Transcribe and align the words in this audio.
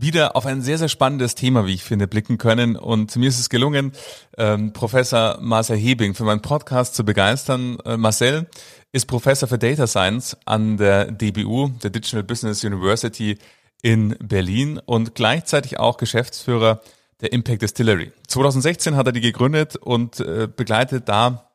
wieder 0.00 0.36
auf 0.36 0.46
ein 0.46 0.62
sehr, 0.62 0.78
sehr 0.78 0.88
spannendes 0.88 1.34
Thema, 1.34 1.66
wie 1.66 1.74
ich 1.74 1.84
finde, 1.84 2.06
blicken 2.06 2.38
können. 2.38 2.76
Und 2.76 3.16
mir 3.16 3.28
ist 3.28 3.38
es 3.38 3.48
gelungen, 3.48 3.92
ähm, 4.36 4.72
Professor 4.72 5.38
Marcel 5.40 5.76
Hebing 5.76 6.14
für 6.14 6.24
meinen 6.24 6.42
Podcast 6.42 6.94
zu 6.94 7.04
begeistern. 7.04 7.78
Äh, 7.84 7.96
Marcel 7.96 8.46
ist 8.92 9.06
Professor 9.06 9.48
für 9.48 9.58
Data 9.58 9.86
Science 9.86 10.36
an 10.44 10.76
der 10.76 11.10
DBU, 11.10 11.68
der 11.82 11.90
Digital 11.90 12.22
Business 12.22 12.64
University 12.64 13.38
in 13.82 14.16
Berlin 14.20 14.80
und 14.84 15.14
gleichzeitig 15.14 15.78
auch 15.78 15.96
Geschäftsführer 15.96 16.80
der 17.20 17.32
Impact 17.32 17.62
Distillery. 17.62 18.12
2016 18.28 18.96
hat 18.96 19.06
er 19.06 19.12
die 19.12 19.20
gegründet 19.20 19.76
und 19.76 20.20
äh, 20.20 20.48
begleitet 20.54 21.08
da 21.08 21.47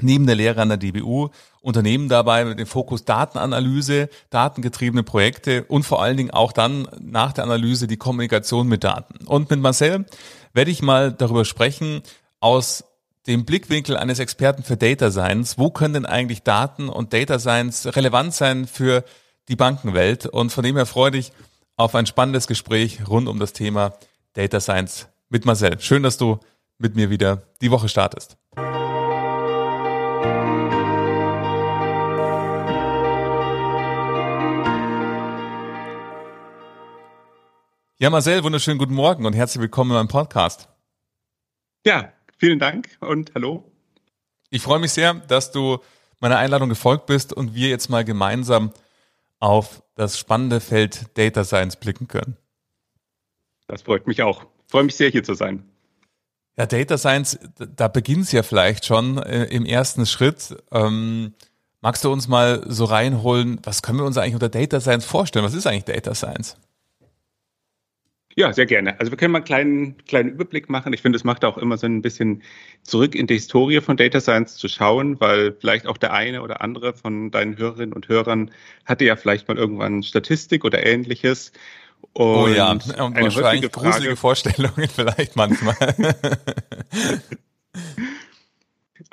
neben 0.00 0.26
der 0.26 0.36
Lehre 0.36 0.60
an 0.60 0.68
der 0.68 0.78
DBU 0.78 1.28
Unternehmen 1.60 2.08
dabei 2.08 2.44
mit 2.44 2.58
dem 2.58 2.66
Fokus 2.66 3.04
Datenanalyse, 3.04 4.10
datengetriebene 4.30 5.02
Projekte 5.02 5.64
und 5.64 5.84
vor 5.84 6.02
allen 6.02 6.16
Dingen 6.16 6.30
auch 6.30 6.52
dann 6.52 6.88
nach 7.00 7.32
der 7.32 7.44
Analyse 7.44 7.86
die 7.86 7.96
Kommunikation 7.96 8.68
mit 8.68 8.84
Daten. 8.84 9.26
Und 9.26 9.48
mit 9.50 9.60
Marcel 9.60 10.04
werde 10.52 10.70
ich 10.70 10.82
mal 10.82 11.12
darüber 11.12 11.44
sprechen, 11.44 12.02
aus 12.40 12.84
dem 13.26 13.46
Blickwinkel 13.46 13.96
eines 13.96 14.18
Experten 14.18 14.62
für 14.62 14.76
Data 14.76 15.10
Science, 15.10 15.56
wo 15.56 15.70
können 15.70 15.94
denn 15.94 16.06
eigentlich 16.06 16.42
Daten 16.42 16.90
und 16.90 17.14
Data 17.14 17.38
Science 17.38 17.96
relevant 17.96 18.34
sein 18.34 18.66
für 18.66 19.04
die 19.48 19.56
Bankenwelt? 19.56 20.26
Und 20.26 20.50
von 20.50 20.62
dem 20.62 20.76
her 20.76 20.84
freue 20.84 21.16
ich 21.16 21.32
auf 21.76 21.94
ein 21.94 22.06
spannendes 22.06 22.46
Gespräch 22.46 23.08
rund 23.08 23.28
um 23.28 23.38
das 23.38 23.54
Thema 23.54 23.94
Data 24.34 24.60
Science 24.60 25.08
mit 25.30 25.46
Marcel. 25.46 25.80
Schön, 25.80 26.02
dass 26.02 26.18
du 26.18 26.38
mit 26.78 26.96
mir 26.96 27.08
wieder 27.08 27.42
die 27.62 27.70
Woche 27.70 27.88
startest. 27.88 28.36
Ja, 38.04 38.10
Marcel, 38.10 38.44
wunderschönen 38.44 38.76
guten 38.76 38.92
Morgen 38.92 39.24
und 39.24 39.32
herzlich 39.32 39.62
willkommen 39.62 39.92
in 39.92 39.96
meinem 39.96 40.08
Podcast. 40.08 40.68
Ja, 41.86 42.12
vielen 42.36 42.58
Dank 42.58 42.98
und 43.00 43.32
hallo. 43.34 43.64
Ich 44.50 44.60
freue 44.60 44.78
mich 44.78 44.92
sehr, 44.92 45.14
dass 45.14 45.52
du 45.52 45.78
meiner 46.20 46.36
Einladung 46.36 46.68
gefolgt 46.68 47.06
bist 47.06 47.32
und 47.32 47.54
wir 47.54 47.70
jetzt 47.70 47.88
mal 47.88 48.04
gemeinsam 48.04 48.74
auf 49.40 49.82
das 49.94 50.18
spannende 50.18 50.60
Feld 50.60 51.16
Data 51.16 51.44
Science 51.44 51.76
blicken 51.76 52.06
können. 52.06 52.36
Das 53.68 53.80
freut 53.80 54.06
mich 54.06 54.20
auch. 54.20 54.42
Ich 54.66 54.70
freue 54.70 54.84
mich 54.84 54.96
sehr, 54.96 55.08
hier 55.08 55.24
zu 55.24 55.32
sein. 55.32 55.64
Ja, 56.58 56.66
Data 56.66 56.98
Science, 56.98 57.38
da 57.56 57.88
beginnt 57.88 58.24
es 58.24 58.32
ja 58.32 58.42
vielleicht 58.42 58.84
schon 58.84 59.16
äh, 59.16 59.44
im 59.44 59.64
ersten 59.64 60.04
Schritt. 60.04 60.54
Ähm, 60.72 61.32
magst 61.80 62.04
du 62.04 62.12
uns 62.12 62.28
mal 62.28 62.66
so 62.70 62.84
reinholen, 62.84 63.60
was 63.62 63.80
können 63.80 63.98
wir 63.98 64.04
uns 64.04 64.18
eigentlich 64.18 64.34
unter 64.34 64.50
Data 64.50 64.78
Science 64.78 65.06
vorstellen? 65.06 65.46
Was 65.46 65.54
ist 65.54 65.66
eigentlich 65.66 65.84
Data 65.84 66.14
Science? 66.14 66.58
Ja, 68.36 68.52
sehr 68.52 68.66
gerne. 68.66 68.98
Also 68.98 69.12
wir 69.12 69.16
können 69.16 69.32
mal 69.32 69.38
einen 69.38 69.44
kleinen, 69.44 69.96
kleinen 70.06 70.30
Überblick 70.30 70.68
machen. 70.68 70.92
Ich 70.92 71.02
finde, 71.02 71.16
es 71.16 71.24
macht 71.24 71.44
auch 71.44 71.56
immer 71.56 71.76
so 71.76 71.86
ein 71.86 72.02
bisschen 72.02 72.42
zurück 72.82 73.14
in 73.14 73.26
die 73.26 73.34
Historie 73.34 73.80
von 73.80 73.96
Data 73.96 74.20
Science 74.20 74.56
zu 74.56 74.68
schauen, 74.68 75.20
weil 75.20 75.52
vielleicht 75.52 75.86
auch 75.86 75.96
der 75.96 76.12
eine 76.12 76.42
oder 76.42 76.60
andere 76.60 76.94
von 76.94 77.30
deinen 77.30 77.56
Hörerinnen 77.56 77.92
und 77.92 78.08
Hörern 78.08 78.50
hatte 78.84 79.04
ja 79.04 79.14
vielleicht 79.16 79.46
mal 79.46 79.56
irgendwann 79.56 80.02
Statistik 80.02 80.64
oder 80.64 80.84
ähnliches. 80.84 81.52
Und 82.12 82.24
oh 82.24 82.48
ja, 82.48 82.70
und 82.72 82.90
eine 82.98 83.24
wahrscheinlich 83.24 83.70
gruselige 83.70 84.16
Vorstellungen 84.16 84.88
vielleicht 84.94 85.36
manchmal. 85.36 85.76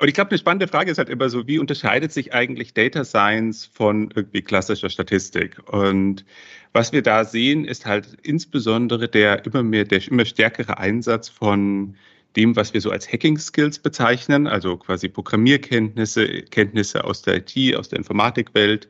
Und 0.02 0.08
ich 0.08 0.14
glaube, 0.14 0.32
eine 0.32 0.38
spannende 0.38 0.66
Frage 0.66 0.90
ist 0.90 0.98
halt 0.98 1.08
immer 1.08 1.28
so, 1.28 1.46
wie 1.46 1.60
unterscheidet 1.60 2.10
sich 2.10 2.34
eigentlich 2.34 2.74
Data 2.74 3.04
Science 3.04 3.70
von 3.72 4.10
irgendwie 4.12 4.42
klassischer 4.42 4.90
Statistik? 4.90 5.58
Und 5.70 6.24
was 6.72 6.92
wir 6.92 7.02
da 7.02 7.24
sehen, 7.24 7.64
ist 7.64 7.86
halt 7.86 8.08
insbesondere 8.24 9.08
der 9.08 9.46
immer 9.46 9.62
mehr, 9.62 9.84
der 9.84 10.04
immer 10.08 10.24
stärkere 10.24 10.78
Einsatz 10.78 11.28
von 11.28 11.94
dem, 12.34 12.56
was 12.56 12.74
wir 12.74 12.80
so 12.80 12.90
als 12.90 13.12
Hacking 13.12 13.38
Skills 13.38 13.78
bezeichnen, 13.78 14.48
also 14.48 14.76
quasi 14.76 15.08
Programmierkenntnisse, 15.08 16.42
Kenntnisse 16.50 17.04
aus 17.04 17.22
der 17.22 17.36
IT, 17.36 17.76
aus 17.76 17.88
der 17.88 18.00
Informatikwelt, 18.00 18.88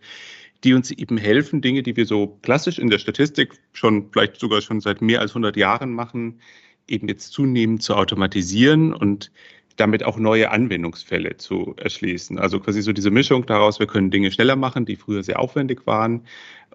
die 0.64 0.72
uns 0.72 0.90
eben 0.92 1.18
helfen, 1.18 1.60
Dinge, 1.60 1.82
die 1.82 1.94
wir 1.94 2.06
so 2.06 2.38
klassisch 2.40 2.78
in 2.78 2.88
der 2.88 2.98
Statistik 2.98 3.52
schon 3.74 4.08
vielleicht 4.12 4.40
sogar 4.40 4.62
schon 4.62 4.80
seit 4.80 5.02
mehr 5.02 5.20
als 5.20 5.32
100 5.32 5.58
Jahren 5.58 5.92
machen, 5.92 6.40
eben 6.88 7.06
jetzt 7.08 7.32
zunehmend 7.32 7.82
zu 7.82 7.96
automatisieren 7.96 8.94
und 8.94 9.30
damit 9.76 10.04
auch 10.04 10.18
neue 10.18 10.50
Anwendungsfälle 10.50 11.36
zu 11.36 11.74
erschließen. 11.76 12.38
Also 12.38 12.60
quasi 12.60 12.82
so 12.82 12.92
diese 12.92 13.10
Mischung 13.10 13.46
daraus, 13.46 13.78
wir 13.78 13.86
können 13.86 14.10
Dinge 14.10 14.30
schneller 14.30 14.56
machen, 14.56 14.84
die 14.84 14.96
früher 14.96 15.22
sehr 15.22 15.38
aufwendig 15.40 15.86
waren. 15.86 16.26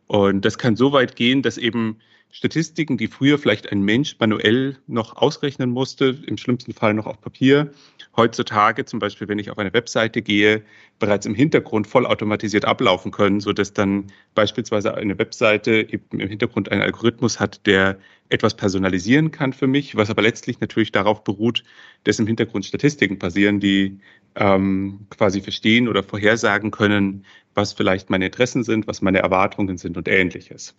Und 0.08 0.46
das 0.46 0.58
kann 0.58 0.76
so 0.76 0.94
weit 0.94 1.16
gehen, 1.16 1.42
dass 1.42 1.58
eben 1.58 1.98
Statistiken, 2.38 2.98
die 2.98 3.08
früher 3.08 3.40
vielleicht 3.40 3.72
ein 3.72 3.82
Mensch 3.82 4.16
manuell 4.20 4.78
noch 4.86 5.16
ausrechnen 5.16 5.72
musste, 5.72 6.20
im 6.28 6.38
schlimmsten 6.38 6.72
Fall 6.72 6.94
noch 6.94 7.08
auf 7.08 7.20
Papier, 7.20 7.72
heutzutage 8.16 8.86
zum 8.86 9.00
Beispiel, 9.00 9.28
wenn 9.28 9.40
ich 9.40 9.50
auf 9.50 9.58
eine 9.58 9.74
Webseite 9.74 10.22
gehe, 10.22 10.62
bereits 11.00 11.26
im 11.26 11.34
Hintergrund 11.34 11.88
vollautomatisiert 11.88 12.64
ablaufen 12.64 13.10
können, 13.10 13.40
so 13.40 13.54
dass 13.54 13.74
dann 13.74 14.12
beispielsweise 14.36 14.94
eine 14.94 15.18
Webseite 15.18 15.78
im 15.80 16.20
Hintergrund 16.30 16.72
einen 16.72 16.84
Algorithmus 16.84 17.40
hat, 17.40 17.66
der 17.66 17.98
etwas 18.30 18.56
personalisieren 18.56 19.32
kann 19.32 19.52
für 19.52 19.66
mich, 19.66 19.96
was 19.96 20.12
aber 20.12 20.22
letztlich 20.22 20.60
natürlich 20.60 20.92
darauf 20.92 21.24
beruht, 21.24 21.64
dass 22.04 22.20
im 22.20 22.28
Hintergrund 22.28 22.66
Statistiken 22.66 23.18
passieren, 23.18 23.60
die 23.60 23.98
ähm, 24.36 25.08
quasi 25.10 25.42
verstehen 25.42 25.88
oder 25.88 26.04
vorhersagen 26.04 26.70
können, 26.70 27.26
was 27.56 27.74
vielleicht 27.74 28.12
meine 28.12 28.28
Interessen 28.28 28.64
sind, 28.64 28.86
was 28.86 29.02
meine 29.02 29.18
Erwartungen 29.18 29.80
sind 29.80 29.98
und 29.98 30.08
ähnliches. 30.08 30.76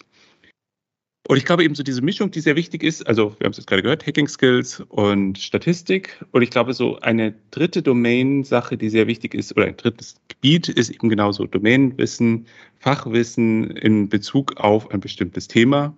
Und 1.29 1.37
ich 1.37 1.45
glaube 1.45 1.63
eben 1.63 1.75
so 1.75 1.83
diese 1.83 2.01
Mischung, 2.01 2.31
die 2.31 2.41
sehr 2.41 2.57
wichtig 2.57 2.83
ist, 2.83 3.07
also 3.07 3.37
wir 3.39 3.45
haben 3.45 3.51
es 3.51 3.59
jetzt 3.59 3.67
gerade 3.67 3.83
gehört, 3.83 4.07
Hacking 4.07 4.27
Skills 4.27 4.81
und 4.89 5.37
Statistik. 5.37 6.25
Und 6.31 6.41
ich 6.41 6.49
glaube 6.49 6.73
so 6.73 6.99
eine 7.01 7.35
dritte 7.51 7.83
Domain-Sache, 7.83 8.79
die 8.79 8.89
sehr 8.89 9.07
wichtig 9.07 9.35
ist, 9.35 9.55
oder 9.55 9.67
ein 9.67 9.77
drittes 9.77 10.17
Gebiet 10.29 10.71
ist 10.71 10.89
eben 10.89 11.11
genauso 11.11 11.45
Domainwissen, 11.45 12.47
Fachwissen 12.79 13.73
in 13.73 14.09
Bezug 14.09 14.57
auf 14.57 14.91
ein 14.91 15.01
bestimmtes 15.01 15.49
Thema. 15.49 15.95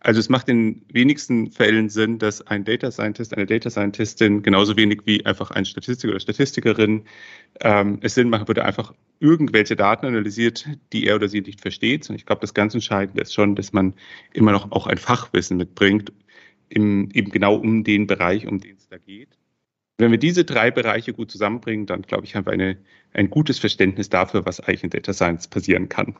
Also 0.00 0.18
es 0.18 0.30
macht 0.30 0.48
in 0.48 0.80
wenigsten 0.90 1.50
Fällen 1.50 1.90
Sinn, 1.90 2.18
dass 2.18 2.40
ein 2.46 2.64
Data 2.64 2.90
Scientist, 2.90 3.36
eine 3.36 3.44
Data 3.44 3.68
Scientistin 3.68 4.42
genauso 4.42 4.78
wenig 4.78 5.02
wie 5.04 5.26
einfach 5.26 5.50
ein 5.50 5.66
Statistiker 5.66 6.12
oder 6.12 6.20
Statistikerin 6.20 7.02
ähm, 7.60 7.98
es 8.00 8.14
Sinn 8.14 8.30
machen 8.30 8.48
würde, 8.48 8.64
einfach 8.64 8.94
irgendwelche 9.20 9.76
Daten 9.76 10.06
analysiert, 10.06 10.66
die 10.92 11.06
er 11.06 11.16
oder 11.16 11.28
sie 11.28 11.42
nicht 11.42 11.60
versteht. 11.60 12.08
Und 12.08 12.16
ich 12.16 12.26
glaube, 12.26 12.40
das 12.40 12.54
ganz 12.54 12.74
Entscheidende 12.74 13.22
ist 13.22 13.34
schon, 13.34 13.54
dass 13.54 13.72
man 13.72 13.94
immer 14.32 14.50
noch 14.50 14.72
auch 14.72 14.86
ein 14.86 14.98
Fachwissen 14.98 15.58
mitbringt, 15.58 16.12
im, 16.70 17.10
eben 17.12 17.30
genau 17.30 17.56
um 17.56 17.84
den 17.84 18.06
Bereich, 18.06 18.46
um 18.46 18.58
den 18.58 18.76
es 18.76 18.88
da 18.88 18.98
geht. 18.98 19.36
Wenn 19.98 20.10
wir 20.10 20.18
diese 20.18 20.44
drei 20.44 20.70
Bereiche 20.70 21.12
gut 21.12 21.30
zusammenbringen, 21.30 21.84
dann 21.84 22.02
glaube 22.02 22.24
ich, 22.24 22.34
haben 22.34 22.46
wir 22.46 22.52
eine, 22.52 22.78
ein 23.12 23.28
gutes 23.28 23.58
Verständnis 23.58 24.08
dafür, 24.08 24.46
was 24.46 24.60
eigentlich 24.60 24.84
in 24.84 24.90
Data 24.90 25.12
Science 25.12 25.48
passieren 25.48 25.90
kann. 25.90 26.16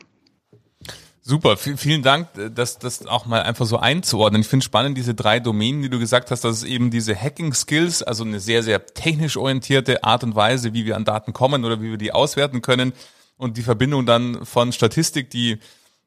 Super, 1.22 1.58
vielen 1.58 2.03
Dank, 2.03 2.28
das, 2.54 2.78
das 2.78 3.06
auch 3.06 3.26
mal 3.26 3.42
einfach 3.42 3.66
so 3.66 3.78
einzuordnen. 3.78 4.41
Ich 4.41 4.48
finde 4.48 4.64
spannend, 4.64 4.97
diese 4.97 5.14
drei 5.14 5.38
Domänen, 5.38 5.82
die 5.82 5.90
du 5.90 5.99
gesagt 5.99 6.31
hast, 6.31 6.44
dass 6.44 6.56
es 6.56 6.64
eben 6.64 6.90
diese 6.90 7.14
Hacking-Skills, 7.14 8.02
also 8.02 8.25
eine 8.25 8.40
sehr, 8.40 8.62
sehr 8.62 8.87
technisch 8.87 9.37
orientierte 9.37 10.02
Art 10.02 10.25
und 10.25 10.34
Weise, 10.34 10.72
wie 10.72 10.87
wir 10.87 10.96
an 10.96 11.05
Daten 11.05 11.34
kommen 11.34 11.67
oder 11.67 11.82
wie 11.82 11.90
wir 11.90 11.99
die 11.99 12.12
auswerten 12.12 12.62
können 12.62 12.94
und 13.37 13.58
die 13.58 13.62
Verbindung 13.62 14.06
dann 14.06 14.46
von 14.46 14.72
Statistik, 14.72 15.28
die 15.28 15.58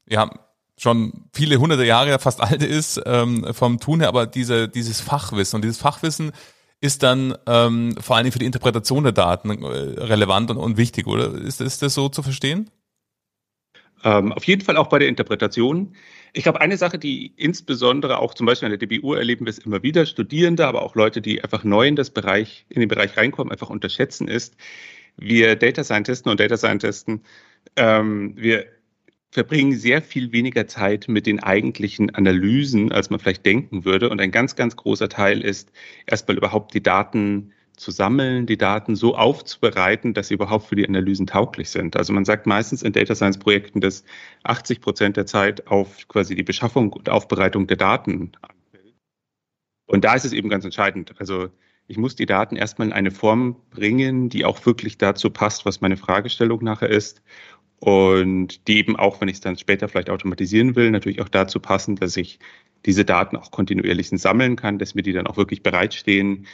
ja 0.07 0.31
schon 0.77 1.25
viele 1.31 1.57
hunderte 1.57 1.85
Jahre 1.85 2.17
fast 2.17 2.41
alt 2.41 2.63
ist, 2.63 2.99
ähm, 3.05 3.53
vom 3.53 3.79
Tun 3.79 3.99
her, 3.99 4.09
aber 4.09 4.25
diese, 4.25 4.67
dieses 4.67 4.99
Fachwissen 4.99 5.57
und 5.57 5.61
dieses 5.61 5.77
Fachwissen 5.77 6.31
ist 6.81 7.03
dann 7.03 7.37
ähm, 7.45 7.95
vor 8.01 8.15
allen 8.15 8.25
Dingen 8.25 8.33
für 8.33 8.39
die 8.39 8.45
Interpretation 8.45 9.03
der 9.03 9.13
Daten 9.13 9.51
äh, 9.51 10.01
relevant 10.01 10.49
und, 10.49 10.57
und 10.57 10.77
wichtig, 10.77 11.05
oder? 11.05 11.33
Ist, 11.33 11.61
ist 11.61 11.83
das 11.83 11.93
so 11.93 12.09
zu 12.09 12.23
verstehen? 12.23 12.69
Ähm, 14.03 14.33
auf 14.33 14.43
jeden 14.45 14.61
Fall 14.61 14.77
auch 14.77 14.87
bei 14.87 14.99
der 14.99 15.07
Interpretation. 15.07 15.95
Ich 16.33 16.43
glaube, 16.43 16.61
eine 16.61 16.77
Sache, 16.77 16.99
die 16.99 17.33
insbesondere 17.37 18.19
auch 18.19 18.33
zum 18.33 18.45
Beispiel 18.45 18.67
an 18.67 18.77
der 18.77 18.87
DBU 18.87 19.13
erleben 19.13 19.45
wir 19.45 19.51
es 19.51 19.59
immer 19.59 19.83
wieder, 19.83 20.05
Studierende, 20.05 20.67
aber 20.67 20.81
auch 20.81 20.95
Leute, 20.95 21.21
die 21.21 21.43
einfach 21.43 21.63
neu 21.63 21.87
in 21.87 21.95
das 21.95 22.09
Bereich, 22.09 22.65
in 22.69 22.79
den 22.79 22.89
Bereich 22.89 23.15
reinkommen, 23.15 23.51
einfach 23.51 23.69
unterschätzen, 23.69 24.27
ist, 24.27 24.57
wir 25.17 25.55
Data 25.55 25.83
Scientisten 25.83 26.31
und 26.31 26.39
Data 26.39 26.57
Scientisten, 26.57 27.21
ähm, 27.75 28.33
wir 28.35 28.65
verbringen 29.31 29.73
sehr 29.73 30.01
viel 30.01 30.31
weniger 30.31 30.67
Zeit 30.67 31.07
mit 31.07 31.25
den 31.25 31.41
eigentlichen 31.41 32.13
Analysen, 32.13 32.91
als 32.91 33.09
man 33.09 33.19
vielleicht 33.19 33.45
denken 33.45 33.83
würde. 33.83 34.09
Und 34.09 34.21
ein 34.21 34.31
ganz, 34.31 34.55
ganz 34.55 34.75
großer 34.75 35.09
Teil 35.09 35.41
ist, 35.41 35.71
erstmal 36.05 36.37
überhaupt 36.37 36.73
die 36.75 36.83
Daten 36.83 37.51
zu 37.75 37.91
sammeln, 37.91 38.45
die 38.45 38.57
Daten 38.57 38.95
so 38.95 39.15
aufzubereiten, 39.15 40.13
dass 40.13 40.27
sie 40.27 40.35
überhaupt 40.35 40.67
für 40.67 40.75
die 40.75 40.87
Analysen 40.87 41.27
tauglich 41.27 41.69
sind. 41.69 41.95
Also 41.97 42.13
man 42.13 42.25
sagt 42.25 42.45
meistens 42.45 42.83
in 42.83 42.93
Data 42.93 43.15
Science 43.15 43.37
Projekten, 43.37 43.81
dass 43.81 44.03
80 44.43 44.81
Prozent 44.81 45.17
der 45.17 45.25
Zeit 45.25 45.67
auf 45.67 46.07
quasi 46.07 46.35
die 46.35 46.43
Beschaffung 46.43 46.93
und 46.93 47.09
Aufbereitung 47.09 47.67
der 47.67 47.77
Daten 47.77 48.31
anfällt. 48.41 48.95
Und 49.87 50.05
da 50.05 50.13
ist 50.13 50.25
es 50.25 50.33
eben 50.33 50.49
ganz 50.49 50.65
entscheidend. 50.65 51.13
Also 51.19 51.49
ich 51.87 51.97
muss 51.97 52.15
die 52.15 52.25
Daten 52.25 52.55
erstmal 52.55 52.87
in 52.87 52.93
eine 52.93 53.11
Form 53.11 53.57
bringen, 53.71 54.29
die 54.29 54.45
auch 54.45 54.65
wirklich 54.65 54.97
dazu 54.97 55.29
passt, 55.29 55.65
was 55.65 55.81
meine 55.81 55.97
Fragestellung 55.97 56.63
nachher 56.63 56.89
ist. 56.89 57.21
Und 57.79 58.67
die 58.69 58.77
eben 58.77 58.95
auch, 58.95 59.19
wenn 59.19 59.27
ich 59.27 59.35
es 59.35 59.41
dann 59.41 59.57
später 59.57 59.89
vielleicht 59.89 60.09
automatisieren 60.09 60.77
will, 60.77 60.89
natürlich 60.91 61.21
auch 61.21 61.27
dazu 61.27 61.59
passen, 61.59 61.97
dass 61.97 62.15
ich 62.15 62.39
diese 62.85 63.03
Daten 63.03 63.35
auch 63.35 63.51
kontinuierlich 63.51 64.09
sammeln 64.09 64.55
kann, 64.55 64.79
dass 64.79 64.95
mir 64.95 65.03
die 65.03 65.13
dann 65.13 65.27
auch 65.27 65.37
wirklich 65.37 65.63
bereitstehen 65.63 66.45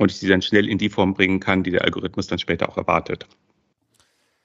und 0.00 0.10
ich 0.10 0.18
sie 0.18 0.28
dann 0.28 0.40
schnell 0.40 0.68
in 0.68 0.78
die 0.78 0.88
Form 0.88 1.14
bringen 1.14 1.40
kann, 1.40 1.62
die 1.62 1.70
der 1.70 1.84
Algorithmus 1.84 2.26
dann 2.26 2.38
später 2.38 2.68
auch 2.68 2.76
erwartet. 2.78 3.26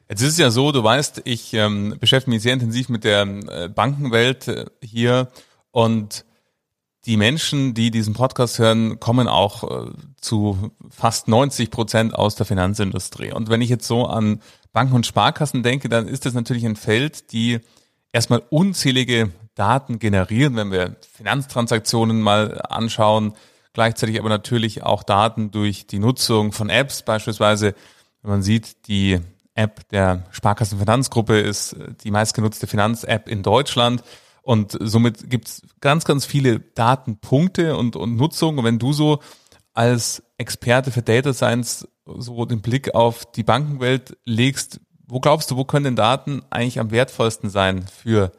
Jetzt 0.10 0.22
ist 0.22 0.34
es 0.34 0.38
ja 0.38 0.52
so, 0.52 0.72
du 0.72 0.84
weißt, 0.84 1.22
ich 1.24 1.54
ähm, 1.54 1.96
beschäftige 2.00 2.36
mich 2.36 2.44
sehr 2.44 2.54
intensiv 2.54 2.90
mit 2.90 3.06
der 3.06 3.22
äh, 3.22 3.70
Bankenwelt 3.70 4.48
äh, 4.50 4.66
hier 4.84 5.32
und 5.72 6.26
die 7.06 7.18
Menschen, 7.18 7.74
die 7.74 7.90
diesen 7.90 8.14
Podcast 8.14 8.60
hören, 8.60 9.00
kommen 9.00 9.28
auch 9.28 9.88
äh, 9.88 9.92
zu 10.20 10.72
fast 10.90 11.28
90 11.28 11.72
Prozent 11.72 12.16
aus 12.16 12.36
der 12.36 12.46
Finanzindustrie. 12.46 13.32
Und 13.32 13.50
wenn 13.50 13.62
ich 13.62 13.70
jetzt 13.70 13.88
so 13.88 14.06
an 14.06 14.42
Banken 14.74 14.96
und 14.96 15.06
Sparkassen 15.06 15.64
denke, 15.64 15.88
dann 15.88 16.08
ist 16.08 16.26
das 16.26 16.34
natürlich 16.34 16.66
ein 16.66 16.76
Feld, 16.76 17.32
die 17.32 17.60
erstmal 18.12 18.44
unzählige 18.50 19.32
Daten 19.56 20.00
generieren, 20.00 20.56
wenn 20.58 20.72
wir 20.72 20.98
Finanztransaktionen 21.14 22.22
mal 22.22 22.62
anschauen, 22.68 23.34
gleichzeitig 23.76 24.20
aber 24.20 24.30
natürlich 24.30 24.82
auch 24.82 25.04
Daten 25.04 25.52
durch 25.52 25.86
die 25.86 26.00
Nutzung 26.00 26.52
von 26.52 26.70
Apps, 26.70 27.04
beispielsweise, 27.04 27.76
wenn 28.24 28.32
man 28.32 28.42
sieht, 28.42 28.88
die 28.88 29.20
App 29.54 29.88
der 29.90 30.24
Sparkassenfinanzgruppe 30.32 31.40
ist 31.40 31.76
die 32.04 32.12
meistgenutzte 32.12 32.66
Finanz-App 32.66 33.30
in 33.30 33.44
Deutschland. 33.44 34.04
Und 34.42 34.78
somit 34.80 35.30
gibt's 35.30 35.62
ganz, 35.82 36.06
ganz 36.06 36.26
viele 36.26 36.60
Datenpunkte 36.60 37.78
und, 37.78 37.96
und 37.96 38.16
Nutzung. 38.16 38.58
Und 38.58 38.66
wenn 38.66 38.80
du 38.80 38.94
so 38.94 39.20
als 39.74 40.24
Experte 40.38 40.92
für 40.92 41.02
Data 41.02 41.34
Science 41.34 41.88
so 42.06 42.46
den 42.46 42.62
Blick 42.62 42.94
auf 42.94 43.32
die 43.32 43.44
Bankenwelt 43.44 44.18
legst, 44.26 44.80
wo 45.08 45.20
glaubst 45.20 45.52
du, 45.52 45.58
wo 45.58 45.66
können 45.66 45.86
denn 45.86 45.96
Daten 45.96 46.44
eigentlich 46.50 46.80
am 46.80 46.92
wertvollsten 46.92 47.50
sein 47.50 47.86
für 47.88 48.32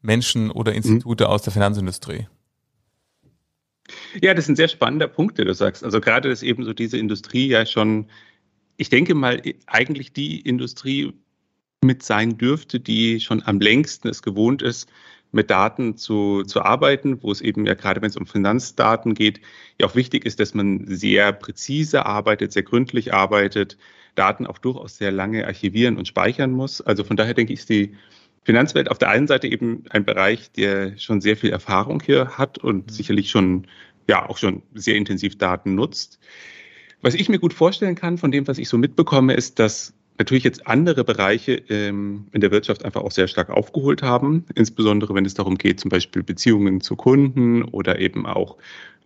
Menschen 0.00 0.50
oder 0.50 0.74
Institute 0.74 1.24
mhm. 1.24 1.30
aus 1.30 1.42
der 1.42 1.52
Finanzindustrie? 1.52 2.26
Ja, 4.20 4.34
das 4.34 4.44
ist 4.44 4.50
ein 4.50 4.56
sehr 4.56 4.68
spannender 4.68 5.08
Punkt, 5.08 5.38
der 5.38 5.44
du 5.44 5.54
sagst. 5.54 5.84
Also 5.84 6.00
gerade, 6.00 6.28
dass 6.28 6.42
eben 6.42 6.64
so 6.64 6.72
diese 6.72 6.98
Industrie 6.98 7.48
ja 7.48 7.66
schon, 7.66 8.06
ich 8.76 8.88
denke 8.88 9.14
mal, 9.14 9.42
eigentlich 9.66 10.12
die 10.12 10.40
Industrie 10.40 11.12
mit 11.82 12.02
sein 12.02 12.38
dürfte, 12.38 12.80
die 12.80 13.20
schon 13.20 13.42
am 13.44 13.60
längsten 13.60 14.08
es 14.08 14.22
gewohnt 14.22 14.62
ist, 14.62 14.88
mit 15.30 15.50
Daten 15.50 15.96
zu, 15.96 16.42
zu 16.44 16.62
arbeiten, 16.62 17.22
wo 17.22 17.30
es 17.30 17.40
eben 17.40 17.66
ja 17.66 17.74
gerade, 17.74 18.00
wenn 18.00 18.08
es 18.08 18.16
um 18.16 18.26
Finanzdaten 18.26 19.14
geht, 19.14 19.40
ja 19.78 19.86
auch 19.86 19.94
wichtig 19.94 20.24
ist, 20.24 20.40
dass 20.40 20.54
man 20.54 20.86
sehr 20.86 21.32
präzise 21.32 22.06
arbeitet, 22.06 22.52
sehr 22.52 22.62
gründlich 22.62 23.12
arbeitet, 23.12 23.76
Daten 24.14 24.46
auch 24.46 24.58
durchaus 24.58 24.96
sehr 24.96 25.12
lange 25.12 25.46
archivieren 25.46 25.96
und 25.96 26.08
speichern 26.08 26.50
muss. 26.50 26.80
Also 26.80 27.04
von 27.04 27.16
daher 27.16 27.34
denke 27.34 27.52
ich, 27.52 27.60
ist 27.60 27.68
die 27.68 27.94
Finanzwelt 28.48 28.90
auf 28.90 28.96
der 28.96 29.10
einen 29.10 29.26
Seite 29.26 29.46
eben 29.46 29.84
ein 29.90 30.06
Bereich, 30.06 30.50
der 30.52 30.96
schon 30.96 31.20
sehr 31.20 31.36
viel 31.36 31.50
Erfahrung 31.50 32.02
hier 32.02 32.38
hat 32.38 32.56
und 32.56 32.86
mhm. 32.86 32.88
sicherlich 32.88 33.28
schon, 33.28 33.66
ja, 34.08 34.26
auch 34.26 34.38
schon 34.38 34.62
sehr 34.72 34.96
intensiv 34.96 35.36
Daten 35.36 35.74
nutzt. 35.74 36.18
Was 37.02 37.12
ich 37.12 37.28
mir 37.28 37.38
gut 37.38 37.52
vorstellen 37.52 37.94
kann 37.94 38.16
von 38.16 38.30
dem, 38.30 38.48
was 38.48 38.56
ich 38.56 38.70
so 38.70 38.78
mitbekomme, 38.78 39.34
ist, 39.34 39.58
dass 39.58 39.92
natürlich 40.16 40.44
jetzt 40.44 40.66
andere 40.66 41.04
Bereiche 41.04 41.56
ähm, 41.68 42.28
in 42.32 42.40
der 42.40 42.50
Wirtschaft 42.50 42.86
einfach 42.86 43.02
auch 43.02 43.10
sehr 43.10 43.28
stark 43.28 43.50
aufgeholt 43.50 44.02
haben, 44.02 44.46
insbesondere 44.54 45.14
wenn 45.14 45.26
es 45.26 45.34
darum 45.34 45.58
geht, 45.58 45.78
zum 45.78 45.90
Beispiel 45.90 46.22
Beziehungen 46.22 46.80
zu 46.80 46.96
Kunden 46.96 47.64
oder 47.64 47.98
eben 47.98 48.24
auch 48.24 48.56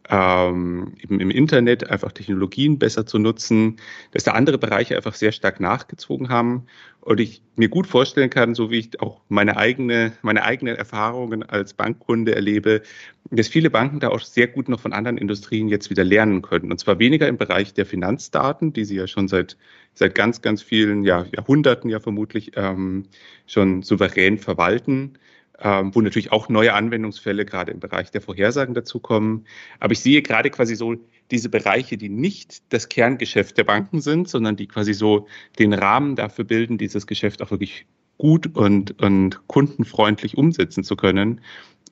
ähm, 0.08 0.94
eben 1.00 1.20
im 1.20 1.31
Internet 1.31 1.88
einfach 1.88 2.12
Technologien 2.12 2.78
besser 2.78 3.06
zu 3.06 3.19
nutzen, 3.19 3.76
dass 4.10 4.25
da 4.25 4.32
andere 4.32 4.58
Bereiche 4.58 4.96
einfach 4.96 5.14
sehr 5.14 5.32
stark 5.32 5.60
nachgezogen 5.60 6.28
haben 6.28 6.66
und 7.00 7.20
ich 7.20 7.43
mir 7.56 7.69
gut 7.69 7.87
vorstellen 7.87 8.31
kann, 8.31 8.54
so 8.54 8.70
wie 8.70 8.78
ich 8.78 9.00
auch 9.00 9.20
meine 9.28 9.56
eigene, 9.56 10.12
meine 10.22 10.44
eigenen 10.44 10.76
Erfahrungen 10.76 11.43
als 11.43 11.75
Bankkunde 11.75 12.34
erlebe, 12.34 12.82
dass 13.31 13.49
viele 13.49 13.70
Banken 13.70 14.00
da 14.00 14.08
auch 14.08 14.20
sehr 14.20 14.46
gut 14.46 14.69
noch 14.69 14.81
von 14.81 14.93
anderen 14.93 15.19
Industrien 15.19 15.69
jetzt 15.69 15.90
wieder 15.90 16.05
lernen 16.05 16.43
können. 16.43 16.70
Und 16.70 16.78
zwar 16.78 16.98
weniger 16.98 17.28
im 17.28 17.38
Bereich 17.38 17.75
der 17.75 17.87
Finanzdaten, 17.87 18.72
die 18.72 18.84
sie 18.84 18.96
ja 18.96 19.06
schon 19.06 19.28
seit, 19.28 19.56
seit 19.94 20.14
ganz, 20.14 20.43
ganz 20.43 20.62
vielen 20.62 21.05
ja, 21.05 21.26
Jahrhunderten 21.34 21.90
ja 21.90 22.00
vermutlich 22.00 22.52
ähm, 22.56 23.06
schon 23.46 23.82
souverän 23.82 24.38
verwalten, 24.38 25.19
ähm, 25.62 25.94
wo 25.94 26.00
natürlich 26.00 26.32
auch 26.32 26.48
neue 26.48 26.74
Anwendungsfälle 26.74 27.44
gerade 27.44 27.70
im 27.70 27.80
Bereich 27.80 28.10
der 28.10 28.20
Vorhersagen 28.20 28.74
dazukommen. 28.74 29.46
Aber 29.78 29.92
ich 29.92 30.00
sehe 30.00 30.20
gerade 30.20 30.50
quasi 30.50 30.74
so 30.74 30.96
diese 31.30 31.48
Bereiche, 31.48 31.96
die 31.96 32.08
nicht 32.08 32.72
das 32.72 32.88
Kerngeschäft 32.88 33.56
der 33.56 33.64
Banken 33.64 34.00
sind, 34.00 34.28
sondern 34.28 34.56
die 34.56 34.66
quasi 34.66 34.92
so 34.92 35.28
den 35.58 35.72
Rahmen 35.72 36.16
dafür 36.16 36.44
bilden, 36.44 36.78
dieses 36.78 37.06
Geschäft 37.06 37.42
auch 37.42 37.50
wirklich 37.50 37.86
gut 38.18 38.56
und, 38.56 39.00
und 39.00 39.46
kundenfreundlich 39.46 40.36
umsetzen 40.36 40.84
zu 40.84 40.96
können. 40.96 41.40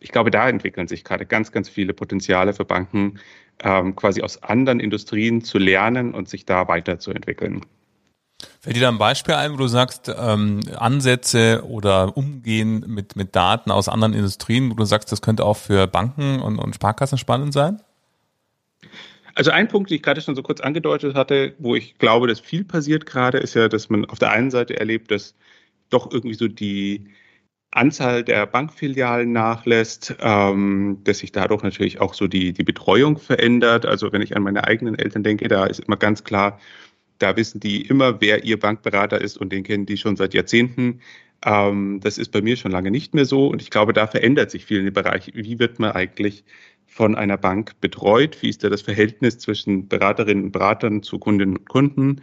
Ich 0.00 0.10
glaube, 0.10 0.30
da 0.30 0.48
entwickeln 0.48 0.88
sich 0.88 1.04
gerade 1.04 1.24
ganz, 1.24 1.52
ganz 1.52 1.68
viele 1.68 1.92
Potenziale 1.92 2.52
für 2.52 2.64
Banken, 2.64 3.20
ähm, 3.62 3.94
quasi 3.94 4.22
aus 4.22 4.42
anderen 4.42 4.80
Industrien 4.80 5.42
zu 5.42 5.58
lernen 5.58 6.14
und 6.14 6.28
sich 6.28 6.44
da 6.44 6.66
weiterzuentwickeln. 6.68 7.64
Fällt 8.60 8.76
dir 8.76 8.80
da 8.80 8.88
ein 8.88 8.98
Beispiel 8.98 9.34
ein, 9.34 9.52
wo 9.52 9.56
du 9.56 9.66
sagst, 9.66 10.12
ähm, 10.14 10.60
Ansätze 10.76 11.64
oder 11.66 12.16
Umgehen 12.16 12.84
mit, 12.86 13.16
mit 13.16 13.34
Daten 13.34 13.70
aus 13.70 13.88
anderen 13.88 14.12
Industrien, 14.12 14.70
wo 14.70 14.74
du 14.74 14.84
sagst, 14.84 15.10
das 15.12 15.22
könnte 15.22 15.44
auch 15.44 15.56
für 15.56 15.86
Banken 15.86 16.40
und, 16.40 16.58
und 16.58 16.74
Sparkassen 16.74 17.18
spannend 17.18 17.52
sein? 17.52 17.80
Also 19.34 19.50
ein 19.50 19.68
Punkt, 19.68 19.90
den 19.90 19.96
ich 19.96 20.02
gerade 20.02 20.20
schon 20.20 20.36
so 20.36 20.42
kurz 20.42 20.60
angedeutet 20.60 21.14
hatte, 21.14 21.54
wo 21.58 21.74
ich 21.74 21.96
glaube, 21.98 22.26
dass 22.26 22.40
viel 22.40 22.64
passiert 22.64 23.06
gerade, 23.06 23.38
ist 23.38 23.54
ja, 23.54 23.68
dass 23.68 23.88
man 23.88 24.04
auf 24.04 24.18
der 24.18 24.30
einen 24.32 24.50
Seite 24.50 24.78
erlebt, 24.78 25.10
dass 25.10 25.34
doch 25.88 26.10
irgendwie 26.12 26.34
so 26.34 26.48
die 26.48 27.08
Anzahl 27.72 28.24
der 28.24 28.46
Bankfilialen 28.46 29.32
nachlässt, 29.32 30.16
ähm, 30.20 30.98
dass 31.04 31.18
sich 31.18 31.30
dadurch 31.30 31.62
natürlich 31.62 32.00
auch 32.00 32.14
so 32.14 32.26
die, 32.26 32.52
die 32.52 32.64
Betreuung 32.64 33.16
verändert. 33.18 33.86
Also 33.86 34.12
wenn 34.12 34.22
ich 34.22 34.36
an 34.36 34.42
meine 34.42 34.64
eigenen 34.64 34.98
Eltern 34.98 35.22
denke, 35.22 35.46
da 35.48 35.66
ist 35.66 35.80
immer 35.80 35.96
ganz 35.96 36.24
klar, 36.24 36.58
da 37.20 37.36
wissen 37.36 37.60
die 37.60 37.82
immer, 37.82 38.20
wer 38.20 38.44
ihr 38.44 38.58
Bankberater 38.58 39.20
ist 39.20 39.36
und 39.36 39.52
den 39.52 39.62
kennen 39.62 39.86
die 39.86 39.96
schon 39.96 40.16
seit 40.16 40.34
Jahrzehnten. 40.34 41.00
Ähm, 41.44 42.00
das 42.02 42.18
ist 42.18 42.32
bei 42.32 42.42
mir 42.42 42.56
schon 42.56 42.72
lange 42.72 42.90
nicht 42.90 43.14
mehr 43.14 43.24
so 43.24 43.46
und 43.46 43.62
ich 43.62 43.70
glaube, 43.70 43.92
da 43.92 44.06
verändert 44.06 44.50
sich 44.50 44.64
viel 44.64 44.78
in 44.78 44.86
dem 44.86 44.94
Bereich. 44.94 45.30
Wie 45.34 45.58
wird 45.58 45.78
man 45.78 45.92
eigentlich 45.92 46.44
von 46.86 47.14
einer 47.14 47.36
Bank 47.36 47.80
betreut? 47.80 48.42
Wie 48.42 48.48
ist 48.48 48.64
da 48.64 48.68
das 48.68 48.82
Verhältnis 48.82 49.38
zwischen 49.38 49.88
Beraterinnen 49.88 50.44
und 50.44 50.52
Beratern 50.52 51.02
zu 51.02 51.18
Kundinnen 51.18 51.58
und 51.58 51.68
Kunden? 51.68 52.22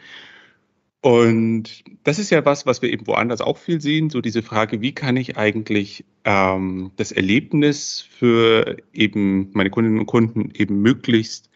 Und 1.02 1.84
das 2.04 2.20
ist 2.20 2.32
ja 2.32 2.44
was, 2.44 2.66
was 2.66 2.82
wir 2.82 2.92
eben 2.92 3.08
woanders 3.08 3.40
auch 3.40 3.58
viel 3.58 3.80
sehen, 3.80 4.10
so 4.10 4.20
diese 4.20 4.42
Frage, 4.42 4.82
wie 4.82 4.94
kann 4.94 5.16
ich 5.16 5.38
eigentlich 5.38 6.04
ähm, 6.26 6.92
das 6.96 7.12
Erlebnis 7.12 8.06
für 8.10 8.78
eben 8.94 9.52
meine 9.54 9.70
Kundinnen 9.70 10.00
und 10.00 10.08
Kunden 10.08 10.52
eben 10.54 10.82
möglichst 10.82 11.50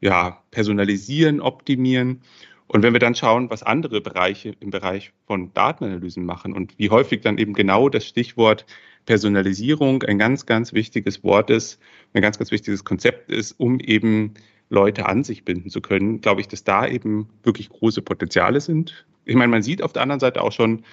ja, 0.00 0.42
personalisieren, 0.50 1.40
optimieren. 1.40 2.22
Und 2.68 2.82
wenn 2.82 2.92
wir 2.92 3.00
dann 3.00 3.14
schauen, 3.14 3.48
was 3.50 3.62
andere 3.62 4.00
Bereiche 4.00 4.54
im 4.60 4.70
Bereich 4.70 5.12
von 5.26 5.52
Datenanalysen 5.54 6.24
machen 6.24 6.52
und 6.52 6.78
wie 6.78 6.90
häufig 6.90 7.20
dann 7.20 7.38
eben 7.38 7.52
genau 7.54 7.88
das 7.88 8.06
Stichwort 8.06 8.66
Personalisierung 9.06 10.02
ein 10.02 10.18
ganz, 10.18 10.46
ganz 10.46 10.72
wichtiges 10.72 11.22
Wort 11.22 11.50
ist, 11.50 11.80
ein 12.12 12.22
ganz, 12.22 12.38
ganz 12.38 12.50
wichtiges 12.50 12.84
Konzept 12.84 13.30
ist, 13.30 13.52
um 13.52 13.78
eben 13.78 14.34
Leute 14.68 15.06
an 15.06 15.22
sich 15.22 15.44
binden 15.44 15.70
zu 15.70 15.80
können, 15.80 16.20
glaube 16.20 16.40
ich, 16.40 16.48
dass 16.48 16.64
da 16.64 16.86
eben 16.86 17.28
wirklich 17.44 17.68
große 17.68 18.02
Potenziale 18.02 18.60
sind. 18.60 19.06
Ich 19.24 19.36
meine, 19.36 19.48
man 19.48 19.62
sieht 19.62 19.80
auf 19.80 19.92
der 19.92 20.02
anderen 20.02 20.20
Seite 20.20 20.42
auch 20.42 20.50
schon, 20.50 20.84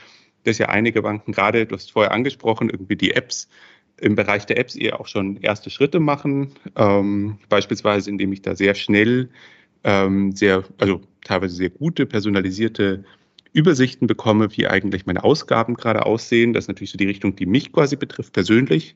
dass 0.43 0.59
ja 0.59 0.69
einige 0.69 1.01
Banken 1.01 1.31
gerade, 1.31 1.65
du 1.65 1.75
hast 1.75 1.91
vorher 1.91 2.11
angesprochen, 2.11 2.69
irgendwie 2.69 2.95
die 2.95 3.11
Apps 3.11 3.49
im 3.99 4.15
Bereich 4.15 4.45
der 4.45 4.59
Apps 4.59 4.75
eher 4.75 4.99
auch 4.99 5.07
schon 5.07 5.37
erste 5.37 5.69
Schritte 5.69 5.99
machen, 5.99 6.51
ähm, 6.75 7.39
beispielsweise 7.49 8.09
indem 8.09 8.31
ich 8.31 8.41
da 8.41 8.55
sehr 8.55 8.75
schnell 8.75 9.29
ähm, 9.83 10.33
sehr, 10.33 10.63
also 10.77 11.01
teilweise 11.23 11.55
sehr 11.55 11.69
gute 11.69 12.05
personalisierte 12.05 13.03
Übersichten 13.51 14.07
bekomme, 14.07 14.49
wie 14.55 14.67
eigentlich 14.67 15.05
meine 15.05 15.23
Ausgaben 15.23 15.75
gerade 15.75 16.05
aussehen. 16.05 16.53
Das 16.53 16.65
ist 16.65 16.67
natürlich 16.69 16.91
so 16.91 16.97
die 16.97 17.05
Richtung, 17.05 17.35
die 17.35 17.45
mich 17.45 17.71
quasi 17.71 17.95
betrifft 17.95 18.33
persönlich. 18.33 18.95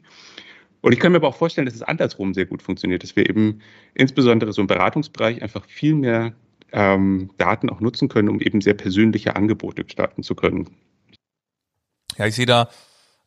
Und 0.82 0.94
ich 0.94 1.00
kann 1.00 1.12
mir 1.12 1.18
aber 1.18 1.28
auch 1.28 1.36
vorstellen, 1.36 1.66
dass 1.66 1.76
es 1.76 1.84
andersrum 1.84 2.34
sehr 2.34 2.46
gut 2.46 2.62
funktioniert, 2.62 3.04
dass 3.04 3.16
wir 3.16 3.30
eben 3.30 3.62
insbesondere 3.94 4.54
so 4.54 4.62
im 4.62 4.68
Beratungsbereich 4.68 5.42
einfach 5.42 5.66
viel 5.66 5.96
mehr 5.96 6.34
ähm, 6.72 7.30
Daten 7.38 7.70
auch 7.70 7.80
nutzen 7.80 8.10
können, 8.10 8.30
um 8.30 8.42
eben 8.42 8.62
sehr 8.62 8.74
persönliche 8.74 9.36
Angebote 9.36 9.84
gestalten 9.84 10.24
zu 10.24 10.36
können. 10.36 10.70
Ja, 12.18 12.26
ich 12.26 12.36
sehe 12.36 12.46
da 12.46 12.70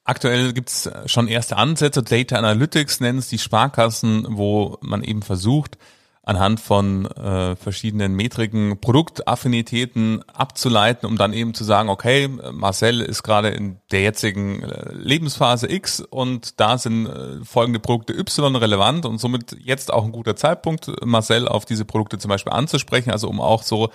Aktuell 0.04 0.52
gibt's 0.54 0.90
schon 1.06 1.28
erste 1.28 1.56
Ansätze, 1.56 2.02
Data 2.02 2.36
Analytics 2.36 3.00
nennen 3.00 3.18
es 3.18 3.28
die 3.28 3.38
Sparkassen, 3.38 4.26
wo 4.28 4.78
man 4.80 5.04
eben 5.04 5.22
versucht, 5.22 5.78
anhand 6.22 6.60
von 6.60 7.06
äh, 7.06 7.56
verschiedenen 7.56 8.14
Metriken 8.14 8.78
Produktaffinitäten 8.80 10.22
abzuleiten, 10.28 11.08
um 11.08 11.16
dann 11.16 11.32
eben 11.32 11.54
zu 11.54 11.64
sagen, 11.64 11.88
okay, 11.88 12.28
Marcel 12.52 13.00
ist 13.00 13.22
gerade 13.22 13.48
in 13.48 13.78
der 13.90 14.02
jetzigen 14.02 14.62
äh, 14.62 14.92
Lebensphase 14.92 15.70
X 15.70 16.00
und 16.00 16.60
da 16.60 16.76
sind 16.76 17.06
äh, 17.06 17.44
folgende 17.44 17.80
Produkte 17.80 18.12
Y 18.12 18.54
relevant 18.56 19.06
und 19.06 19.18
somit 19.18 19.56
jetzt 19.60 19.92
auch 19.92 20.04
ein 20.04 20.12
guter 20.12 20.36
Zeitpunkt, 20.36 20.90
Marcel 21.04 21.48
auf 21.48 21.64
diese 21.64 21.86
Produkte 21.86 22.18
zum 22.18 22.28
Beispiel 22.28 22.52
anzusprechen, 22.52 23.10
also 23.10 23.28
um 23.28 23.40
auch 23.40 23.62
so 23.62 23.90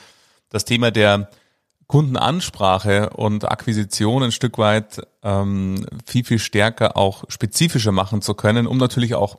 das 0.49 0.65
Thema 0.65 0.89
der 0.89 1.29
Kundenansprache 1.87 3.11
und 3.11 3.49
Akquisition 3.49 4.23
ein 4.23 4.31
Stück 4.31 4.57
weit 4.57 5.01
ähm, 5.21 5.85
viel, 6.05 6.23
viel 6.23 6.39
stärker 6.39 6.97
auch 6.97 7.25
spezifischer 7.27 7.91
machen 7.91 8.23
zu 8.23 8.33
können, 8.33 8.65
um 8.65 8.77
natürlich 8.77 9.13
auch 9.13 9.37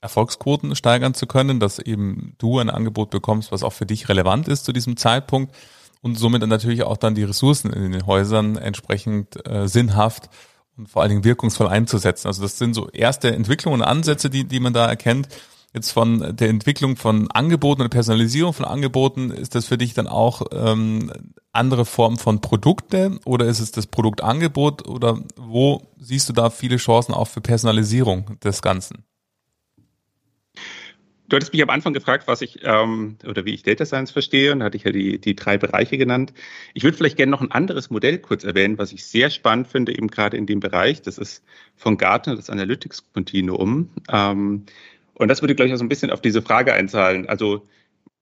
Erfolgsquoten 0.00 0.76
steigern 0.76 1.14
zu 1.14 1.26
können, 1.26 1.60
dass 1.60 1.78
eben 1.78 2.34
du 2.38 2.58
ein 2.58 2.70
Angebot 2.70 3.10
bekommst, 3.10 3.50
was 3.52 3.62
auch 3.62 3.72
für 3.72 3.86
dich 3.86 4.08
relevant 4.08 4.48
ist 4.48 4.64
zu 4.64 4.72
diesem 4.72 4.96
Zeitpunkt 4.96 5.54
und 6.02 6.16
somit 6.18 6.42
dann 6.42 6.48
natürlich 6.48 6.84
auch 6.84 6.96
dann 6.96 7.14
die 7.14 7.24
Ressourcen 7.24 7.72
in 7.72 7.92
den 7.92 8.06
Häusern 8.06 8.56
entsprechend 8.56 9.44
äh, 9.48 9.66
sinnhaft 9.66 10.30
und 10.76 10.88
vor 10.88 11.02
allen 11.02 11.10
Dingen 11.10 11.24
wirkungsvoll 11.24 11.68
einzusetzen. 11.68 12.28
Also 12.28 12.42
das 12.42 12.58
sind 12.58 12.74
so 12.74 12.88
erste 12.90 13.34
Entwicklungen 13.34 13.80
und 13.80 13.86
Ansätze, 13.86 14.30
die, 14.30 14.44
die 14.44 14.60
man 14.60 14.72
da 14.72 14.86
erkennt. 14.86 15.28
Jetzt 15.74 15.90
von 15.90 16.34
der 16.34 16.48
Entwicklung 16.48 16.96
von 16.96 17.30
Angeboten 17.30 17.82
und 17.82 17.90
Personalisierung 17.90 18.54
von 18.54 18.64
Angeboten, 18.64 19.30
ist 19.30 19.54
das 19.54 19.66
für 19.66 19.76
dich 19.76 19.92
dann 19.92 20.06
auch 20.06 20.42
ähm, 20.50 21.12
andere 21.52 21.84
Formen 21.84 22.16
von 22.16 22.40
Produkte 22.40 23.18
oder 23.26 23.46
ist 23.46 23.60
es 23.60 23.70
das 23.70 23.86
Produktangebot 23.86 24.88
oder 24.88 25.18
wo 25.36 25.82
siehst 25.98 26.28
du 26.28 26.32
da 26.32 26.48
viele 26.48 26.78
Chancen 26.78 27.12
auch 27.12 27.26
für 27.26 27.42
Personalisierung 27.42 28.38
des 28.40 28.62
Ganzen? 28.62 29.04
Du 31.28 31.36
hattest 31.36 31.52
mich 31.52 31.62
am 31.62 31.68
Anfang 31.68 31.92
gefragt, 31.92 32.26
was 32.26 32.40
ich 32.40 32.60
ähm, 32.62 33.16
oder 33.26 33.44
wie 33.44 33.52
ich 33.52 33.62
Data 33.62 33.84
Science 33.84 34.10
verstehe, 34.10 34.52
und 34.52 34.60
da 34.60 34.66
hatte 34.66 34.78
ich 34.78 34.84
ja 34.84 34.92
die, 34.92 35.18
die 35.18 35.36
drei 35.36 35.58
Bereiche 35.58 35.98
genannt. 35.98 36.32
Ich 36.72 36.84
würde 36.84 36.96
vielleicht 36.96 37.18
gerne 37.18 37.30
noch 37.30 37.42
ein 37.42 37.50
anderes 37.50 37.90
Modell 37.90 38.18
kurz 38.18 38.44
erwähnen, 38.44 38.78
was 38.78 38.92
ich 38.92 39.04
sehr 39.04 39.28
spannend 39.28 39.68
finde, 39.68 39.92
eben 39.92 40.08
gerade 40.08 40.38
in 40.38 40.46
dem 40.46 40.60
Bereich. 40.60 41.02
Das 41.02 41.18
ist 41.18 41.44
von 41.76 41.98
Gartner 41.98 42.34
das 42.34 42.48
Analytics 42.48 43.12
Continuum. 43.12 43.90
Ähm, 44.10 44.64
und 45.14 45.28
das 45.28 45.42
würde 45.42 45.54
gleich 45.54 45.72
auch 45.72 45.76
so 45.76 45.84
ein 45.84 45.90
bisschen 45.90 46.10
auf 46.10 46.22
diese 46.22 46.40
Frage 46.40 46.72
einzahlen. 46.72 47.28
Also 47.28 47.66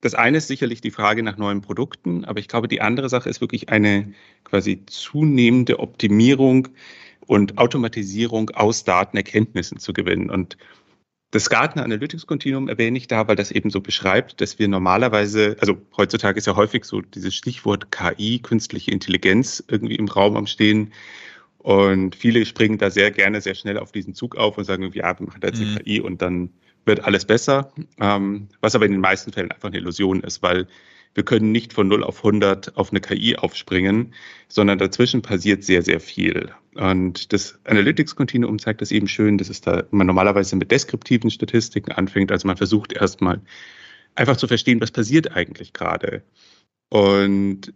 das 0.01 0.15
eine 0.15 0.39
ist 0.39 0.49
sicherlich 0.49 0.81
die 0.81 0.91
Frage 0.91 1.23
nach 1.23 1.37
neuen 1.37 1.61
Produkten, 1.61 2.25
aber 2.25 2.41
ich 2.41 2.49
glaube, 2.49 2.67
die 2.67 2.81
andere 2.81 3.09
Sache 3.09 3.29
ist 3.29 3.41
wirklich 3.41 3.69
eine 3.69 4.13
quasi 4.43 4.85
zunehmende 4.87 5.79
Optimierung 5.79 6.69
und 7.27 7.59
Automatisierung 7.59 8.51
aus 8.51 8.85
Datenerkenntnissen 8.85 9.79
zu 9.79 9.93
gewinnen. 9.93 10.29
Und 10.29 10.57
das 11.31 11.51
Gartner 11.51 11.85
Analytics 11.85 12.27
Continuum 12.27 12.69
erwähne 12.69 12.97
ich 12.99 13.09
da, 13.09 13.27
weil 13.27 13.37
das 13.37 13.51
eben 13.51 13.71
so 13.71 13.81
beschreibt, 13.81 14.41
dass 14.41 14.59
wir 14.59 14.69
normalerweise, 14.69 15.57
also 15.61 15.77
heutzutage 15.97 16.39
ist 16.39 16.47
ja 16.47 16.57
häufig 16.57 16.85
so 16.85 17.01
dieses 17.01 17.35
Stichwort 17.35 17.91
KI, 17.91 18.39
künstliche 18.39 18.91
Intelligenz 18.93 19.63
irgendwie 19.69 19.97
im 19.97 20.09
Raum 20.09 20.37
am 20.37 20.47
Stehen. 20.47 20.93
Und 21.59 22.15
viele 22.15 22.47
springen 22.47 22.79
da 22.79 22.91
sehr 22.91 23.11
gerne, 23.11 23.41
sehr 23.41 23.57
schnell 23.57 23.77
auf 23.77 23.91
diesen 23.91 24.15
Zug 24.15 24.37
auf 24.37 24.57
und 24.57 24.65
sagen, 24.65 24.85
ja, 24.95 25.19
wir 25.19 25.27
machen 25.27 25.41
da 25.41 25.49
jetzt 25.49 25.61
mhm. 25.61 25.79
KI 25.79 26.01
und 26.01 26.23
dann 26.23 26.51
wird 26.85 27.05
alles 27.05 27.25
besser. 27.25 27.73
Ähm, 28.01 28.49
was 28.61 28.77
aber 28.77 28.87
in 28.87 28.93
den 28.93 29.01
meisten 29.01 29.33
Fällen 29.33 29.51
einfach 29.51 29.69
eine 29.69 29.79
Illusion 29.79 30.21
ist, 30.21 30.43
weil 30.43 30.69
wir 31.15 31.25
können 31.25 31.53
nicht 31.53 31.73
von 31.73 31.89
0 31.89 32.05
auf 32.05 32.19
100 32.19 32.77
auf 32.77 32.91
eine 32.91 33.01
KI 33.01 33.37
aufspringen, 33.37 34.15
sondern 34.49 34.79
dazwischen 34.79 35.23
passiert 35.23 35.65
sehr, 35.65 35.83
sehr 35.83 36.01
viel. 36.01 36.51
Und 36.75 37.33
das 37.33 37.59
Analytics-Kontinuum 37.65 38.59
zeigt 38.59 38.83
das 38.83 38.91
eben 38.91 39.09
schön, 39.09 39.39
dass 39.39 39.49
es 39.49 39.61
da 39.63 39.85
man 39.91 40.07
normalerweise 40.07 40.57
mit 40.57 40.71
deskriptiven 40.71 41.31
Statistiken 41.31 41.93
anfängt. 41.93 42.31
Also 42.31 42.47
man 42.47 42.57
versucht 42.57 42.93
erstmal 42.93 43.41
einfach 44.15 44.37
zu 44.37 44.47
verstehen, 44.47 44.81
was 44.81 44.91
passiert 44.91 45.35
eigentlich 45.35 45.73
gerade. 45.73 46.23
Und 46.91 47.73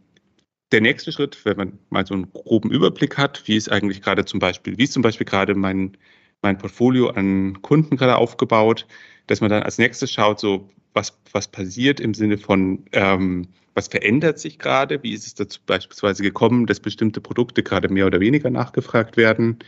der 0.73 0.81
nächste 0.81 1.13
Schritt, 1.13 1.45
wenn 1.45 1.57
man 1.57 1.79
mal 1.89 2.07
so 2.07 2.15
einen 2.15 2.33
groben 2.33 2.71
Überblick 2.71 3.19
hat, 3.19 3.43
wie 3.47 3.57
ist 3.57 3.71
eigentlich 3.71 4.03
gerade 4.03 4.25
zum 4.25 4.39
Beispiel, 4.39 4.79
wie 4.79 4.85
ist 4.85 4.93
zum 4.93 5.03
Beispiel 5.03 5.27
gerade 5.27 5.55
mein, 5.55 5.97
mein 6.43 6.59
Portfolio 6.59 7.09
an 7.09 7.61
Kunden 7.63 7.97
gerade 7.97 8.17
aufgebaut, 8.17 8.87
dass 9.27 9.41
man 9.41 9.51
dann 9.51 9.63
als 9.63 9.79
nächstes 9.79 10.13
schaut, 10.13 10.41
so 10.41 10.69
was, 10.93 11.19
was 11.33 11.49
passiert 11.49 12.01
im 12.01 12.15
Sinne 12.15 12.39
von, 12.39 12.85
ähm, 12.93 13.49
was 13.75 13.89
verändert 13.89 14.39
sich 14.39 14.59
gerade? 14.59 15.03
Wie 15.03 15.13
ist 15.13 15.27
es 15.27 15.35
dazu 15.35 15.61
beispielsweise 15.65 16.23
gekommen, 16.23 16.67
dass 16.67 16.81
bestimmte 16.81 17.21
Produkte 17.21 17.63
gerade 17.63 17.89
mehr 17.89 18.07
oder 18.07 18.21
weniger 18.21 18.51
nachgefragt 18.51 19.17
werden? 19.17 19.59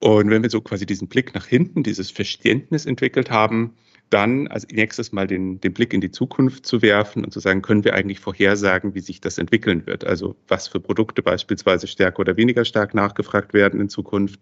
Und 0.00 0.30
wenn 0.30 0.42
wir 0.42 0.50
so 0.50 0.60
quasi 0.60 0.86
diesen 0.86 1.08
Blick 1.08 1.34
nach 1.34 1.46
hinten, 1.46 1.82
dieses 1.82 2.10
Verständnis 2.10 2.86
entwickelt 2.86 3.30
haben, 3.30 3.74
dann 4.10 4.48
als 4.48 4.66
nächstes 4.68 5.12
mal 5.12 5.26
den, 5.26 5.60
den 5.60 5.72
Blick 5.72 5.92
in 5.92 6.00
die 6.00 6.10
Zukunft 6.10 6.66
zu 6.66 6.82
werfen 6.82 7.24
und 7.24 7.32
zu 7.32 7.40
sagen, 7.40 7.62
können 7.62 7.84
wir 7.84 7.94
eigentlich 7.94 8.20
vorhersagen, 8.20 8.94
wie 8.94 9.00
sich 9.00 9.20
das 9.20 9.38
entwickeln 9.38 9.86
wird? 9.86 10.04
Also 10.04 10.36
was 10.46 10.68
für 10.68 10.80
Produkte 10.80 11.22
beispielsweise 11.22 11.86
stärker 11.86 12.20
oder 12.20 12.36
weniger 12.36 12.64
stark 12.64 12.94
nachgefragt 12.94 13.54
werden 13.54 13.80
in 13.80 13.88
Zukunft? 13.88 14.40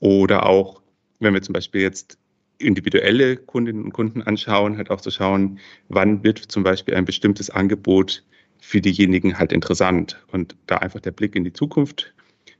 Oder 0.00 0.46
auch, 0.46 0.82
wenn 1.20 1.34
wir 1.34 1.42
zum 1.42 1.52
Beispiel 1.52 1.80
jetzt 1.80 2.18
individuelle 2.62 3.36
Kundinnen 3.36 3.84
und 3.84 3.92
Kunden 3.92 4.22
anschauen, 4.22 4.76
halt 4.76 4.90
auch 4.90 5.00
zu 5.00 5.10
schauen, 5.10 5.58
wann 5.88 6.22
wird 6.24 6.38
zum 6.38 6.62
Beispiel 6.62 6.94
ein 6.94 7.04
bestimmtes 7.04 7.50
Angebot 7.50 8.24
für 8.60 8.80
diejenigen 8.80 9.38
halt 9.38 9.52
interessant. 9.52 10.22
Und 10.30 10.56
da 10.66 10.76
einfach 10.76 11.00
der 11.00 11.10
Blick 11.10 11.34
in 11.34 11.44
die 11.44 11.52
Zukunft. 11.52 12.14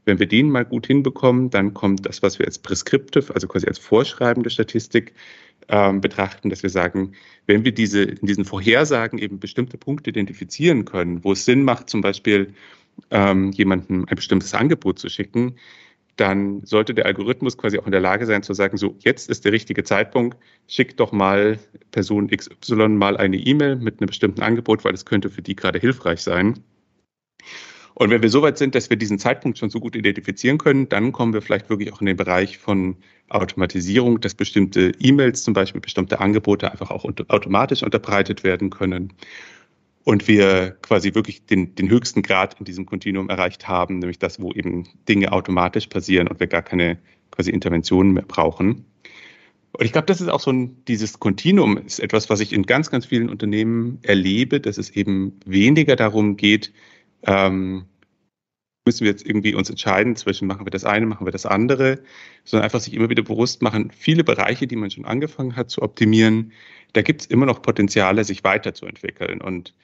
Wenn 0.04 0.18
wir 0.18 0.26
den 0.26 0.50
mal 0.50 0.64
gut 0.64 0.88
hinbekommen, 0.88 1.50
dann 1.50 1.74
kommt 1.74 2.04
das, 2.06 2.22
was 2.22 2.38
wir 2.40 2.46
als 2.46 2.58
prescriptive, 2.58 3.32
also 3.32 3.46
quasi 3.46 3.68
als 3.68 3.78
vorschreibende 3.78 4.50
Statistik 4.50 5.12
ähm, 5.68 6.00
betrachten, 6.00 6.50
dass 6.50 6.64
wir 6.64 6.70
sagen, 6.70 7.12
wenn 7.46 7.64
wir 7.64 7.72
diese, 7.72 8.02
in 8.02 8.26
diesen 8.26 8.44
Vorhersagen 8.44 9.20
eben 9.20 9.38
bestimmte 9.38 9.78
Punkte 9.78 10.10
identifizieren 10.10 10.84
können, 10.84 11.22
wo 11.22 11.32
es 11.32 11.44
Sinn 11.44 11.62
macht, 11.62 11.88
zum 11.88 12.00
Beispiel 12.00 12.52
ähm, 13.10 13.52
jemandem 13.52 14.04
ein 14.08 14.16
bestimmtes 14.16 14.54
Angebot 14.54 14.98
zu 14.98 15.08
schicken, 15.08 15.54
dann 16.16 16.64
sollte 16.64 16.94
der 16.94 17.06
Algorithmus 17.06 17.56
quasi 17.56 17.78
auch 17.78 17.86
in 17.86 17.92
der 17.92 18.00
Lage 18.00 18.26
sein 18.26 18.42
zu 18.42 18.52
sagen, 18.52 18.76
so 18.76 18.96
jetzt 19.00 19.30
ist 19.30 19.44
der 19.44 19.52
richtige 19.52 19.84
Zeitpunkt, 19.84 20.36
schick 20.68 20.96
doch 20.96 21.12
mal 21.12 21.58
Person 21.90 22.28
XY 22.28 22.88
mal 22.88 23.16
eine 23.16 23.36
E-Mail 23.36 23.76
mit 23.76 24.00
einem 24.00 24.08
bestimmten 24.08 24.42
Angebot, 24.42 24.84
weil 24.84 24.94
es 24.94 25.06
könnte 25.06 25.30
für 25.30 25.42
die 25.42 25.56
gerade 25.56 25.78
hilfreich 25.78 26.20
sein. 26.20 26.62
Und 27.94 28.10
wenn 28.10 28.22
wir 28.22 28.30
so 28.30 28.42
weit 28.42 28.56
sind, 28.58 28.74
dass 28.74 28.88
wir 28.88 28.96
diesen 28.96 29.18
Zeitpunkt 29.18 29.58
schon 29.58 29.70
so 29.70 29.78
gut 29.78 29.94
identifizieren 29.94 30.58
können, 30.58 30.88
dann 30.88 31.12
kommen 31.12 31.34
wir 31.34 31.42
vielleicht 31.42 31.68
wirklich 31.68 31.92
auch 31.92 32.00
in 32.00 32.06
den 32.06 32.16
Bereich 32.16 32.58
von 32.58 32.96
Automatisierung, 33.28 34.20
dass 34.20 34.34
bestimmte 34.34 34.92
E-Mails 34.98 35.42
zum 35.42 35.54
Beispiel, 35.54 35.80
bestimmte 35.80 36.20
Angebote 36.20 36.70
einfach 36.70 36.90
auch 36.90 37.04
automatisch 37.04 37.82
unterbreitet 37.82 38.44
werden 38.44 38.70
können 38.70 39.12
und 40.04 40.26
wir 40.26 40.76
quasi 40.82 41.14
wirklich 41.14 41.46
den, 41.46 41.74
den 41.74 41.88
höchsten 41.88 42.22
Grad 42.22 42.58
in 42.58 42.64
diesem 42.64 42.86
Kontinuum 42.86 43.28
erreicht 43.28 43.68
haben, 43.68 43.98
nämlich 43.98 44.18
das, 44.18 44.40
wo 44.40 44.52
eben 44.52 44.88
Dinge 45.08 45.32
automatisch 45.32 45.86
passieren 45.86 46.28
und 46.28 46.40
wir 46.40 46.48
gar 46.48 46.62
keine 46.62 46.98
quasi 47.30 47.50
Interventionen 47.50 48.12
mehr 48.12 48.24
brauchen. 48.24 48.84
Und 49.72 49.84
ich 49.86 49.92
glaube, 49.92 50.06
das 50.06 50.20
ist 50.20 50.28
auch 50.28 50.40
so 50.40 50.50
ein, 50.50 50.84
dieses 50.84 51.18
Kontinuum 51.18 51.78
ist 51.78 52.00
etwas, 52.00 52.28
was 52.28 52.40
ich 52.40 52.52
in 52.52 52.64
ganz, 52.64 52.90
ganz 52.90 53.06
vielen 53.06 53.30
Unternehmen 53.30 53.98
erlebe, 54.02 54.60
dass 54.60 54.76
es 54.76 54.90
eben 54.90 55.40
weniger 55.46 55.96
darum 55.96 56.36
geht, 56.36 56.72
ähm, 57.22 57.86
müssen 58.84 59.04
wir 59.04 59.10
jetzt 59.12 59.24
irgendwie 59.24 59.54
uns 59.54 59.70
entscheiden 59.70 60.16
zwischen 60.16 60.48
machen 60.48 60.66
wir 60.66 60.70
das 60.70 60.84
eine, 60.84 61.06
machen 61.06 61.26
wir 61.26 61.30
das 61.30 61.46
andere, 61.46 62.00
sondern 62.44 62.64
einfach 62.64 62.80
sich 62.80 62.94
immer 62.94 63.08
wieder 63.08 63.22
bewusst 63.22 63.62
machen, 63.62 63.92
viele 63.96 64.24
Bereiche, 64.24 64.66
die 64.66 64.76
man 64.76 64.90
schon 64.90 65.04
angefangen 65.04 65.54
hat 65.54 65.70
zu 65.70 65.82
optimieren, 65.82 66.52
da 66.92 67.02
gibt 67.02 67.22
es 67.22 67.26
immer 67.28 67.46
noch 67.46 67.62
Potenziale, 67.62 68.24
sich 68.24 68.44
weiterzuentwickeln. 68.44 69.40
Und 69.40 69.74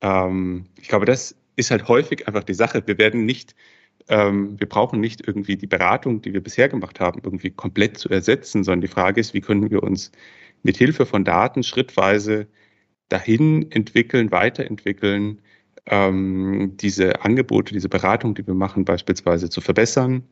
ähm, 0.00 0.66
ich 0.80 0.88
glaube, 0.88 1.06
das 1.06 1.34
ist 1.56 1.70
halt 1.70 1.88
häufig 1.88 2.26
einfach 2.28 2.44
die 2.44 2.54
Sache. 2.54 2.82
Wir 2.86 2.98
werden 2.98 3.24
nicht, 3.24 3.54
ähm, 4.08 4.58
wir 4.58 4.68
brauchen 4.68 5.00
nicht 5.00 5.26
irgendwie 5.26 5.56
die 5.56 5.66
Beratung, 5.66 6.22
die 6.22 6.32
wir 6.32 6.42
bisher 6.42 6.68
gemacht 6.68 7.00
haben, 7.00 7.20
irgendwie 7.22 7.50
komplett 7.50 7.98
zu 7.98 8.08
ersetzen, 8.08 8.64
sondern 8.64 8.82
die 8.82 8.88
Frage 8.88 9.20
ist, 9.20 9.34
wie 9.34 9.40
können 9.40 9.70
wir 9.70 9.82
uns 9.82 10.12
mit 10.62 10.76
Hilfe 10.76 11.06
von 11.06 11.24
Daten 11.24 11.62
schrittweise 11.62 12.46
dahin 13.08 13.70
entwickeln, 13.72 14.30
weiterentwickeln, 14.30 15.40
ähm, 15.86 16.76
diese 16.76 17.22
Angebote, 17.24 17.72
diese 17.74 17.88
Beratung, 17.88 18.34
die 18.34 18.46
wir 18.46 18.54
machen, 18.54 18.84
beispielsweise 18.84 19.48
zu 19.50 19.60
verbessern 19.60 20.24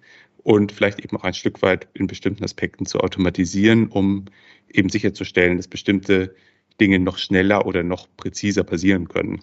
und 0.43 0.73
vielleicht 0.73 1.01
eben 1.01 1.17
auch 1.17 1.25
ein 1.25 1.35
Stück 1.35 1.63
weit 1.63 1.89
in 1.95 2.07
bestimmten 2.07 2.45
Aspekten 2.45 2.87
zu 2.87 3.01
automatisieren, 3.01 3.89
um 3.89 4.27
eben 4.69 4.91
sicherzustellen, 4.91 5.57
dass 5.57 5.69
bestimmte 5.69 6.35
Dinge 6.81 6.99
noch 6.99 7.19
schneller 7.19 7.67
oder 7.67 7.83
noch 7.83 8.07
präziser 8.17 8.65
passieren 8.65 9.09
können. 9.09 9.41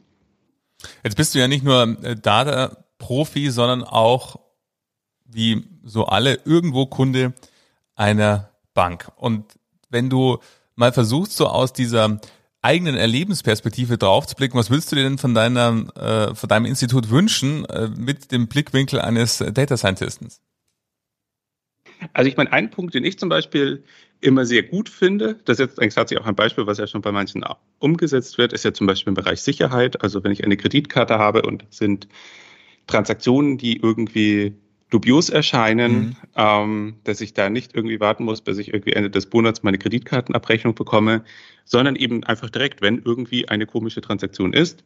Jetzt 1.04 1.16
bist 1.16 1.34
du 1.34 1.40
ja 1.40 1.48
nicht 1.48 1.64
nur 1.64 1.98
äh, 2.04 2.16
Data-Profi, 2.16 3.50
sondern 3.50 3.84
auch, 3.84 4.40
wie 5.26 5.64
so 5.84 6.06
alle, 6.06 6.40
irgendwo 6.46 6.86
Kunde 6.86 7.34
einer 7.96 8.50
Bank. 8.74 9.12
Und 9.18 9.46
wenn 9.90 10.10
du 10.10 10.40
mal 10.76 10.92
versuchst, 10.92 11.36
so 11.36 11.48
aus 11.48 11.74
dieser 11.74 12.20
eigenen 12.62 12.96
Erlebensperspektive 12.96 13.98
draufzublicken, 13.98 14.58
was 14.58 14.70
willst 14.70 14.92
du 14.92 14.96
dir 14.96 15.04
denn 15.04 15.18
von 15.18 15.34
deiner, 15.34 15.86
äh, 15.96 16.36
von 16.36 16.50
deinem 16.50 16.66
Institut 16.66 17.10
wünschen, 17.10 17.66
äh, 17.66 17.90
mit 17.90 18.32
dem 18.32 18.48
Blickwinkel 18.48 19.02
eines 19.02 19.38
Data 19.38 19.76
Scientisten? 19.76 20.30
Also 22.14 22.30
ich 22.30 22.38
meine, 22.38 22.52
ein 22.52 22.70
Punkt, 22.70 22.94
den 22.94 23.06
ich 23.06 23.20
zum 23.20 23.30
Beispiel 23.30 23.84
immer 24.24 24.46
sehr 24.46 24.64
gut 24.64 24.90
finde, 24.90 25.40
das 25.46 25.60
ist 25.60 25.68
jetzt 25.68 25.80
eigentlich 25.80 25.96
tatsächlich 25.96 26.24
auch 26.24 26.30
ein 26.30 26.36
Beispiel, 26.36 26.66
was 26.66 26.78
ja 26.78 26.88
schon 26.88 27.02
bei 27.02 27.12
manchen 27.12 27.44
umgesetzt 27.80 28.38
wird, 28.38 28.54
ist 28.54 28.66
ja 28.66 28.74
zum 28.74 28.88
Beispiel 28.88 29.12
im 29.12 29.16
Bereich 29.16 29.42
Sicherheit. 29.42 30.02
Also 30.02 30.24
wenn 30.24 30.32
ich 30.32 30.44
eine 30.44 30.58
Kreditkarte 30.58 31.18
habe 31.20 31.44
und 31.44 31.66
sind 31.70 32.08
Transaktionen, 32.88 33.58
die 33.58 33.78
irgendwie 33.78 34.56
dubios 34.90 35.30
erscheinen, 35.30 35.94
mhm. 35.94 36.16
ähm, 36.36 36.96
dass 37.04 37.20
ich 37.20 37.34
da 37.34 37.50
nicht 37.50 37.76
irgendwie 37.76 38.00
warten 38.00 38.24
muss, 38.26 38.42
bis 38.42 38.60
ich 38.60 38.70
irgendwie 38.70 38.94
Ende 38.94 39.10
des 39.10 39.32
Monats 39.34 39.64
meine 39.64 39.80
Kreditkartenabrechnung 39.80 40.76
bekomme, 40.76 41.24
sondern 41.66 41.96
eben 41.96 42.24
einfach 42.24 42.50
direkt, 42.50 42.82
wenn 42.82 43.02
irgendwie 43.04 43.48
eine 43.50 43.66
komische 43.66 44.02
Transaktion 44.02 44.54
ist, 44.54 44.84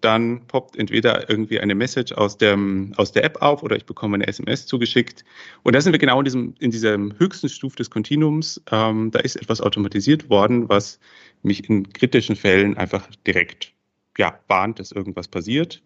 dann 0.00 0.46
poppt 0.46 0.76
entweder 0.76 1.28
irgendwie 1.28 1.60
eine 1.60 1.74
Message 1.74 2.12
aus, 2.12 2.38
dem, 2.38 2.92
aus 2.96 3.12
der 3.12 3.24
App 3.24 3.42
auf 3.42 3.62
oder 3.62 3.76
ich 3.76 3.86
bekomme 3.86 4.16
eine 4.16 4.26
SMS 4.26 4.66
zugeschickt. 4.66 5.24
Und 5.62 5.74
da 5.74 5.80
sind 5.80 5.92
wir 5.92 5.98
genau 5.98 6.18
in 6.18 6.24
diesem, 6.24 6.54
in 6.58 6.70
diesem 6.70 7.18
höchsten 7.18 7.48
Stuf 7.48 7.76
des 7.76 7.90
Kontinuums. 7.90 8.60
Ähm, 8.70 9.10
da 9.10 9.20
ist 9.20 9.36
etwas 9.36 9.60
automatisiert 9.60 10.30
worden, 10.30 10.68
was 10.68 10.98
mich 11.42 11.68
in 11.68 11.92
kritischen 11.92 12.36
Fällen 12.36 12.76
einfach 12.76 13.08
direkt 13.26 13.72
ja, 14.18 14.38
warnt, 14.48 14.78
dass 14.78 14.92
irgendwas 14.92 15.28
passiert. 15.28 15.82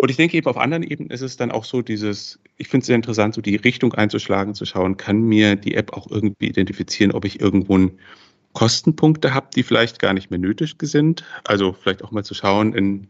Und 0.00 0.10
ich 0.10 0.16
denke 0.16 0.36
eben 0.36 0.46
auf 0.46 0.56
anderen 0.56 0.84
Ebenen 0.84 1.10
ist 1.10 1.22
es 1.22 1.36
dann 1.36 1.50
auch 1.50 1.64
so 1.64 1.82
dieses, 1.82 2.38
ich 2.56 2.68
finde 2.68 2.82
es 2.82 2.86
sehr 2.86 2.94
interessant, 2.94 3.34
so 3.34 3.40
die 3.40 3.56
Richtung 3.56 3.94
einzuschlagen, 3.94 4.54
zu 4.54 4.64
schauen, 4.64 4.96
kann 4.96 5.22
mir 5.22 5.56
die 5.56 5.74
App 5.74 5.92
auch 5.92 6.08
irgendwie 6.08 6.46
identifizieren, 6.46 7.10
ob 7.10 7.24
ich 7.24 7.40
irgendwo 7.40 7.90
Kostenpunkte 8.58 9.34
habe, 9.34 9.46
die 9.54 9.62
vielleicht 9.62 10.00
gar 10.00 10.12
nicht 10.12 10.30
mehr 10.30 10.40
nötig 10.40 10.74
sind. 10.82 11.22
Also 11.44 11.72
vielleicht 11.72 12.02
auch 12.02 12.10
mal 12.10 12.24
zu 12.24 12.34
schauen 12.34 12.74
in 12.74 13.06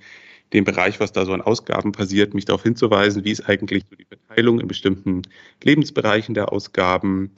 dem 0.52 0.64
Bereich, 0.64 1.00
was 1.00 1.12
da 1.12 1.24
so 1.24 1.32
an 1.32 1.40
Ausgaben 1.40 1.92
passiert, 1.92 2.34
mich 2.34 2.44
darauf 2.44 2.64
hinzuweisen, 2.64 3.24
wie 3.24 3.30
ist 3.30 3.48
eigentlich 3.48 3.84
so 3.88 3.96
die 3.96 4.04
Verteilung 4.04 4.60
in 4.60 4.68
bestimmten 4.68 5.22
Lebensbereichen 5.64 6.34
der 6.34 6.52
Ausgaben. 6.52 7.30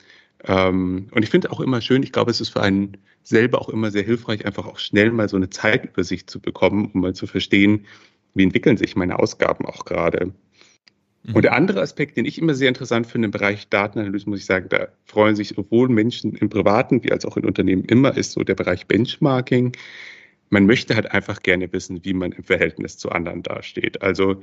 Ähm, 0.43 1.07
und 1.12 1.23
ich 1.23 1.31
finde 1.31 1.52
auch 1.52 1.61
immer 1.61 1.81
schön, 1.81 2.02
ich 2.02 2.11
glaube, 2.11 2.33
es 2.33 2.40
ist 2.40 2.49
für 2.49 2.62
einen 2.62 2.97
selber 3.23 3.61
auch 3.61 3.69
immer 3.69 3.93
sehr 3.93 4.02
hilfreich, 4.02 4.45
einfach 4.45 4.67
auch 4.67 4.81
schnell 4.81 5.12
mal 5.12 5.29
so 5.29 5.37
eine 5.37 5.50
Zeitübersicht 5.50 6.29
zu 6.29 6.40
bekommen, 6.40 6.90
um 6.93 7.02
mal 7.02 7.14
zu 7.14 7.29
verstehen, 7.29 7.87
wie 8.35 8.43
entwickeln 8.43 8.76
sich 8.76 8.97
meine 8.97 9.21
Ausgaben 9.21 9.67
auch 9.67 9.85
gerade. 9.85 10.33
Mhm. 11.30 11.37
Und 11.37 11.42
der 11.42 11.54
andere 11.54 11.80
Aspekt, 11.80 12.16
den 12.16 12.25
ich 12.25 12.38
immer 12.38 12.54
sehr 12.54 12.68
interessant 12.68 13.06
finde 13.06 13.26
im 13.26 13.30
Bereich 13.32 13.68
Datenanalyse, 13.68 14.28
muss 14.28 14.40
ich 14.40 14.46
sagen, 14.46 14.68
da 14.68 14.88
freuen 15.04 15.37
sich 15.37 15.49
sowohl 15.49 15.88
Menschen 15.88 16.34
im 16.34 16.49
Privaten 16.49 17.02
wie 17.02 17.12
als 17.12 17.25
auch 17.25 17.37
in 17.37 17.44
Unternehmen 17.44 17.84
immer, 17.84 18.16
ist 18.16 18.32
so 18.32 18.42
der 18.42 18.54
Bereich 18.54 18.87
Benchmarking. 18.87 19.72
Man 20.50 20.66
möchte 20.66 20.94
halt 20.94 21.12
einfach 21.12 21.42
gerne 21.42 21.72
wissen, 21.72 22.04
wie 22.04 22.12
man 22.12 22.32
im 22.32 22.44
Verhältnis 22.44 22.99
zu 22.99 23.10
anderen 23.10 23.42
dasteht. 23.42 24.02
Also 24.02 24.42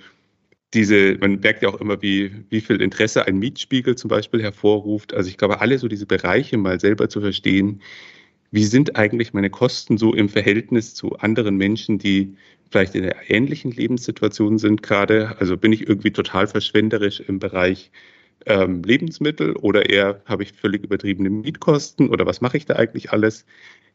diese, 0.73 1.17
man 1.19 1.39
merkt 1.39 1.63
ja 1.63 1.69
auch 1.69 1.79
immer, 1.79 2.01
wie, 2.01 2.31
wie 2.49 2.61
viel 2.61 2.81
Interesse 2.81 3.25
ein 3.25 3.37
Mietspiegel 3.37 3.95
zum 3.95 4.09
Beispiel 4.09 4.41
hervorruft. 4.41 5.13
Also 5.13 5.29
ich 5.29 5.37
glaube, 5.37 5.61
alle 5.61 5.77
so 5.79 5.87
diese 5.87 6.05
Bereiche 6.05 6.57
mal 6.57 6.79
selber 6.79 7.09
zu 7.09 7.21
verstehen, 7.21 7.81
wie 8.51 8.63
sind 8.63 8.95
eigentlich 8.95 9.33
meine 9.33 9.49
Kosten 9.49 9.97
so 9.97 10.13
im 10.13 10.29
Verhältnis 10.29 10.95
zu 10.95 11.17
anderen 11.17 11.57
Menschen, 11.57 11.97
die 11.97 12.35
vielleicht 12.69 12.95
in 12.95 13.03
einer 13.03 13.29
ähnlichen 13.29 13.71
Lebenssituation 13.71 14.57
sind 14.57 14.83
gerade? 14.83 15.35
Also 15.39 15.57
bin 15.57 15.73
ich 15.73 15.87
irgendwie 15.87 16.11
total 16.11 16.47
verschwenderisch 16.47 17.19
im 17.19 17.39
Bereich 17.39 17.91
ähm, 18.45 18.83
Lebensmittel 18.83 19.55
oder 19.57 19.89
eher 19.89 20.21
habe 20.25 20.43
ich 20.43 20.53
völlig 20.53 20.83
übertriebene 20.83 21.29
Mietkosten 21.29 22.09
oder 22.09 22.25
was 22.25 22.41
mache 22.41 22.57
ich 22.57 22.65
da 22.65 22.75
eigentlich 22.75 23.11
alles? 23.11 23.45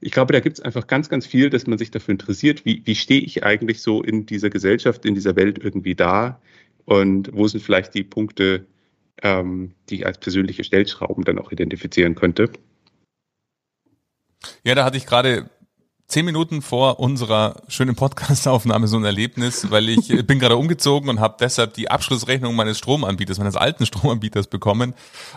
Ich 0.00 0.12
glaube, 0.12 0.32
da 0.32 0.40
gibt 0.40 0.58
es 0.58 0.64
einfach 0.64 0.86
ganz, 0.86 1.08
ganz 1.08 1.26
viel, 1.26 1.48
dass 1.48 1.66
man 1.66 1.78
sich 1.78 1.90
dafür 1.90 2.12
interessiert, 2.12 2.64
wie, 2.64 2.82
wie 2.84 2.94
stehe 2.94 3.20
ich 3.20 3.44
eigentlich 3.44 3.80
so 3.80 4.02
in 4.02 4.26
dieser 4.26 4.50
Gesellschaft, 4.50 5.06
in 5.06 5.14
dieser 5.14 5.36
Welt 5.36 5.58
irgendwie 5.62 5.94
da 5.94 6.40
und 6.84 7.30
wo 7.32 7.46
sind 7.46 7.62
vielleicht 7.62 7.94
die 7.94 8.02
Punkte, 8.02 8.66
ähm, 9.22 9.72
die 9.88 9.96
ich 9.96 10.06
als 10.06 10.18
persönliche 10.18 10.64
Stellschrauben 10.64 11.24
dann 11.24 11.38
auch 11.38 11.52
identifizieren 11.52 12.14
könnte. 12.14 12.50
Ja, 14.64 14.74
da 14.74 14.84
hatte 14.84 14.96
ich 14.96 15.06
gerade 15.06 15.50
zehn 16.12 16.26
Minuten 16.26 16.60
vor 16.60 17.00
unserer 17.00 17.62
schönen 17.68 17.96
Podcastaufnahme 17.96 18.86
so 18.86 18.98
ein 18.98 19.04
Erlebnis, 19.04 19.70
weil 19.70 19.88
ich 19.88 20.08
bin 20.26 20.38
gerade 20.38 20.56
umgezogen 20.58 21.08
und 21.08 21.20
habe 21.20 21.36
deshalb 21.40 21.72
die 21.72 21.90
Abschlussrechnung 21.90 22.54
meines 22.54 22.76
Stromanbieters, 22.76 23.38
meines 23.38 23.56
alten 23.56 23.86
Stromanbieters 23.86 24.48
bekommen. 24.48 24.92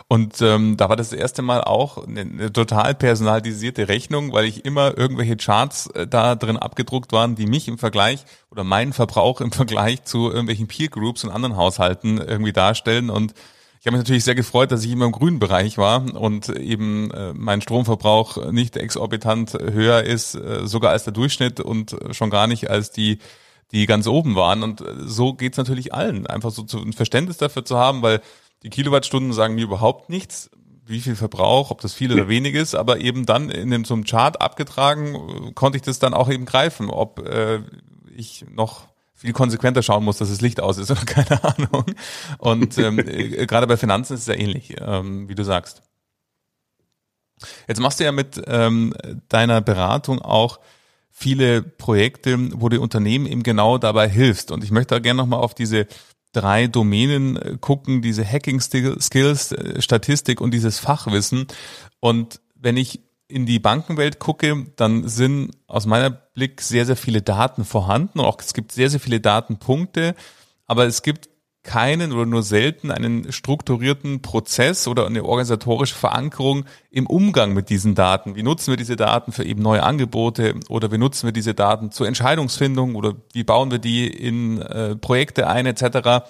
Und 0.10 0.41
ähm, 0.41 0.75
da 0.75 0.89
war 0.89 0.97
das, 0.97 1.12
das 1.12 1.19
erste 1.19 1.43
Mal 1.43 1.63
auch 1.63 2.06
eine, 2.06 2.21
eine, 2.21 2.51
total 2.51 2.93
personalisierte 2.93 3.88
Rechnung, 3.88 4.34
weil 4.34 4.43
ich 4.43 4.65
immer 4.65 4.97
irgendwelche 4.97 5.38
Charts 5.38 5.88
äh, 5.91 6.08
da 6.08 6.36
drin 6.36 6.58
abgedruckt 6.58 7.13
waren, 7.13 7.36
die 7.36 7.45
mich 7.45 7.69
im 7.69 7.77
Vergleich 7.77 8.25
oder 8.51 8.65
meinen 8.65 8.91
Verbrauch 8.91 9.39
im 9.39 9.53
Vergleich 9.53 10.03
zu 10.03 10.30
irgendwelchen 10.30 10.67
Peer 10.67 10.89
Groups 10.89 11.23
und 11.23 11.30
anderen 11.30 11.56
Haushalten 11.56 12.17
irgendwie 12.17 12.53
darstellen. 12.53 13.10
Und 13.10 13.34
ich 13.86 13.88
habe 13.88 13.98
mich 13.98 14.06
natürlich 14.06 14.24
sehr 14.24 14.34
gefreut, 14.34 14.71
dass 14.71 14.84
ich 14.84 14.89
immer 14.89 15.06
im 15.06 15.12
grünen 15.12 15.38
Bereich 15.38 15.78
war 15.78 16.15
und 16.15 16.50
eben 16.50 17.12
äh, 17.12 17.34
mein 17.36 17.62
Stromverbrauch 17.62 18.52
nicht 18.52 18.78
exorbitant 18.78 19.54
höher 19.54 20.02
ist, 20.02 20.34
äh, 20.34 20.65
sogar 20.65 20.89
als 20.89 21.04
der 21.04 21.13
Durchschnitt 21.13 21.60
und 21.60 21.95
schon 22.10 22.32
gar 22.32 22.48
nicht 22.48 22.67
als 22.71 22.89
die 22.89 23.19
die 23.71 23.86
ganz 23.86 24.08
oben 24.08 24.36
waren. 24.36 24.63
Und 24.63 24.82
äh, 24.82 24.86
so 25.06 25.36
geht's 25.36 25.60
natürlich 25.60 25.93
allen, 25.93 26.26
einfach 26.26 26.50
so 26.50 26.63
zu, 26.63 26.82
ein 26.82 26.93
Verständnis 26.93 27.38
dafür 27.38 27.63
zu 27.63 27.78
haben, 27.78 28.02
weil 28.02 28.21
die 28.63 28.71
Kilowattstunden 28.71 29.34
sagen 29.34 29.54
mir 29.54 29.65
überhaupt 29.65 30.10
nichts, 30.10 30.50
wie 30.88 31.00
viel 31.00 31.15
Verbrauch, 31.15 31.69
ob 31.69 31.82
das 31.82 31.93
viel 31.93 32.12
oder 32.12 32.28
wenig 32.28 32.56
ist, 32.56 32.74
aber 32.74 33.02
eben 33.02 33.28
dann 33.28 33.52
in 33.52 33.69
dem, 33.69 33.86
so 33.86 33.93
einem 33.93 34.04
Chart 34.04 34.41
abgetragen, 34.41 35.54
konnte 35.54 35.78
ich 35.78 35.84
das 35.84 36.00
dann 36.00 36.15
auch 36.15 36.32
eben 36.32 36.45
greifen, 36.45 36.89
ob 36.89 37.19
äh, 37.19 37.62
ich 38.15 38.45
noch 38.50 38.88
viel 39.15 39.34
konsequenter 39.34 39.82
schauen 39.82 40.04
muss, 40.04 40.17
dass 40.17 40.30
das 40.30 40.41
Licht 40.41 40.60
aus 40.60 40.78
ist 40.78 40.91
oder 40.91 41.06
keine 41.06 41.43
Ahnung. 41.43 41.86
Und 42.38 42.78
ähm, 42.78 42.99
äh, 42.99 43.45
gerade 43.47 43.67
bei 43.67 43.78
Finanzen 43.78 44.13
ist 44.13 44.21
es 44.21 44.28
ja 44.28 44.36
ähnlich, 44.36 44.75
ähm, 44.80 45.28
wie 45.30 45.36
du 45.36 45.43
sagst. 45.43 45.82
Jetzt 47.67 47.80
machst 47.82 47.99
du 47.99 48.04
ja 48.04 48.12
mit 48.12 48.41
ähm, 48.47 48.93
deiner 49.30 49.62
Beratung 49.62 50.21
auch 50.21 50.60
viele 51.10 51.62
Projekte, 51.62 52.38
wo 52.60 52.69
du 52.69 52.82
Unternehmen 52.82 53.25
eben 53.25 53.43
genau 53.43 53.78
dabei 53.78 54.10
hilfst. 54.10 54.51
Und 54.51 54.63
ich 54.63 54.71
möchte 54.71 54.95
da 54.95 54.99
gerne 54.99 55.17
nochmal 55.17 55.39
auf 55.39 55.54
diese 55.54 55.88
drei 56.34 56.67
Domänen 56.67 57.38
äh, 57.38 57.58
gucken, 57.60 58.01
diese 58.01 58.25
Hacking-Skills, 58.30 59.51
äh, 59.54 59.82
Statistik 59.82 60.41
und 60.41 60.54
dieses 60.54 60.80
Fachwissen. 60.80 61.47
Und 61.99 62.41
wenn 62.56 62.78
ich 62.78 63.01
in 63.27 63.45
die 63.45 63.59
Bankenwelt 63.59 64.19
gucke, 64.19 64.67
dann 64.75 65.07
sind 65.07 65.51
aus 65.67 65.85
meiner 65.85 66.09
Blick 66.09 66.61
sehr, 66.61 66.85
sehr 66.85 66.95
viele 66.95 67.21
Daten 67.21 67.65
vorhanden. 67.65 68.19
Auch 68.19 68.39
es 68.39 68.53
gibt 68.53 68.71
sehr, 68.71 68.89
sehr 68.89 68.99
viele 68.99 69.19
Datenpunkte, 69.19 70.15
aber 70.67 70.85
es 70.85 71.01
gibt 71.01 71.29
keinen 71.65 72.13
oder 72.13 72.27
nur 72.27 72.43
selten 72.43 72.91
einen 72.91 73.31
strukturierten 73.31 74.21
Prozess 74.21 74.88
oder 74.88 75.07
eine 75.07 75.25
organisatorische 75.25 75.95
Verankerung 75.95 76.65
im 76.91 77.07
Umgang 77.07 77.53
mit 77.53 77.69
diesen 77.69 77.95
Daten. 77.95 78.35
Wie 78.35 78.43
nutzen 78.43 78.71
wir 78.71 78.77
diese 78.77 78.95
Daten 78.95 79.31
für 79.31 79.43
eben 79.43 79.63
neue 79.63 79.81
Angebote 79.81 80.53
oder 80.69 80.91
wie 80.91 80.99
nutzen 80.99 81.27
wir 81.27 81.33
diese 81.33 81.55
Daten 81.55 81.91
zur 81.91 82.07
Entscheidungsfindung 82.07 82.93
oder 82.93 83.15
wie 83.33 83.43
bauen 83.43 83.71
wir 83.71 83.79
die 83.79 84.07
in 84.07 84.61
äh, 84.61 84.95
Projekte 84.95 85.47
ein 85.47 85.65
etc. 85.65 86.27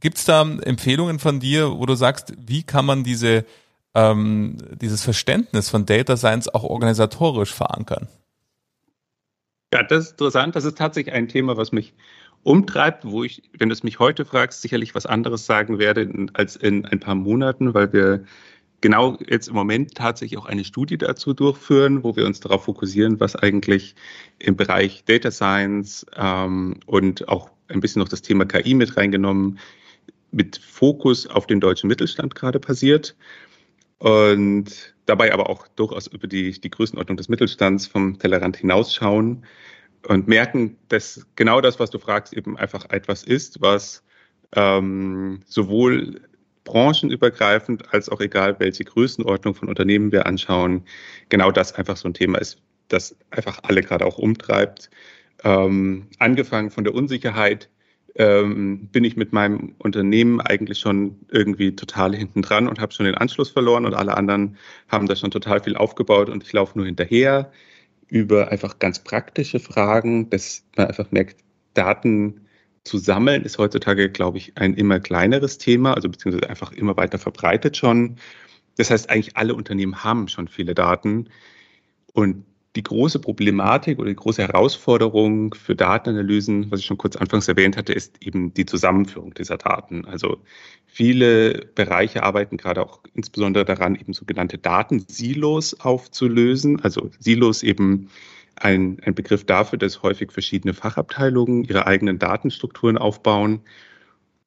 Gibt 0.00 0.16
es 0.16 0.24
da 0.24 0.40
Empfehlungen 0.40 1.18
von 1.18 1.38
dir, 1.38 1.78
wo 1.78 1.84
du 1.84 1.94
sagst, 1.94 2.32
wie 2.38 2.62
kann 2.62 2.86
man 2.86 3.04
diese 3.04 3.44
ähm, 3.94 4.56
dieses 4.80 5.02
Verständnis 5.02 5.68
von 5.68 5.86
Data 5.86 6.16
Science 6.16 6.48
auch 6.48 6.64
organisatorisch 6.64 7.52
verankern? 7.52 8.08
Ja, 9.72 9.82
das 9.82 10.04
ist 10.04 10.10
interessant. 10.12 10.54
Das 10.56 10.64
ist 10.64 10.76
tatsächlich 10.76 11.14
ein 11.14 11.28
Thema, 11.28 11.56
was 11.56 11.72
mich 11.72 11.94
umtreibt, 12.42 13.04
wo 13.04 13.24
ich, 13.24 13.42
wenn 13.56 13.68
du 13.68 13.72
es 13.72 13.82
mich 13.82 13.98
heute 13.98 14.24
fragst, 14.24 14.62
sicherlich 14.62 14.94
was 14.94 15.06
anderes 15.06 15.46
sagen 15.46 15.78
werde 15.78 16.10
als 16.34 16.56
in 16.56 16.84
ein 16.86 17.00
paar 17.00 17.14
Monaten, 17.14 17.72
weil 17.72 17.92
wir 17.92 18.24
genau 18.80 19.16
jetzt 19.26 19.48
im 19.48 19.54
Moment 19.54 19.94
tatsächlich 19.94 20.38
auch 20.38 20.46
eine 20.46 20.64
Studie 20.64 20.98
dazu 20.98 21.32
durchführen, 21.32 22.02
wo 22.02 22.16
wir 22.16 22.26
uns 22.26 22.40
darauf 22.40 22.64
fokussieren, 22.64 23.20
was 23.20 23.36
eigentlich 23.36 23.94
im 24.38 24.56
Bereich 24.56 25.04
Data 25.04 25.30
Science 25.30 26.04
ähm, 26.16 26.80
und 26.86 27.28
auch 27.28 27.50
ein 27.68 27.80
bisschen 27.80 28.00
noch 28.00 28.08
das 28.08 28.22
Thema 28.22 28.44
KI 28.44 28.74
mit 28.74 28.96
reingenommen, 28.96 29.58
mit 30.32 30.58
Fokus 30.58 31.26
auf 31.26 31.46
den 31.46 31.60
deutschen 31.60 31.88
Mittelstand 31.88 32.34
gerade 32.34 32.58
passiert 32.58 33.14
und 34.02 34.96
dabei 35.06 35.32
aber 35.32 35.48
auch 35.48 35.68
durchaus 35.68 36.08
über 36.08 36.26
die, 36.26 36.50
die 36.60 36.70
Größenordnung 36.70 37.16
des 37.16 37.28
Mittelstands 37.28 37.86
vom 37.86 38.18
Tellerrand 38.18 38.56
hinausschauen 38.56 39.44
und 40.08 40.26
merken, 40.26 40.76
dass 40.88 41.24
genau 41.36 41.60
das, 41.60 41.78
was 41.78 41.90
du 41.90 42.00
fragst, 42.00 42.32
eben 42.32 42.56
einfach 42.56 42.90
etwas 42.90 43.22
ist, 43.22 43.60
was 43.60 44.02
ähm, 44.56 45.42
sowohl 45.46 46.20
branchenübergreifend 46.64 47.94
als 47.94 48.08
auch 48.08 48.20
egal, 48.20 48.58
welche 48.58 48.82
Größenordnung 48.82 49.54
von 49.54 49.68
Unternehmen 49.68 50.10
wir 50.10 50.26
anschauen, 50.26 50.84
genau 51.28 51.52
das 51.52 51.72
einfach 51.72 51.96
so 51.96 52.08
ein 52.08 52.14
Thema 52.14 52.38
ist, 52.38 52.58
das 52.88 53.14
einfach 53.30 53.60
alle 53.62 53.82
gerade 53.82 54.04
auch 54.04 54.18
umtreibt. 54.18 54.90
Ähm, 55.44 56.08
angefangen 56.18 56.70
von 56.70 56.82
der 56.82 56.94
Unsicherheit 56.94 57.68
ähm, 58.16 58.88
bin 58.92 59.04
ich 59.04 59.16
mit 59.16 59.32
meinem 59.32 59.74
Unternehmen 59.78 60.40
eigentlich 60.40 60.78
schon 60.78 61.16
irgendwie 61.28 61.74
total 61.74 62.14
hinten 62.14 62.42
dran 62.42 62.68
und 62.68 62.80
habe 62.80 62.92
schon 62.92 63.06
den 63.06 63.14
Anschluss 63.14 63.50
verloren 63.50 63.86
und 63.86 63.94
alle 63.94 64.16
anderen 64.16 64.56
haben 64.88 65.06
da 65.06 65.16
schon 65.16 65.30
total 65.30 65.62
viel 65.62 65.76
aufgebaut 65.76 66.28
und 66.28 66.42
ich 66.42 66.52
laufe 66.52 66.76
nur 66.76 66.86
hinterher 66.86 67.50
über 68.08 68.50
einfach 68.50 68.78
ganz 68.78 68.98
praktische 69.02 69.58
Fragen, 69.60 70.28
dass 70.28 70.64
man 70.76 70.88
einfach 70.88 71.10
merkt, 71.10 71.40
Daten 71.74 72.42
zu 72.84 72.98
sammeln 72.98 73.44
ist 73.44 73.58
heutzutage, 73.58 74.10
glaube 74.10 74.38
ich, 74.38 74.58
ein 74.58 74.74
immer 74.74 75.00
kleineres 75.00 75.58
Thema, 75.58 75.94
also 75.94 76.08
beziehungsweise 76.08 76.50
einfach 76.50 76.72
immer 76.72 76.96
weiter 76.96 77.18
verbreitet 77.18 77.76
schon. 77.76 78.16
Das 78.76 78.90
heißt, 78.90 79.08
eigentlich 79.08 79.36
alle 79.36 79.54
Unternehmen 79.54 80.02
haben 80.04 80.28
schon 80.28 80.48
viele 80.48 80.74
Daten. 80.74 81.28
Und 82.12 82.44
die 82.76 82.82
große 82.82 83.18
Problematik 83.18 83.98
oder 83.98 84.08
die 84.08 84.16
große 84.16 84.42
Herausforderung 84.42 85.54
für 85.54 85.76
Datenanalysen, 85.76 86.70
was 86.70 86.80
ich 86.80 86.86
schon 86.86 86.96
kurz 86.96 87.16
anfangs 87.16 87.46
erwähnt 87.46 87.76
hatte, 87.76 87.92
ist 87.92 88.24
eben 88.24 88.54
die 88.54 88.64
Zusammenführung 88.64 89.34
dieser 89.34 89.58
Daten. 89.58 90.06
Also 90.06 90.38
viele 90.86 91.66
Bereiche 91.74 92.22
arbeiten 92.22 92.56
gerade 92.56 92.82
auch 92.82 93.00
insbesondere 93.14 93.66
daran, 93.66 93.94
eben 93.94 94.14
sogenannte 94.14 94.56
Datensilos 94.56 95.80
aufzulösen. 95.80 96.80
Also 96.80 97.10
Silos 97.18 97.62
eben 97.62 98.08
ein, 98.56 98.98
ein 99.04 99.14
Begriff 99.14 99.44
dafür, 99.44 99.78
dass 99.78 100.02
häufig 100.02 100.32
verschiedene 100.32 100.72
Fachabteilungen 100.72 101.64
ihre 101.64 101.86
eigenen 101.86 102.18
Datenstrukturen 102.18 102.96
aufbauen. 102.96 103.60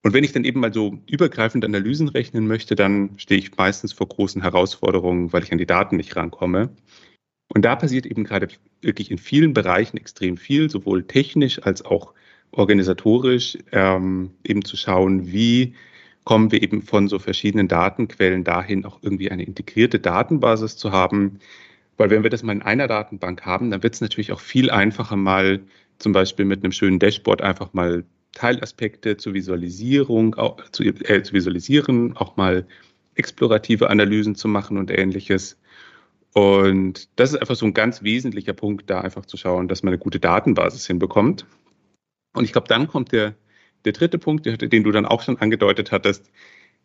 Und 0.01 0.13
wenn 0.13 0.23
ich 0.23 0.33
dann 0.33 0.45
eben 0.45 0.59
mal 0.59 0.73
so 0.73 0.99
übergreifend 1.07 1.65
Analysen 1.65 2.07
rechnen 2.07 2.47
möchte, 2.47 2.75
dann 2.75 3.17
stehe 3.17 3.39
ich 3.39 3.55
meistens 3.57 3.93
vor 3.93 4.07
großen 4.07 4.41
Herausforderungen, 4.41 5.33
weil 5.33 5.43
ich 5.43 5.51
an 5.51 5.57
die 5.57 5.65
Daten 5.65 5.97
nicht 5.97 6.15
rankomme. 6.15 6.69
Und 7.47 7.63
da 7.63 7.75
passiert 7.75 8.05
eben 8.05 8.23
gerade 8.23 8.47
wirklich 8.81 9.11
in 9.11 9.17
vielen 9.17 9.53
Bereichen 9.53 9.97
extrem 9.97 10.37
viel, 10.37 10.69
sowohl 10.69 11.03
technisch 11.03 11.61
als 11.61 11.83
auch 11.85 12.13
organisatorisch, 12.51 13.57
ähm, 13.71 14.31
eben 14.43 14.63
zu 14.63 14.77
schauen, 14.77 15.31
wie 15.31 15.75
kommen 16.23 16.51
wir 16.51 16.61
eben 16.63 16.81
von 16.81 17.07
so 17.07 17.19
verschiedenen 17.19 17.67
Datenquellen 17.67 18.43
dahin, 18.43 18.83
auch 18.85 18.99
irgendwie 19.01 19.29
eine 19.31 19.43
integrierte 19.43 19.99
Datenbasis 19.99 20.75
zu 20.75 20.91
haben. 20.91 21.39
Weil 21.97 22.09
wenn 22.09 22.23
wir 22.23 22.29
das 22.29 22.43
mal 22.43 22.53
in 22.53 22.61
einer 22.61 22.87
Datenbank 22.87 23.45
haben, 23.45 23.71
dann 23.71 23.83
wird 23.83 23.93
es 23.93 24.01
natürlich 24.01 24.31
auch 24.31 24.39
viel 24.39 24.69
einfacher, 24.69 25.15
mal 25.15 25.61
zum 25.99 26.11
Beispiel 26.11 26.45
mit 26.45 26.63
einem 26.63 26.71
schönen 26.71 26.99
Dashboard 26.99 27.41
einfach 27.41 27.73
mal 27.73 28.03
Teilaspekte 28.33 29.17
zur 29.17 29.33
Visualisierung, 29.33 30.35
auch, 30.35 30.57
zu, 30.71 30.83
äh, 30.83 31.23
zu 31.23 31.33
visualisieren, 31.33 32.17
auch 32.17 32.35
mal 32.35 32.67
explorative 33.15 33.89
Analysen 33.89 34.35
zu 34.35 34.47
machen 34.47 34.77
und 34.77 34.91
ähnliches. 34.91 35.57
Und 36.37 37.07
das 37.17 37.31
ist 37.31 37.39
einfach 37.39 37.55
so 37.55 37.65
ein 37.65 37.73
ganz 37.73 38.03
wesentlicher 38.03 38.51
Punkt, 38.51 38.89
da 38.89 38.99
einfach 38.99 39.25
zu 39.25 39.37
schauen, 39.37 39.69
dass 39.69 39.83
man 39.83 39.93
eine 39.93 39.97
gute 39.97 40.19
Datenbasis 40.19 40.85
hinbekommt. 40.85 41.45
Und 42.33 42.43
ich 42.43 42.51
glaube, 42.51 42.67
dann 42.67 42.89
kommt 42.89 43.13
der, 43.13 43.35
der 43.85 43.93
dritte 43.93 44.19
Punkt, 44.19 44.45
den 44.45 44.83
du 44.83 44.91
dann 44.91 45.05
auch 45.05 45.21
schon 45.21 45.37
angedeutet 45.37 45.93
hattest. 45.93 46.29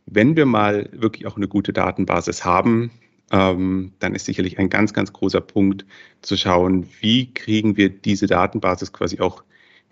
Wenn 0.06 0.36
wir 0.36 0.46
mal 0.46 0.88
wirklich 0.92 1.26
auch 1.26 1.36
eine 1.36 1.48
gute 1.48 1.72
Datenbasis 1.72 2.44
haben, 2.44 2.92
ähm, 3.32 3.92
dann 3.98 4.14
ist 4.14 4.26
sicherlich 4.26 4.60
ein 4.60 4.70
ganz, 4.70 4.92
ganz 4.92 5.12
großer 5.12 5.40
Punkt 5.40 5.84
zu 6.22 6.36
schauen, 6.36 6.88
wie 7.00 7.34
kriegen 7.34 7.76
wir 7.76 7.88
diese 7.88 8.28
Datenbasis 8.28 8.92
quasi 8.92 9.18
auch 9.18 9.42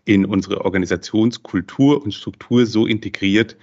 in 0.04 0.24
unsere 0.24 0.64
Organisationskultur 0.64 2.00
und 2.00 2.14
Struktur 2.14 2.64
so 2.64 2.86
integriert, 2.86 3.56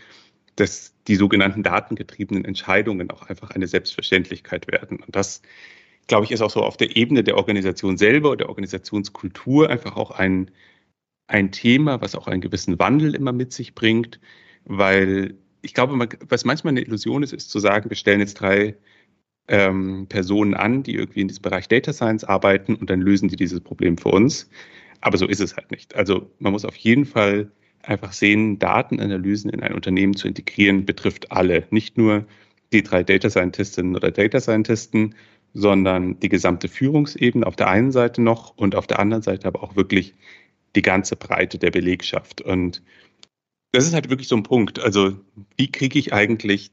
dass 0.57 0.93
die 1.07 1.15
sogenannten 1.15 1.63
datengetriebenen 1.63 2.43
Entscheidungen 2.43 3.09
auch 3.11 3.23
einfach 3.23 3.51
eine 3.51 3.67
Selbstverständlichkeit 3.67 4.69
werden. 4.69 4.97
Und 4.97 5.15
das 5.15 5.41
glaube 6.07 6.25
ich, 6.25 6.31
ist 6.31 6.41
auch 6.41 6.49
so 6.49 6.61
auf 6.61 6.77
der 6.77 6.95
Ebene 6.95 7.23
der 7.23 7.37
Organisation 7.37 7.97
selber 7.97 8.29
oder 8.29 8.37
der 8.37 8.49
Organisationskultur 8.49 9.69
einfach 9.69 9.95
auch 9.95 10.11
ein, 10.11 10.51
ein 11.27 11.51
Thema, 11.51 12.01
was 12.01 12.15
auch 12.15 12.27
einen 12.27 12.41
gewissen 12.41 12.79
Wandel 12.79 13.15
immer 13.15 13.31
mit 13.31 13.53
sich 13.53 13.75
bringt, 13.75 14.19
weil 14.65 15.35
ich 15.61 15.73
glaube, 15.73 16.07
was 16.29 16.45
manchmal 16.45 16.71
eine 16.71 16.81
Illusion 16.81 17.23
ist, 17.23 17.33
ist 17.33 17.49
zu 17.49 17.59
sagen, 17.59 17.89
wir 17.89 17.97
stellen 17.97 18.19
jetzt 18.19 18.35
drei 18.35 18.75
ähm, 19.47 20.07
Personen 20.07 20.53
an, 20.53 20.83
die 20.83 20.95
irgendwie 20.95 21.21
in 21.21 21.27
diesem 21.27 21.41
Bereich 21.41 21.67
Data 21.67 21.93
Science 21.93 22.23
arbeiten 22.23 22.75
und 22.75 22.89
dann 22.89 23.01
lösen 23.01 23.29
die 23.29 23.35
dieses 23.35 23.61
Problem 23.61 23.97
für 23.97 24.09
uns. 24.09 24.49
Aber 25.01 25.17
so 25.17 25.27
ist 25.27 25.41
es 25.41 25.55
halt 25.55 25.71
nicht. 25.71 25.95
Also 25.95 26.31
man 26.39 26.51
muss 26.51 26.65
auf 26.65 26.75
jeden 26.75 27.05
Fall 27.05 27.51
einfach 27.83 28.13
sehen, 28.13 28.59
Datenanalysen 28.59 29.49
in 29.51 29.61
ein 29.61 29.73
Unternehmen 29.73 30.15
zu 30.15 30.27
integrieren, 30.27 30.85
betrifft 30.85 31.31
alle, 31.31 31.67
nicht 31.69 31.97
nur 31.97 32.25
die 32.73 32.81
drei 32.83 33.03
Data 33.03 33.29
Scientistinnen 33.29 33.95
oder 33.95 34.11
Data 34.11 34.39
Scientisten, 34.39 35.15
sondern 35.55 36.19
die 36.19 36.29
gesamte 36.29 36.67
Führungsebene 36.67 37.47
auf 37.47 37.55
der 37.55 37.69
einen 37.69 37.93
Seite 37.93 38.21
noch 38.21 38.55
und 38.57 38.75
auf 38.75 38.87
der 38.87 38.99
anderen 38.99 39.23
Seite 39.23 39.47
aber 39.47 39.63
auch 39.63 39.75
wirklich 39.75 40.13
die 40.75 40.81
ganze 40.81 41.15
Breite 41.15 41.57
der 41.57 41.71
Belegschaft. 41.71 42.41
Und 42.41 42.83
das 43.71 43.87
ist 43.87 43.93
halt 43.93 44.09
wirklich 44.09 44.27
so 44.27 44.35
ein 44.35 44.43
Punkt. 44.43 44.79
Also 44.79 45.17
wie 45.55 45.71
kriege 45.71 45.97
ich 45.97 46.13
eigentlich 46.13 46.71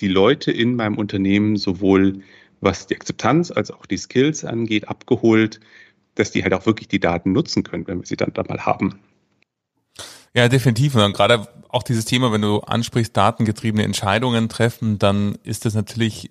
die 0.00 0.08
Leute 0.08 0.52
in 0.52 0.76
meinem 0.76 0.98
Unternehmen 0.98 1.56
sowohl 1.56 2.20
was 2.60 2.86
die 2.86 2.96
Akzeptanz 2.96 3.50
als 3.50 3.70
auch 3.70 3.86
die 3.86 3.96
Skills 3.96 4.44
angeht, 4.44 4.88
abgeholt, 4.88 5.60
dass 6.16 6.32
die 6.32 6.42
halt 6.42 6.52
auch 6.52 6.66
wirklich 6.66 6.88
die 6.88 7.00
Daten 7.00 7.32
nutzen 7.32 7.62
können, 7.62 7.86
wenn 7.86 8.00
wir 8.00 8.06
sie 8.06 8.16
dann 8.16 8.32
da 8.34 8.42
mal 8.42 8.66
haben. 8.66 8.98
Ja, 10.34 10.48
definitiv. 10.48 10.94
Und 10.94 11.00
dann 11.00 11.12
gerade 11.12 11.48
auch 11.68 11.82
dieses 11.82 12.04
Thema, 12.04 12.32
wenn 12.32 12.42
du 12.42 12.58
ansprichst, 12.60 13.16
datengetriebene 13.16 13.84
Entscheidungen 13.84 14.48
treffen, 14.48 14.98
dann 14.98 15.38
ist 15.44 15.64
das 15.64 15.74
natürlich, 15.74 16.28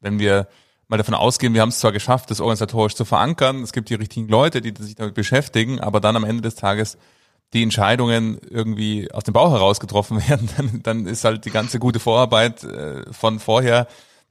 wenn 0.00 0.18
wir 0.18 0.48
mal 0.90 0.96
davon 0.96 1.14
ausgehen, 1.14 1.54
wir 1.54 1.62
haben 1.62 1.68
es 1.68 1.78
zwar 1.78 1.92
geschafft, 1.92 2.30
das 2.30 2.40
organisatorisch 2.40 2.94
zu 2.94 3.04
verankern, 3.04 3.62
es 3.62 3.72
gibt 3.72 3.88
die 3.88 3.94
richtigen 3.94 4.28
Leute, 4.28 4.60
die 4.60 4.74
sich 4.82 4.96
damit 4.96 5.14
beschäftigen, 5.14 5.80
aber 5.80 6.00
dann 6.00 6.16
am 6.16 6.24
Ende 6.24 6.42
des 6.42 6.56
Tages 6.56 6.98
die 7.52 7.62
Entscheidungen 7.62 8.38
irgendwie 8.48 9.10
aus 9.12 9.24
dem 9.24 9.34
Bauch 9.34 9.52
heraus 9.52 9.80
getroffen 9.80 10.20
werden, 10.28 10.48
dann, 10.56 10.82
dann 10.82 11.06
ist 11.06 11.24
halt 11.24 11.44
die 11.44 11.50
ganze 11.50 11.78
gute 11.78 12.00
Vorarbeit 12.00 12.64
äh, 12.64 13.04
von 13.12 13.38
vorher 13.38 13.86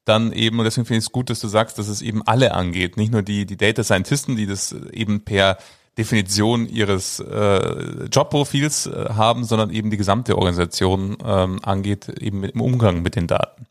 dann 0.05 0.33
eben, 0.33 0.59
und 0.59 0.65
deswegen 0.65 0.85
finde 0.85 0.99
ich 0.99 1.05
es 1.05 1.11
gut, 1.11 1.29
dass 1.29 1.39
du 1.39 1.47
sagst, 1.47 1.77
dass 1.77 1.87
es 1.87 2.01
eben 2.01 2.23
alle 2.25 2.53
angeht, 2.53 2.97
nicht 2.97 3.11
nur 3.11 3.21
die, 3.21 3.45
die 3.45 3.57
Data 3.57 3.83
Scientisten, 3.83 4.35
die 4.35 4.47
das 4.47 4.73
eben 4.91 5.21
per 5.21 5.57
Definition 5.97 6.67
ihres 6.67 7.19
äh, 7.19 8.05
Jobprofils 8.11 8.87
äh, 8.87 9.09
haben, 9.09 9.43
sondern 9.43 9.69
eben 9.69 9.91
die 9.91 9.97
gesamte 9.97 10.37
Organisation 10.37 11.17
ähm, 11.23 11.59
angeht, 11.63 12.09
eben 12.19 12.43
im 12.43 12.61
Umgang 12.61 13.01
mit 13.01 13.15
den 13.15 13.27
Daten. 13.27 13.65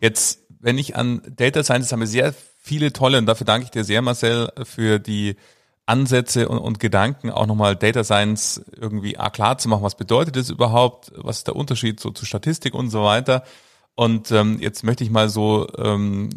Jetzt 0.00 0.43
wenn 0.64 0.78
ich 0.78 0.96
an 0.96 1.20
Data 1.36 1.62
Science 1.62 1.92
haben 1.92 2.00
wir 2.00 2.06
sehr 2.06 2.34
viele 2.62 2.92
tolle, 2.92 3.18
und 3.18 3.26
dafür 3.26 3.44
danke 3.44 3.64
ich 3.64 3.70
dir 3.70 3.84
sehr, 3.84 4.00
Marcel, 4.00 4.50
für 4.64 4.98
die 4.98 5.36
Ansätze 5.84 6.48
und, 6.48 6.56
und 6.56 6.80
Gedanken, 6.80 7.30
auch 7.30 7.46
nochmal 7.46 7.76
Data 7.76 8.02
Science 8.02 8.64
irgendwie 8.74 9.12
klar 9.12 9.58
zu 9.58 9.68
machen, 9.68 9.82
was 9.82 9.96
bedeutet 9.96 10.36
das 10.36 10.48
überhaupt, 10.48 11.12
was 11.16 11.38
ist 11.38 11.46
der 11.46 11.56
Unterschied 11.56 12.00
so 12.00 12.10
zu 12.10 12.24
Statistik 12.24 12.72
und 12.72 12.88
so 12.88 13.04
weiter. 13.04 13.44
Und 13.94 14.30
ähm, 14.30 14.58
jetzt 14.58 14.82
möchte 14.84 15.04
ich 15.04 15.10
mal 15.10 15.28
so 15.28 15.68
ähm, 15.76 16.30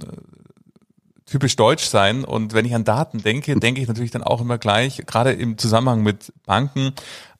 typisch 1.25 1.55
deutsch 1.55 1.85
sein. 1.85 2.25
Und 2.25 2.53
wenn 2.53 2.65
ich 2.65 2.75
an 2.75 2.83
Daten 2.83 3.23
denke, 3.23 3.57
denke 3.57 3.81
ich 3.81 3.87
natürlich 3.87 4.11
dann 4.11 4.23
auch 4.23 4.41
immer 4.41 4.57
gleich, 4.57 5.03
gerade 5.05 5.31
im 5.31 5.57
Zusammenhang 5.57 6.03
mit 6.03 6.33
Banken, 6.45 6.91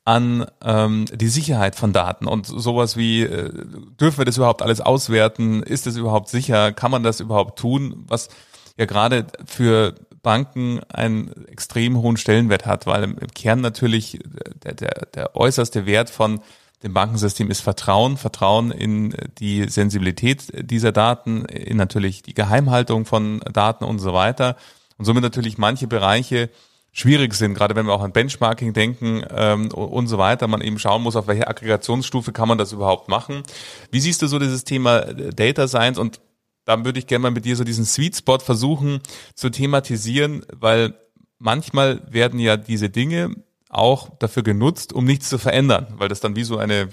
an 0.07 0.45
ähm, 0.63 1.05
die 1.13 1.27
Sicherheit 1.27 1.75
von 1.75 1.91
Daten 1.91 2.27
und 2.27 2.45
sowas 2.45 2.95
wie, 2.95 3.23
äh, 3.23 3.51
dürfen 3.99 4.19
wir 4.19 4.25
das 4.25 4.37
überhaupt 4.37 4.61
alles 4.61 4.79
auswerten? 4.79 5.61
Ist 5.63 5.85
das 5.85 5.97
überhaupt 5.97 6.29
sicher? 6.29 6.71
Kann 6.71 6.91
man 6.91 7.03
das 7.03 7.19
überhaupt 7.19 7.59
tun? 7.59 8.05
Was 8.07 8.29
ja 8.77 8.85
gerade 8.85 9.27
für 9.45 9.95
Banken 10.23 10.79
einen 10.87 11.47
extrem 11.47 11.97
hohen 11.97 12.15
Stellenwert 12.15 12.65
hat, 12.65 12.85
weil 12.85 13.03
im, 13.03 13.17
im 13.17 13.27
Kern 13.27 13.59
natürlich 13.59 14.19
der, 14.63 14.75
der, 14.75 15.07
der 15.13 15.35
äußerste 15.35 15.85
Wert 15.85 16.09
von 16.09 16.39
dem 16.83 16.93
Bankensystem 16.93 17.51
ist 17.51 17.59
Vertrauen, 17.59 18.15
Vertrauen 18.15 18.71
in 18.71 19.13
die 19.39 19.67
Sensibilität 19.67 20.71
dieser 20.71 20.93
Daten, 20.93 21.43
in 21.43 21.75
natürlich 21.75 22.21
die 22.21 22.33
Geheimhaltung 22.33 23.05
von 23.05 23.41
Daten 23.51 23.83
und 23.83 23.99
so 23.99 24.13
weiter. 24.13 24.55
Und 24.97 25.03
somit 25.03 25.23
natürlich 25.23 25.57
manche 25.57 25.87
Bereiche 25.87 26.49
schwierig 26.97 27.35
sind, 27.35 27.53
gerade 27.53 27.75
wenn 27.75 27.85
wir 27.85 27.93
auch 27.93 28.01
an 28.01 28.11
Benchmarking 28.11 28.73
denken 28.73 29.23
ähm, 29.29 29.71
und 29.71 30.07
so 30.07 30.17
weiter, 30.17 30.47
man 30.47 30.61
eben 30.61 30.79
schauen 30.79 31.03
muss, 31.03 31.15
auf 31.15 31.27
welche 31.27 31.47
Aggregationsstufe 31.47 32.31
kann 32.31 32.47
man 32.47 32.57
das 32.57 32.71
überhaupt 32.71 33.07
machen. 33.07 33.43
Wie 33.91 33.99
siehst 33.99 34.23
du 34.23 34.27
so 34.27 34.39
dieses 34.39 34.63
Thema 34.63 34.99
äh, 35.01 35.29
Data 35.29 35.67
Science 35.67 35.99
und 35.99 36.19
da 36.65 36.83
würde 36.83 36.97
ich 36.97 37.05
gerne 37.05 37.23
mal 37.23 37.31
mit 37.31 37.45
dir 37.45 37.55
so 37.55 37.63
diesen 37.63 37.85
Sweet 37.85 38.17
Spot 38.17 38.39
versuchen 38.39 38.99
zu 39.35 39.51
thematisieren, 39.51 40.43
weil 40.51 40.95
manchmal 41.37 42.01
werden 42.11 42.39
ja 42.39 42.57
diese 42.57 42.89
Dinge 42.89 43.35
auch 43.69 44.09
dafür 44.17 44.41
genutzt, 44.41 44.91
um 44.91 45.05
nichts 45.05 45.29
zu 45.29 45.37
verändern, 45.37 45.87
weil 45.97 46.09
das 46.09 46.19
dann 46.19 46.35
wie 46.35 46.43
so 46.43 46.57
eine 46.57 46.81
äh, 46.81 46.87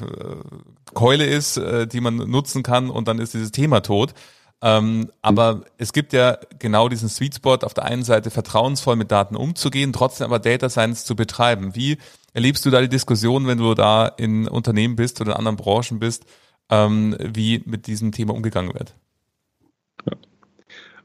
Keule 0.92 1.24
ist, 1.24 1.56
äh, 1.56 1.86
die 1.86 2.00
man 2.00 2.16
nutzen 2.16 2.62
kann 2.62 2.90
und 2.90 3.08
dann 3.08 3.18
ist 3.18 3.32
dieses 3.32 3.52
Thema 3.52 3.80
tot. 3.80 4.12
Ähm, 4.66 5.10
aber 5.20 5.66
es 5.76 5.92
gibt 5.92 6.14
ja 6.14 6.38
genau 6.58 6.88
diesen 6.88 7.10
Sweet 7.10 7.34
Spot, 7.34 7.56
auf 7.56 7.74
der 7.74 7.84
einen 7.84 8.02
Seite 8.02 8.30
vertrauensvoll 8.30 8.96
mit 8.96 9.10
Daten 9.10 9.36
umzugehen, 9.36 9.92
trotzdem 9.92 10.24
aber 10.24 10.38
Data 10.38 10.70
Science 10.70 11.04
zu 11.04 11.14
betreiben. 11.14 11.74
Wie 11.76 11.98
erlebst 12.32 12.64
du 12.64 12.70
da 12.70 12.80
die 12.80 12.88
Diskussion, 12.88 13.46
wenn 13.46 13.58
du 13.58 13.74
da 13.74 14.08
in 14.08 14.48
Unternehmen 14.48 14.96
bist 14.96 15.20
oder 15.20 15.32
in 15.32 15.36
anderen 15.36 15.58
Branchen 15.58 15.98
bist, 15.98 16.24
ähm, 16.70 17.14
wie 17.20 17.62
mit 17.66 17.86
diesem 17.86 18.10
Thema 18.10 18.32
umgegangen 18.32 18.72
wird? 18.72 18.94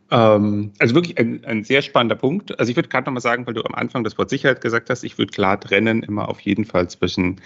Ähm, 0.10 0.72
also 0.80 0.95
wirklich 0.95 1.17
ein, 1.19 1.43
ein, 1.43 1.65
sehr 1.65 1.82
spannender 1.82 2.15
Punkt. 2.15 2.58
Also 2.60 2.69
ich 2.69 2.78
würde 2.78 2.88
gerade 2.88 3.06
nochmal 3.08 3.22
sagen, 3.22 3.45
weil 3.45 3.54
du 3.54 3.63
am 3.63 3.76
Anfang 3.76 4.06
das 4.06 4.17
Wort 4.17 4.30
Sicherheit 4.30 4.62
gesagt 4.62 4.89
hast, 4.89 5.04
ich 5.04 5.17
würde 5.17 5.34
klar 5.34 5.60
trennen 5.60 6.02
immer 6.02 6.30
auf 6.30 6.39
jeden 6.39 6.63
Fall 6.63 6.89
zwischen 6.89 7.41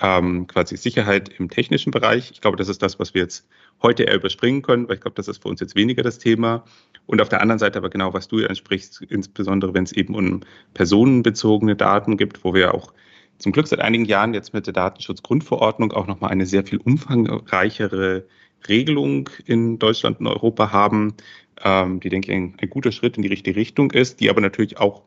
ähm, 0.00 0.46
quasi 0.46 0.76
Sicherheit 0.76 1.28
im 1.38 1.48
technischen 1.48 1.90
Bereich. 1.90 2.30
Ich 2.30 2.40
glaube, 2.40 2.56
das 2.56 2.68
ist 2.68 2.82
das, 2.82 2.98
was 2.98 3.14
wir 3.14 3.22
jetzt 3.22 3.46
heute 3.82 4.04
eher 4.04 4.16
überspringen 4.16 4.62
können, 4.62 4.88
weil 4.88 4.96
ich 4.96 5.00
glaube, 5.00 5.16
das 5.16 5.28
ist 5.28 5.42
für 5.42 5.48
uns 5.48 5.60
jetzt 5.60 5.76
weniger 5.76 6.02
das 6.02 6.18
Thema. 6.18 6.64
Und 7.06 7.20
auf 7.20 7.28
der 7.28 7.40
anderen 7.40 7.58
Seite 7.58 7.78
aber 7.78 7.90
genau, 7.90 8.14
was 8.14 8.28
du 8.28 8.44
ansprichst, 8.46 9.02
insbesondere 9.08 9.74
wenn 9.74 9.84
es 9.84 9.92
eben 9.92 10.14
um 10.14 10.40
personenbezogene 10.72 11.76
Daten 11.76 12.16
gibt, 12.16 12.44
wo 12.44 12.54
wir 12.54 12.74
auch 12.74 12.92
zum 13.38 13.52
Glück 13.52 13.66
seit 13.66 13.80
einigen 13.80 14.04
Jahren 14.04 14.32
jetzt 14.32 14.54
mit 14.54 14.66
der 14.66 14.72
Datenschutzgrundverordnung 14.72 15.92
auch 15.92 16.06
nochmal 16.06 16.30
eine 16.30 16.46
sehr 16.46 16.64
viel 16.64 16.78
umfangreichere 16.78 18.26
Regelung 18.68 19.28
in 19.44 19.78
Deutschland 19.78 20.20
und 20.20 20.26
Europa 20.26 20.72
haben, 20.72 21.14
ähm, 21.62 22.00
die, 22.00 22.08
denke 22.08 22.30
ich, 22.30 22.36
ein, 22.36 22.56
ein 22.60 22.70
guter 22.70 22.92
Schritt 22.92 23.16
in 23.16 23.22
die 23.22 23.28
richtige 23.28 23.56
Richtung 23.56 23.90
ist, 23.90 24.20
die 24.20 24.30
aber 24.30 24.40
natürlich 24.40 24.78
auch 24.78 25.02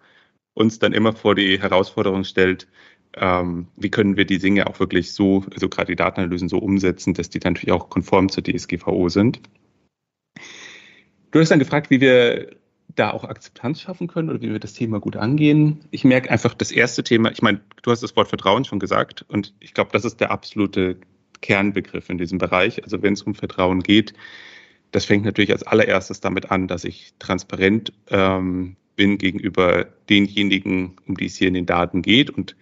uns 0.53 0.79
dann 0.79 0.93
immer 0.93 1.13
vor 1.13 1.35
die 1.35 1.59
Herausforderung 1.61 2.23
stellt, 2.23 2.67
ähm, 3.15 3.67
wie 3.75 3.89
können 3.89 4.17
wir 4.17 4.25
die 4.25 4.39
Dinge 4.39 4.67
auch 4.67 4.79
wirklich 4.79 5.13
so, 5.13 5.43
also 5.53 5.69
gerade 5.69 5.91
die 5.91 5.95
Datenanalysen 5.95 6.49
so 6.49 6.57
umsetzen, 6.57 7.13
dass 7.13 7.29
die 7.29 7.39
dann 7.39 7.53
natürlich 7.53 7.73
auch 7.73 7.89
konform 7.89 8.29
zur 8.29 8.43
DSGVO 8.43 9.09
sind. 9.09 9.39
Du 11.31 11.39
hast 11.39 11.49
dann 11.49 11.59
gefragt, 11.59 11.89
wie 11.89 12.01
wir 12.01 12.55
da 12.95 13.11
auch 13.11 13.23
Akzeptanz 13.23 13.81
schaffen 13.81 14.07
können 14.07 14.29
oder 14.29 14.41
wie 14.41 14.51
wir 14.51 14.59
das 14.59 14.73
Thema 14.73 14.99
gut 14.99 15.15
angehen. 15.15 15.81
Ich 15.91 16.03
merke 16.03 16.31
einfach 16.31 16.53
das 16.53 16.71
erste 16.71 17.03
Thema, 17.03 17.31
ich 17.31 17.41
meine, 17.41 17.61
du 17.83 17.91
hast 17.91 18.01
das 18.01 18.15
Wort 18.15 18.27
Vertrauen 18.27 18.65
schon 18.65 18.79
gesagt 18.79 19.25
und 19.27 19.53
ich 19.59 19.73
glaube, 19.73 19.91
das 19.93 20.05
ist 20.05 20.19
der 20.19 20.31
absolute 20.31 20.97
Kernbegriff 21.41 22.09
in 22.09 22.17
diesem 22.17 22.37
Bereich. 22.37 22.83
Also 22.83 23.01
wenn 23.01 23.13
es 23.13 23.21
um 23.21 23.35
Vertrauen 23.35 23.81
geht, 23.83 24.13
das 24.91 25.05
fängt 25.05 25.25
natürlich 25.25 25.51
als 25.51 25.63
allererstes 25.63 26.21
damit 26.21 26.49
an, 26.49 26.67
dass 26.67 26.83
ich 26.83 27.13
transparent 27.19 27.93
ähm, 28.09 28.77
bin 28.95 29.17
gegenüber 29.17 29.85
denjenigen, 30.09 30.95
um 31.07 31.15
die 31.15 31.25
es 31.25 31.35
hier 31.35 31.49
in 31.49 31.53
den 31.53 31.65
Daten 31.65 32.01
geht 32.01 32.29
und 32.29 32.55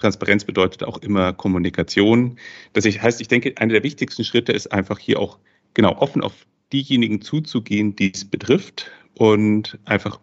Transparenz 0.00 0.44
bedeutet 0.44 0.84
auch 0.84 0.98
immer 0.98 1.32
Kommunikation. 1.32 2.38
Das 2.72 2.84
heißt, 2.84 3.20
ich 3.20 3.28
denke, 3.28 3.54
einer 3.56 3.74
der 3.74 3.82
wichtigsten 3.82 4.24
Schritte 4.24 4.52
ist 4.52 4.72
einfach 4.72 4.98
hier 4.98 5.20
auch 5.20 5.38
genau 5.74 5.96
offen 5.98 6.22
auf 6.22 6.46
diejenigen 6.72 7.20
zuzugehen, 7.20 7.96
die 7.96 8.12
es 8.12 8.24
betrifft 8.24 8.90
und 9.14 9.78
einfach 9.84 10.20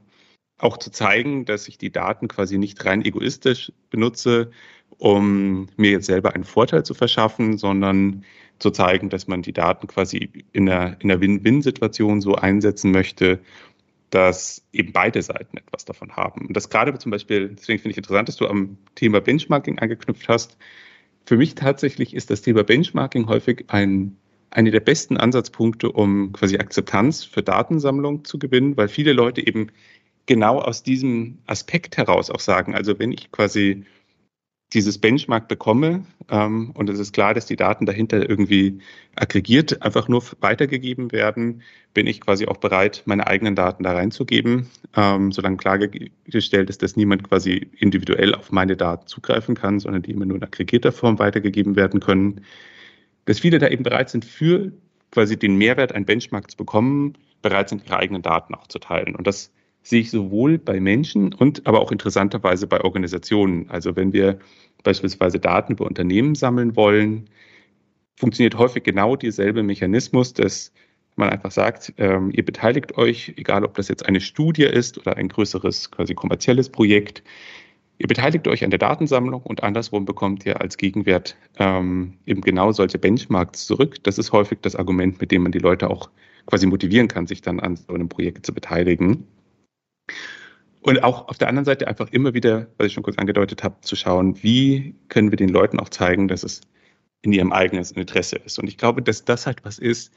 auch 0.58 0.78
zu 0.78 0.92
zeigen, 0.92 1.46
dass 1.46 1.68
ich 1.68 1.78
die 1.78 1.92
Daten 1.92 2.28
quasi 2.28 2.58
nicht 2.58 2.84
rein 2.84 3.06
egoistisch 3.06 3.72
benutze, 3.90 4.52
um 4.98 5.68
mir 5.78 5.92
jetzt 5.92 6.08
selber 6.08 6.34
einen 6.34 6.44
Vorteil 6.44 6.84
zu 6.84 6.94
verschaffen, 6.94 7.58
sondern 7.58 8.24
zu 8.60 8.72
zeigen, 8.72 9.10
dass 9.10 9.28
man 9.28 9.44
die 9.44 9.54
Daten 9.54 9.86
quasi 9.88 10.46
in 10.52 10.68
einer, 10.68 11.00
in 11.00 11.12
einer 11.12 11.22
Win-Win-Situation 11.22 12.22
so 12.22 12.36
einsetzen 12.36 12.92
möchte, 12.92 13.40
dass 14.10 14.66
eben 14.72 14.94
beide 14.94 15.22
Seiten 15.22 15.58
etwas 15.58 15.86
davon 15.86 16.16
haben. 16.16 16.48
Und 16.48 16.54
das 16.56 16.70
gerade 16.70 16.98
zum 16.98 17.12
Beispiel, 17.12 17.50
deswegen 17.50 17.80
finde 17.80 17.92
ich 17.92 17.98
interessant, 17.98 18.30
dass 18.30 18.38
du 18.38 18.48
am 18.48 18.78
Thema 18.96 19.22
Benchmarking 19.22 19.80
angeknüpft 19.80 20.30
hast. 20.30 20.58
Für 21.26 21.38
mich 21.38 21.56
tatsächlich 21.56 22.14
ist 22.14 22.30
das 22.30 22.42
Thema 22.42 22.64
Benchmarking 22.64 23.28
häufig 23.28 23.66
ein 23.68 24.18
eine 24.50 24.72
der 24.72 24.80
besten 24.80 25.18
Ansatzpunkte, 25.18 25.92
um 25.92 26.32
quasi 26.32 26.58
Akzeptanz 26.58 27.24
für 27.24 27.44
Datensammlung 27.44 28.24
zu 28.24 28.40
gewinnen, 28.40 28.78
weil 28.78 28.88
viele 28.88 29.14
Leute 29.14 29.46
eben 29.46 29.68
genau 30.26 30.60
aus 30.60 30.84
diesem 30.84 31.40
Aspekt 31.46 31.98
heraus 31.98 32.30
auch 32.30 32.40
sagen, 32.40 32.76
also 32.76 32.98
wenn 33.00 33.12
ich 33.12 33.32
quasi 33.32 33.86
dieses 34.74 34.98
Benchmark 34.98 35.48
bekomme 35.48 36.06
ähm, 36.30 36.72
und 36.74 36.90
es 36.90 37.00
ist 37.00 37.14
klar, 37.14 37.34
dass 37.34 37.46
die 37.46 37.56
Daten 37.56 37.86
dahinter 37.86 38.30
irgendwie 38.30 38.80
aggregiert 39.16 39.82
einfach 39.82 40.08
nur 40.08 40.24
weitergegeben 40.42 41.12
werden, 41.12 41.62
bin 41.94 42.06
ich 42.06 42.20
quasi 42.20 42.48
auch 42.48 42.58
bereit, 42.58 43.04
meine 43.06 43.28
eigenen 43.28 43.56
Daten 43.56 43.84
da 43.84 43.94
reinzugeben, 43.94 44.68
ähm, 44.96 45.32
solange 45.32 45.58
klargestellt 45.58 46.70
ist, 46.70 46.84
dass 46.84 46.96
niemand 46.96 47.24
quasi 47.24 47.70
individuell 47.78 48.36
auf 48.36 48.52
meine 48.52 48.76
Daten 48.76 49.08
zugreifen 49.08 49.56
kann, 49.56 49.80
sondern 49.80 50.02
die 50.02 50.12
immer 50.12 50.26
nur 50.26 50.38
in 50.38 50.44
aggregierter 50.44 50.92
Form 50.92 51.18
weitergegeben 51.18 51.76
werden 51.76 52.00
können 52.00 52.42
dass 53.28 53.40
viele 53.40 53.60
da 53.60 53.68
eben 53.68 53.84
bereit 53.84 54.10
sind, 54.10 54.26
für 54.26 54.72
quasi 55.12 55.38
den 55.38 55.58
Mehrwert, 55.58 55.92
ein 55.92 56.06
Benchmark 56.06 56.50
zu 56.50 56.58
bekommen, 56.58 57.18
bereit 57.42 57.70
sind, 57.70 57.86
ihre 57.86 57.98
eigenen 57.98 58.22
Daten 58.22 58.56
auch 58.56 58.68
zu 58.68 58.80
teilen. 58.80 59.16
Und 59.16 59.28
das 59.28 59.52
sehe 59.90 60.02
ich 60.02 60.12
sowohl 60.12 60.58
bei 60.58 60.80
Menschen 60.80 61.34
und 61.34 61.66
aber 61.66 61.82
auch 61.82 61.92
interessanterweise 61.92 62.68
bei 62.68 62.82
Organisationen. 62.82 63.70
Also 63.70 63.96
wenn 63.96 64.12
wir 64.12 64.40
beispielsweise 64.84 65.40
Daten 65.40 65.74
über 65.74 65.86
Unternehmen 65.86 66.36
sammeln 66.36 66.76
wollen, 66.76 67.30
funktioniert 68.16 68.58
häufig 68.58 68.84
genau 68.84 69.16
dieselbe 69.16 69.64
Mechanismus, 69.64 70.34
dass 70.34 70.74
man 71.16 71.30
einfach 71.30 71.52
sagt, 71.52 71.94
ähm, 71.98 72.32
ihr 72.34 72.44
beteiligt 72.44 72.98
euch, 72.98 73.34
egal 73.38 73.64
ob 73.64 73.76
das 73.76 73.88
jetzt 73.88 74.06
eine 74.06 74.22
Studie 74.22 74.64
ist 74.64 74.98
oder 74.98 75.18
ein 75.18 75.30
größeres 75.30 75.90
quasi 75.92 76.14
kommerzielles 76.14 76.70
Projekt, 76.70 77.24
Ihr 78.00 78.08
beteiligt 78.08 78.48
euch 78.48 78.64
an 78.64 78.70
der 78.70 78.78
Datensammlung 78.78 79.42
und 79.42 79.64
andersrum 79.64 80.06
bekommt 80.06 80.46
ihr 80.46 80.62
als 80.62 80.78
Gegenwert 80.78 81.36
ähm, 81.58 82.14
eben 82.28 82.42
genau 82.42 82.72
solche 82.72 83.00
Benchmarks 83.00 83.66
zurück. 83.66 84.04
Das 84.04 84.20
ist 84.20 84.32
häufig 84.32 84.60
das 84.62 84.76
Argument, 84.76 85.20
mit 85.20 85.32
dem 85.32 85.42
man 85.42 85.52
die 85.52 85.58
Leute 85.58 85.90
auch 85.90 86.12
quasi 86.46 86.68
motivieren 86.68 87.08
kann, 87.08 87.26
sich 87.26 87.42
dann 87.42 87.60
an 87.60 87.76
so 87.76 87.94
einem 87.94 88.08
Projekt 88.08 88.46
zu 88.46 88.54
beteiligen. 88.54 89.26
Und 90.82 91.04
auch 91.04 91.28
auf 91.28 91.38
der 91.38 91.50
anderen 91.50 91.66
Seite 91.66 91.88
einfach 91.88 92.10
immer 92.12 92.34
wieder, 92.34 92.68
was 92.78 92.88
ich 92.88 92.94
schon 92.94 93.04
kurz 93.04 93.18
angedeutet 93.18 93.64
habe, 93.64 93.76
zu 93.82 93.96
schauen, 93.96 94.42
wie 94.42 94.96
können 95.10 95.32
wir 95.32 95.38
den 95.38 95.50
Leuten 95.50 95.80
auch 95.80 95.90
zeigen, 95.90 96.28
dass 96.28 96.44
es 96.44 96.62
in 97.22 97.34
ihrem 97.34 97.52
eigenen 97.52 97.86
Interesse 97.96 98.38
ist. 98.38 98.60
Und 98.60 98.68
ich 98.68 98.78
glaube, 98.78 99.02
dass 99.02 99.26
das 99.26 99.48
halt 99.48 99.66
was 99.66 99.80
ist, 99.80 100.14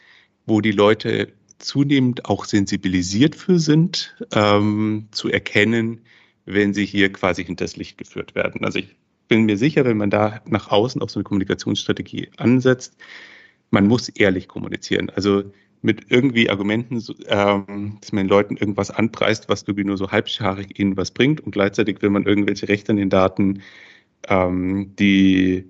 wo 0.47 0.61
die 0.61 0.73
Leute 0.73 1.33
zunehmend 1.59 2.27
auch 2.27 2.45
sensibilisiert 2.45 3.35
für 3.35 3.59
sind, 3.59 4.17
ähm, 4.33 5.09
zu 5.11 5.29
erkennen, 5.29 6.03
wenn 6.45 6.75
sie 6.75 6.87
hier 6.87 7.13
quasi 7.13 7.45
hinters 7.45 7.77
Licht 7.77 7.99
geführt 7.99 8.35
werden. 8.35 8.65
Also 8.65 8.79
ich 8.79 8.97
bin 9.29 9.45
mir 9.45 9.57
sicher, 9.57 9.85
wenn 9.85 9.97
man 9.97 10.11
da 10.11 10.41
nach 10.47 10.71
außen 10.71 11.03
auf 11.03 11.11
so 11.11 11.21
eine 11.21 11.25
Kommunikationsstrategie 11.25 12.31
ansetzt, 12.37 12.97
man 13.71 13.87
muss 13.87 14.09
ehrlich 14.09 14.49
kommunizieren. 14.49 15.11
Also 15.11 15.45
mit 15.83 16.11
irgendwie 16.11 16.51
Argumenten, 16.51 17.03
ähm, 17.27 17.99
dass 18.01 18.13
man 18.13 18.25
den 18.25 18.29
Leuten 18.29 18.57
irgendwas 18.57 18.91
anpreist, 18.91 19.49
was 19.49 19.63
irgendwie 19.63 19.85
nur 19.85 19.97
so 19.97 20.11
halbscharig 20.11 20.79
ihnen 20.79 20.97
was 20.97 21.11
bringt 21.11 21.41
und 21.41 21.53
gleichzeitig 21.53 22.03
will 22.03 22.11
man 22.11 22.27
irgendwelche 22.27 22.69
Rechte 22.69 22.93
an 22.93 22.97
den 22.97 23.11
Daten, 23.11 23.63
ähm, 24.29 24.95
die 24.99 25.65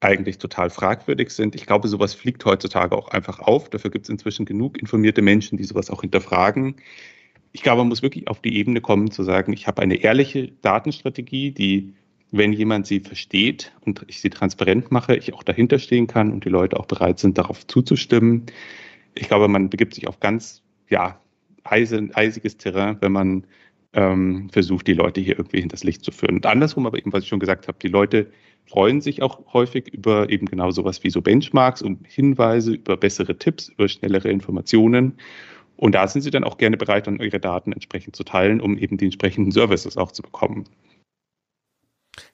eigentlich 0.00 0.38
total 0.38 0.68
fragwürdig 0.70 1.30
sind. 1.30 1.54
Ich 1.54 1.66
glaube, 1.66 1.88
sowas 1.88 2.14
fliegt 2.14 2.44
heutzutage 2.44 2.96
auch 2.96 3.08
einfach 3.08 3.40
auf. 3.40 3.70
Dafür 3.70 3.90
gibt 3.90 4.04
es 4.06 4.10
inzwischen 4.10 4.44
genug 4.44 4.78
informierte 4.78 5.22
Menschen, 5.22 5.56
die 5.56 5.64
sowas 5.64 5.90
auch 5.90 6.02
hinterfragen 6.02 6.76
ich 7.56 7.62
glaube, 7.62 7.78
man 7.78 7.88
muss 7.88 8.02
wirklich 8.02 8.28
auf 8.28 8.42
die 8.42 8.54
Ebene 8.58 8.82
kommen, 8.82 9.10
zu 9.10 9.22
sagen, 9.22 9.54
ich 9.54 9.66
habe 9.66 9.80
eine 9.80 9.94
ehrliche 9.94 10.52
Datenstrategie, 10.60 11.52
die, 11.52 11.94
wenn 12.30 12.52
jemand 12.52 12.86
sie 12.86 13.00
versteht 13.00 13.72
und 13.80 14.04
ich 14.08 14.20
sie 14.20 14.28
transparent 14.28 14.92
mache, 14.92 15.16
ich 15.16 15.32
auch 15.32 15.42
dahinter 15.42 15.78
stehen 15.78 16.06
kann 16.06 16.32
und 16.32 16.44
die 16.44 16.50
Leute 16.50 16.78
auch 16.78 16.84
bereit 16.84 17.18
sind, 17.18 17.38
darauf 17.38 17.66
zuzustimmen. 17.66 18.44
Ich 19.16 19.28
glaube, 19.28 19.48
man 19.48 19.70
begibt 19.70 19.94
sich 19.94 20.06
auf 20.08 20.20
ganz, 20.20 20.62
ja, 20.88 21.20
eisiges 21.64 22.56
Terrain, 22.58 22.98
wenn 23.00 23.12
man 23.12 23.46
ähm, 23.92 24.48
versucht, 24.50 24.86
die 24.86 24.92
Leute 24.92 25.20
hier 25.20 25.38
irgendwie 25.38 25.60
hinters 25.60 25.82
Licht 25.82 26.04
zu 26.04 26.12
führen. 26.12 26.36
Und 26.36 26.46
andersrum, 26.46 26.86
aber 26.86 26.98
eben, 26.98 27.12
was 27.12 27.24
ich 27.24 27.28
schon 27.28 27.40
gesagt 27.40 27.66
habe, 27.66 27.78
die 27.80 27.88
Leute 27.88 28.30
freuen 28.66 29.00
sich 29.00 29.22
auch 29.22 29.52
häufig 29.52 29.88
über 29.88 30.28
eben 30.28 30.46
genau 30.46 30.70
sowas 30.70 31.02
wie 31.02 31.10
so 31.10 31.22
Benchmarks 31.22 31.82
und 31.82 32.06
Hinweise, 32.06 32.74
über 32.74 32.96
bessere 32.96 33.38
Tipps, 33.38 33.68
über 33.68 33.88
schnellere 33.88 34.28
Informationen. 34.28 35.14
Und 35.76 35.94
da 35.94 36.08
sind 36.08 36.22
sie 36.22 36.30
dann 36.30 36.44
auch 36.44 36.58
gerne 36.58 36.76
bereit, 36.76 37.06
dann 37.06 37.20
ihre 37.20 37.40
Daten 37.40 37.72
entsprechend 37.72 38.16
zu 38.16 38.24
teilen, 38.24 38.60
um 38.60 38.78
eben 38.78 38.96
die 38.96 39.06
entsprechenden 39.06 39.52
Services 39.52 39.96
auch 39.96 40.12
zu 40.12 40.22
bekommen. 40.22 40.64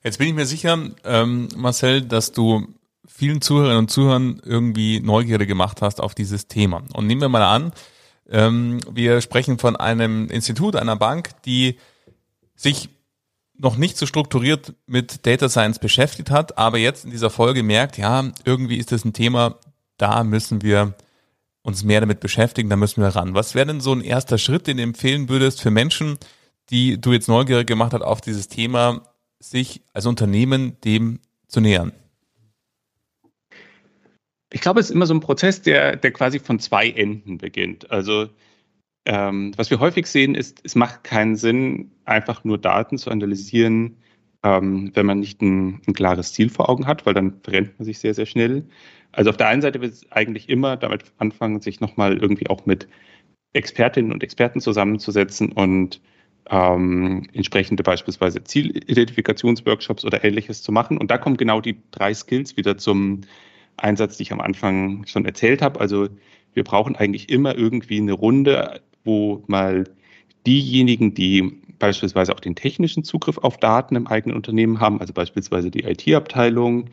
Jetzt 0.03 0.19
bin 0.19 0.29
ich 0.29 0.35
mir 0.35 0.47
sicher, 0.47 0.91
ähm, 1.05 1.49
Marcel, 1.57 2.03
dass 2.03 2.33
du 2.33 2.67
vielen 3.07 3.41
Zuhörerinnen 3.41 3.79
und 3.79 3.91
Zuhörern 3.91 4.41
irgendwie 4.45 5.01
Neugierde 5.01 5.47
gemacht 5.47 5.83
hast 5.83 6.01
auf 6.01 6.15
dieses 6.15 6.49
Thema. 6.49 6.83
Und 6.95 7.07
nehmen 7.07 7.21
wir 7.21 7.29
mal 7.29 7.43
an, 7.43 7.73
ähm, 8.31 8.81
wir 8.91 9.21
sprechen 9.21 9.59
von 9.59 9.77
einem 9.77 10.29
Institut, 10.29 10.77
einer 10.77 10.97
Bank, 10.97 11.31
die 11.45 11.79
sich 12.55 12.89
noch 13.59 13.77
nicht 13.77 13.97
so 13.97 14.07
strukturiert 14.07 14.75
mit 14.87 15.27
Data 15.27 15.49
Science 15.49 15.79
beschäftigt 15.79 16.31
hat, 16.31 16.59
aber 16.59 16.79
jetzt 16.79 17.05
in 17.05 17.11
dieser 17.11 17.31
Folge 17.31 17.63
merkt, 17.63 17.99
ja, 17.99 18.31
irgendwie 18.45 18.77
ist 18.77 18.93
das 18.93 19.05
ein 19.05 19.13
Thema, 19.13 19.57
da 19.99 20.25
müssen 20.25 20.63
wir 20.63 20.95
uns 21.63 21.85
mehr 21.85 22.01
damit 22.01 22.21
beschäftigen, 22.21 22.69
da 22.71 22.77
müssen 22.77 23.03
wir 23.03 23.11
ran. 23.11 23.35
Was 23.35 23.55
wäre 23.55 23.67
denn 23.67 23.81
so 23.81 23.93
ein 23.93 24.01
erster 24.01 24.39
Schritt, 24.39 24.67
den 24.67 24.79
du 24.79 24.83
empfehlen 24.83 25.29
würdest 25.29 25.61
für 25.61 25.71
Menschen, 25.71 26.19
die 26.71 27.01
du 27.01 27.13
jetzt 27.13 27.29
neugierig 27.29 27.69
gemacht 27.69 27.93
hast 27.93 28.03
auf 28.03 28.21
dieses 28.21 28.49
Thema, 28.49 29.03
sich 29.39 29.83
als 29.93 30.07
Unternehmen 30.07 30.81
dem 30.81 31.21
zu 31.47 31.61
nähern? 31.61 31.93
Ich 34.53 34.61
glaube, 34.61 34.81
es 34.81 34.91
ist 34.91 34.95
immer 34.95 35.07
so 35.07 35.15
ein 35.15 35.21
Prozess, 35.21 35.63
der, 35.63 35.97
der 35.97 36.13
quasi 36.13 36.39
von 36.39 36.59
zwei 36.59 36.91
Enden 36.91 37.39
beginnt. 37.39 37.91
Also 37.91 38.29
ähm, 39.05 39.53
was 39.57 39.71
wir 39.71 39.81
häufig 39.81 40.07
sehen, 40.07 40.35
ist, 40.35 40.61
es 40.65 40.75
macht 40.75 41.05
keinen 41.05 41.37
Sinn, 41.37 41.91
einfach 42.05 42.45
nur 42.45 42.59
Daten 42.59 42.99
zu 42.99 43.11
analysieren, 43.11 43.97
ähm, 44.45 44.93
wenn 44.95 45.07
man 45.07 45.21
nicht 45.21 45.41
ein, 45.41 45.81
ein 45.87 45.95
klares 45.95 46.33
Ziel 46.33 46.51
vor 46.51 46.69
Augen 46.69 46.87
hat, 46.87 47.07
weil 47.07 47.15
dann 47.15 47.41
verrennt 47.43 47.79
man 47.79 47.85
sich 47.85 47.99
sehr, 47.99 48.15
sehr 48.15 48.27
schnell. 48.27 48.65
Also 49.11 49.31
auf 49.31 49.37
der 49.37 49.49
einen 49.49 49.63
Seite 49.63 49.81
wird 49.81 49.93
es 49.93 50.11
eigentlich 50.13 50.49
immer 50.49 50.77
damit 50.77 51.05
anfangen, 51.19 51.61
sich 51.61 51.81
nochmal 51.81 52.19
irgendwie 52.19 52.49
auch 52.49 52.67
mit 52.67 52.89
Expertinnen 53.55 54.13
und 54.13 54.23
Experten 54.23 54.61
zusammenzusetzen 54.61 55.53
und 55.53 56.01
ähm, 56.51 57.29
entsprechende 57.33 57.83
beispielsweise 57.83 58.43
Zielidentifikationsworkshops 58.43 60.05
oder 60.05 60.25
ähnliches 60.25 60.63
zu 60.63 60.73
machen. 60.73 60.99
Und 60.99 61.11
da 61.11 61.19
kommen 61.19 61.37
genau 61.37 61.61
die 61.61 61.77
drei 61.91 62.15
Skills 62.15 62.57
wieder 62.57 62.79
zum 62.79 63.23
Einsatz, 63.77 64.17
die 64.17 64.25
ich 64.25 64.33
am 64.33 64.41
Anfang 64.41 65.07
schon 65.07 65.25
erzählt 65.25 65.63
habe. 65.63 65.81
Also 65.81 66.09
wir 66.55 66.65
brauchen 66.65 66.97
eigentlich 66.97 67.29
immer 67.31 67.57
irgendwie 67.57 67.99
eine 67.99 68.13
Runde, 68.13 68.81
wo 69.05 69.43
mal 69.47 69.85
diejenigen, 70.47 71.15
die 71.15 71.61
beispielsweise 71.79 72.33
auch 72.33 72.41
den 72.41 72.55
technischen 72.55 73.05
Zugriff 73.05 73.39
auf 73.39 73.57
Daten 73.57 73.97
im 73.97 74.07
eigenen 74.07 74.37
Unternehmen 74.37 74.81
haben, 74.81 75.01
also 75.01 75.13
beispielsweise 75.13 75.71
die 75.71 75.83
IT-Abteilung, 75.85 76.91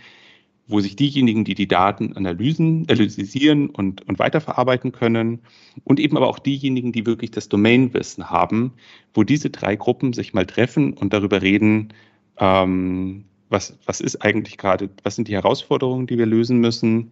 wo 0.68 0.80
sich 0.80 0.96
diejenigen, 0.96 1.46
die 1.46 1.56
die 1.56 1.68
Daten 1.68 2.16
analysen, 2.16 2.86
analysieren 2.90 3.70
und, 3.70 4.08
und 4.08 4.20
weiterverarbeiten 4.20 4.92
können 4.92 5.40
und 5.84 6.00
eben 6.00 6.16
aber 6.16 6.28
auch 6.28 6.40
diejenigen, 6.40 6.92
die 6.92 7.06
wirklich 7.06 7.32
das 7.32 7.50
Domainwissen 7.50 8.30
haben, 8.30 8.74
wo 9.14 9.24
diese 9.24 9.50
drei 9.50 9.76
Gruppen 9.76 10.14
sich 10.14 10.34
mal 10.34 10.46
treffen 10.46 10.94
und 10.94 11.12
darüber 11.12 11.42
reden, 11.42 11.94
ähm, 12.38 13.26
was, 13.50 13.78
was 13.86 14.02
ist 14.02 14.24
eigentlich 14.24 14.58
gerade, 14.58 14.90
was 15.04 15.16
sind 15.16 15.28
die 15.28 15.34
Herausforderungen, 15.34 16.08
die 16.08 16.18
wir 16.18 16.26
lösen 16.26 16.60
müssen 16.60 17.12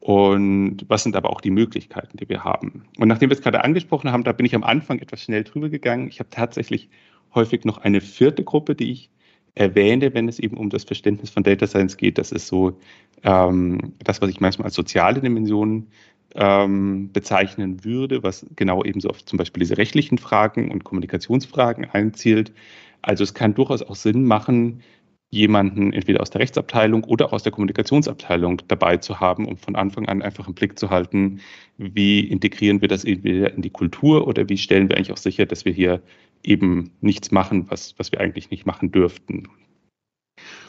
und 0.00 0.84
was 0.88 1.02
sind 1.02 1.16
aber 1.16 1.30
auch 1.30 1.40
die 1.40 1.50
Möglichkeiten, 1.50 2.16
die 2.16 2.28
wir 2.28 2.44
haben. 2.44 2.84
Und 2.98 3.08
nachdem 3.08 3.30
wir 3.30 3.36
es 3.36 3.42
gerade 3.42 3.64
angesprochen 3.64 4.12
haben, 4.12 4.24
da 4.24 4.32
bin 4.32 4.46
ich 4.46 4.54
am 4.54 4.64
Anfang 4.64 4.98
etwas 4.98 5.22
schnell 5.22 5.44
drüber 5.44 5.68
gegangen. 5.68 6.08
Ich 6.08 6.18
habe 6.18 6.30
tatsächlich 6.30 6.88
häufig 7.34 7.64
noch 7.64 7.78
eine 7.78 8.00
vierte 8.00 8.44
Gruppe, 8.44 8.74
die 8.74 8.90
ich 8.90 9.10
erwähne, 9.54 10.12
wenn 10.14 10.28
es 10.28 10.38
eben 10.38 10.56
um 10.56 10.70
das 10.70 10.84
Verständnis 10.84 11.30
von 11.30 11.42
Data 11.42 11.66
Science 11.66 11.96
geht. 11.96 12.18
Das 12.18 12.30
ist 12.30 12.46
so 12.46 12.78
ähm, 13.22 13.94
das, 14.04 14.20
was 14.20 14.28
ich 14.28 14.40
manchmal 14.40 14.66
als 14.66 14.74
soziale 14.74 15.20
Dimensionen 15.20 15.88
ähm, 16.34 17.10
bezeichnen 17.12 17.84
würde, 17.84 18.22
was 18.22 18.46
genau 18.54 18.84
eben 18.84 19.00
so 19.00 19.08
auf 19.08 19.24
zum 19.24 19.38
Beispiel 19.38 19.60
diese 19.60 19.78
rechtlichen 19.78 20.18
Fragen 20.18 20.70
und 20.70 20.84
Kommunikationsfragen 20.84 21.86
einzielt. 21.86 22.52
Also 23.00 23.24
es 23.24 23.32
kann 23.32 23.54
durchaus 23.54 23.82
auch 23.82 23.96
Sinn 23.96 24.24
machen, 24.24 24.82
jemanden 25.30 25.92
entweder 25.92 26.20
aus 26.20 26.30
der 26.30 26.40
Rechtsabteilung 26.40 27.04
oder 27.04 27.32
aus 27.32 27.42
der 27.42 27.52
Kommunikationsabteilung 27.52 28.62
dabei 28.68 28.96
zu 28.98 29.20
haben, 29.20 29.46
um 29.46 29.56
von 29.56 29.76
Anfang 29.76 30.06
an 30.06 30.22
einfach 30.22 30.46
im 30.46 30.54
Blick 30.54 30.78
zu 30.78 30.90
halten, 30.90 31.40
wie 31.76 32.20
integrieren 32.20 32.80
wir 32.80 32.88
das 32.88 33.04
entweder 33.04 33.52
in 33.52 33.62
die 33.62 33.70
Kultur 33.70 34.26
oder 34.26 34.48
wie 34.48 34.58
stellen 34.58 34.88
wir 34.88 34.96
eigentlich 34.96 35.12
auch 35.12 35.16
sicher, 35.16 35.46
dass 35.46 35.64
wir 35.64 35.72
hier 35.72 36.00
eben 36.42 36.92
nichts 37.00 37.30
machen, 37.32 37.70
was, 37.70 37.98
was 37.98 38.12
wir 38.12 38.20
eigentlich 38.20 38.50
nicht 38.50 38.66
machen 38.66 38.92
dürften. 38.92 39.48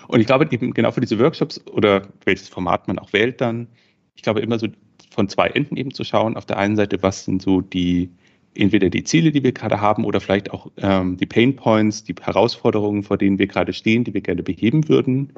Und 0.08 0.22
ich 0.22 0.26
glaube 0.26 0.48
eben 0.50 0.74
genau 0.74 0.92
für 0.92 1.02
diese 1.02 1.20
Workshops 1.20 1.66
oder 1.68 2.08
welches 2.26 2.50
Format 2.50 2.88
man 2.88 2.98
auch 2.98 3.14
wählt 3.14 3.42
dann, 3.42 3.68
ich 4.16 4.24
glaube 4.24 4.42
immer 4.42 4.58
so 4.58 4.68
von 5.12 5.30
zwei 5.30 5.48
Enden 5.48 5.78
eben 5.78 5.94
zu 5.94 6.04
schauen. 6.04 6.36
Auf 6.36 6.46
der 6.46 6.58
einen 6.58 6.76
Seite, 6.76 7.02
was 7.04 7.26
sind 7.26 7.42
so 7.42 7.62
die 7.62 8.10
entweder 8.56 8.90
die 8.90 9.04
Ziele, 9.04 9.32
die 9.32 9.44
wir 9.44 9.52
gerade 9.52 9.82
haben, 9.82 10.06
oder 10.06 10.20
vielleicht 10.20 10.52
auch 10.52 10.72
ähm, 10.78 11.18
die 11.18 11.26
Pain 11.26 11.56
Points, 11.56 12.04
die 12.04 12.16
Herausforderungen, 12.20 13.04
vor 13.04 13.18
denen 13.18 13.40
wir 13.40 13.48
gerade 13.48 13.74
stehen, 13.74 14.04
die 14.04 14.14
wir 14.14 14.22
gerne 14.22 14.44
beheben 14.44 14.88
würden. 14.90 15.34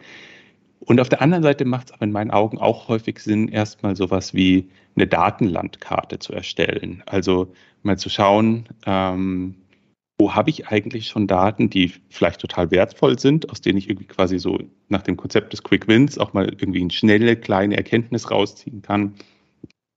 Und 0.80 1.00
auf 1.00 1.10
der 1.10 1.22
anderen 1.22 1.43
Seite 1.43 1.65
macht 1.65 1.88
es 1.88 1.93
aber 1.93 2.06
in 2.06 2.12
meinen 2.12 2.32
Augen 2.32 2.58
auch 2.58 2.88
häufig 2.88 3.19
Sinn, 3.19 3.50
erstmal 3.50 3.95
sowas 3.95 4.34
wie 4.34 4.69
eine 4.95 5.08
Datenlandkarte 5.08 6.19
zu 6.19 6.34
erstellen. 6.34 7.04
Also 7.06 7.54
mal 7.84 7.98
zu 7.98 8.10
schauen, 8.10 8.69
ähm, 8.86 9.56
wo 10.19 10.36
habe 10.36 10.50
ich 10.50 10.67
eigentlich 10.67 11.08
schon 11.08 11.28
Daten, 11.28 11.69
die 11.69 11.93
vielleicht 12.10 12.41
total 12.41 12.72
wertvoll 12.72 13.17
sind, 13.17 13.50
aus 13.50 13.62
denen 13.62 13.78
ich 13.78 13.89
irgendwie 13.89 14.08
quasi 14.08 14.38
so 14.38 14.60
nach 14.89 15.02
dem 15.02 15.15
Konzept 15.15 15.54
des 15.54 15.63
Quick 15.63 15.88
Wins 15.88 16.17
auch 16.17 16.34
mal 16.34 16.45
irgendwie 16.45 16.82
eine 16.82 16.91
schnelle, 16.91 17.38
kleine 17.38 17.78
Erkenntnis 17.78 18.30
rausziehen 18.30 18.82
kann, 18.82 19.15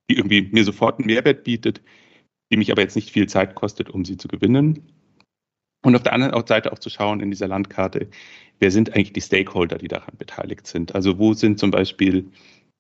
die 0.09 0.17
irgendwie 0.17 0.49
mir 0.53 0.65
sofort 0.65 0.99
einen 0.99 1.07
Mehrwert 1.07 1.43
bietet, 1.43 1.81
die 2.53 2.59
mich 2.59 2.71
aber 2.71 2.83
jetzt 2.83 2.95
nicht 2.95 3.11
viel 3.11 3.27
Zeit 3.29 3.55
kostet, 3.55 3.91
um 3.91 4.05
sie 4.05 4.19
zu 4.19 4.29
gewinnen. 4.29 4.83
Und 5.85 5.97
auf 5.97 6.03
der 6.03 6.13
anderen 6.13 6.47
Seite 6.47 6.73
auch 6.73 6.79
zu 6.79 6.91
schauen 6.91 7.21
in 7.21 7.31
dieser 7.31 7.49
Landkarte, 7.49 8.09
wer 8.61 8.71
sind 8.71 8.95
eigentlich 8.95 9.15
die 9.15 9.23
Stakeholder, 9.23 9.79
die 9.79 9.89
daran 9.89 10.15
beteiligt 10.19 10.67
sind. 10.67 10.95
Also 10.95 11.19
wo 11.19 11.33
sind 11.33 11.59
zum 11.59 11.71
Beispiel 11.71 12.31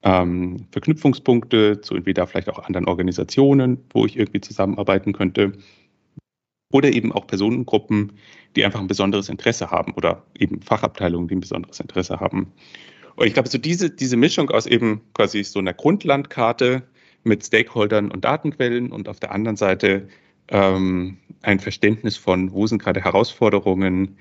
ähm, 0.02 0.66
Verknüpfungspunkte 0.70 1.80
zu 1.80 1.96
entweder 1.96 2.26
vielleicht 2.26 2.50
auch 2.50 2.58
anderen 2.60 2.86
Organisationen, 2.86 3.78
wo 3.92 4.04
ich 4.04 4.18
irgendwie 4.18 4.42
zusammenarbeiten 4.42 5.14
könnte. 5.14 5.52
Oder 6.70 6.92
eben 6.92 7.10
auch 7.10 7.26
Personengruppen, 7.26 8.12
die 8.54 8.64
einfach 8.64 8.80
ein 8.80 8.86
besonderes 8.86 9.28
Interesse 9.30 9.70
haben 9.70 9.94
oder 9.94 10.24
eben 10.38 10.62
Fachabteilungen, 10.62 11.28
die 11.28 11.36
ein 11.36 11.40
besonderes 11.40 11.80
Interesse 11.80 12.20
haben. 12.20 12.52
Und 13.16 13.26
ich 13.26 13.34
glaube, 13.34 13.48
so 13.48 13.58
diese, 13.58 13.90
diese 13.90 14.16
Mischung 14.16 14.50
aus 14.50 14.66
eben 14.66 15.00
quasi 15.14 15.42
so 15.44 15.58
einer 15.58 15.74
Grundlandkarte 15.74 16.82
mit 17.24 17.44
Stakeholdern 17.44 18.10
und 18.10 18.24
Datenquellen 18.24 18.92
und 18.92 19.08
auf 19.08 19.20
der 19.20 19.32
anderen 19.32 19.56
Seite 19.56 20.08
ähm, 20.48 21.18
ein 21.42 21.60
Verständnis 21.60 22.16
von, 22.16 22.52
wo 22.52 22.66
sind 22.66 22.82
gerade 22.82 23.02
Herausforderungen, 23.02 24.16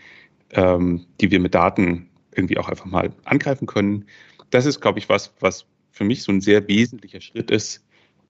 ähm, 0.51 1.05
die 1.19 1.31
wir 1.31 1.39
mit 1.39 1.55
Daten 1.55 2.09
irgendwie 2.35 2.57
auch 2.57 2.69
einfach 2.69 2.85
mal 2.85 3.11
angreifen 3.25 3.67
können. 3.67 4.05
Das 4.49 4.65
ist, 4.65 4.81
glaube 4.81 4.99
ich, 4.99 5.09
was, 5.09 5.33
was 5.39 5.65
für 5.91 6.03
mich 6.03 6.23
so 6.23 6.31
ein 6.31 6.41
sehr 6.41 6.67
wesentlicher 6.67 7.21
Schritt 7.21 7.51
ist, 7.51 7.85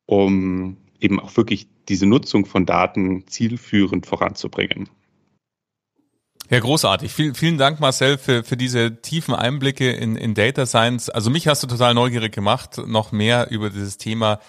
um 0.05 0.77
eben 0.99 1.19
auch 1.19 1.35
wirklich 1.37 1.67
diese 1.89 2.05
Nutzung 2.05 2.45
von 2.45 2.65
Daten 2.65 3.27
zielführend 3.27 4.05
voranzubringen. 4.05 4.89
Ja, 6.49 6.59
großartig. 6.59 7.13
Vielen, 7.13 7.33
vielen 7.33 7.57
Dank, 7.57 7.79
Marcel, 7.79 8.17
für, 8.17 8.43
für 8.43 8.57
diese 8.57 9.01
tiefen 9.01 9.33
Einblicke 9.33 9.89
in, 9.91 10.17
in 10.17 10.33
Data 10.33 10.65
Science. 10.65 11.09
Also 11.09 11.29
mich 11.29 11.47
hast 11.47 11.63
du 11.63 11.67
total 11.67 11.93
neugierig 11.93 12.33
gemacht, 12.33 12.77
noch 12.85 13.13
mehr 13.13 13.49
über 13.51 13.69
dieses 13.69 13.97
Thema 13.97 14.39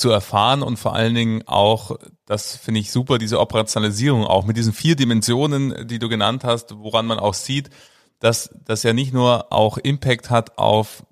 zu 0.00 0.10
erfahren 0.10 0.62
und 0.62 0.78
vor 0.78 0.94
allen 0.94 1.14
Dingen 1.14 1.42
auch, 1.46 1.96
das 2.26 2.56
finde 2.56 2.80
ich 2.80 2.90
super, 2.90 3.18
diese 3.18 3.38
Operationalisierung 3.38 4.24
auch 4.24 4.46
mit 4.46 4.56
diesen 4.56 4.72
vier 4.72 4.96
Dimensionen, 4.96 5.86
die 5.86 5.98
du 5.98 6.08
genannt 6.08 6.42
hast, 6.42 6.76
woran 6.78 7.06
man 7.06 7.18
auch 7.18 7.34
sieht, 7.34 7.70
dass 8.18 8.50
das 8.64 8.82
ja 8.82 8.92
nicht 8.92 9.12
nur 9.12 9.52
auch 9.52 9.78
Impact 9.78 10.30
hat 10.30 10.58
auf 10.58 11.04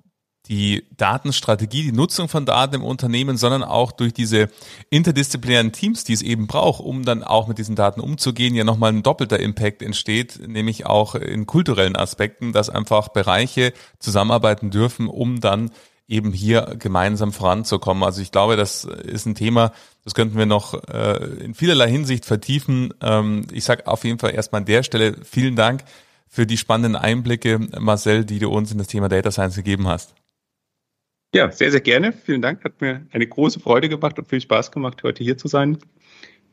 die 0.49 0.87
Datenstrategie, 0.97 1.83
die 1.83 1.93
Nutzung 1.93 2.29
von 2.29 2.47
Daten 2.47 2.77
im 2.77 2.85
Unternehmen, 2.85 3.37
sondern 3.37 3.63
auch 3.63 3.93
durch 3.93 4.15
diese 4.15 4.49
interdisziplinären 4.89 5.73
Teams, 5.73 6.05
die 6.05 6.15
es 6.15 6.23
eben 6.23 6.47
braucht, 6.47 6.81
um 6.81 7.05
dann 7.05 7.23
auch 7.23 7.49
mit 7.49 7.59
diesen 7.59 7.77
Daten 7.77 8.01
umzugehen, 8.01 8.55
ja 8.55 8.65
nochmal 8.65 8.93
ein 8.93 9.03
doppelter 9.03 9.39
Impact 9.39 9.83
entsteht, 9.83 10.41
nämlich 10.49 10.87
auch 10.87 11.15
in 11.15 11.45
kulturellen 11.45 11.97
Aspekten, 11.97 12.53
dass 12.53 12.71
einfach 12.71 13.09
Bereiche 13.09 13.75
zusammenarbeiten 13.99 14.71
dürfen, 14.71 15.09
um 15.09 15.41
dann 15.41 15.71
eben 16.09 16.33
hier 16.33 16.77
gemeinsam 16.79 17.33
voranzukommen. 17.33 18.03
Also 18.03 18.23
ich 18.23 18.33
glaube, 18.33 18.57
das 18.57 18.85
ist 18.85 19.27
ein 19.27 19.35
Thema, 19.35 19.73
das 20.05 20.15
könnten 20.15 20.39
wir 20.39 20.47
noch 20.47 20.75
äh, 20.89 21.25
in 21.45 21.55
vielerlei 21.55 21.91
Hinsicht 21.91 22.25
vertiefen. 22.25 22.95
Ähm, 23.03 23.47
ich 23.53 23.65
sage 23.65 23.87
auf 23.87 24.05
jeden 24.05 24.19
Fall 24.19 24.35
erstmal 24.35 24.63
an 24.63 24.67
der 24.67 24.83
Stelle 24.83 25.17
vielen 25.23 25.55
Dank 25.55 25.85
für 26.27 26.47
die 26.47 26.57
spannenden 26.57 26.97
Einblicke, 26.97 27.59
Marcel, 27.79 28.25
die 28.25 28.39
du 28.39 28.49
uns 28.51 28.73
in 28.73 28.79
das 28.79 28.87
Thema 28.87 29.09
Data 29.09 29.31
Science 29.31 29.57
gegeben 29.57 29.87
hast. 29.87 30.15
Ja, 31.35 31.53
sehr, 31.53 31.71
sehr 31.71 31.83
gerne. 31.83 32.13
Vielen 32.13 32.41
Dank. 32.41 32.65
Hat 32.65 32.81
mir 32.81 33.07
eine 33.13 33.27
große 33.27 33.61
Freude 33.61 33.91
gemacht 33.91 34.19
und 34.19 34.29
viel 34.29 34.41
Spaß 34.41 34.73
gemacht, 34.73 35.03
heute 35.03 35.23
hier 35.23 35.37
zu 35.37 35.47
sein. 35.47 35.79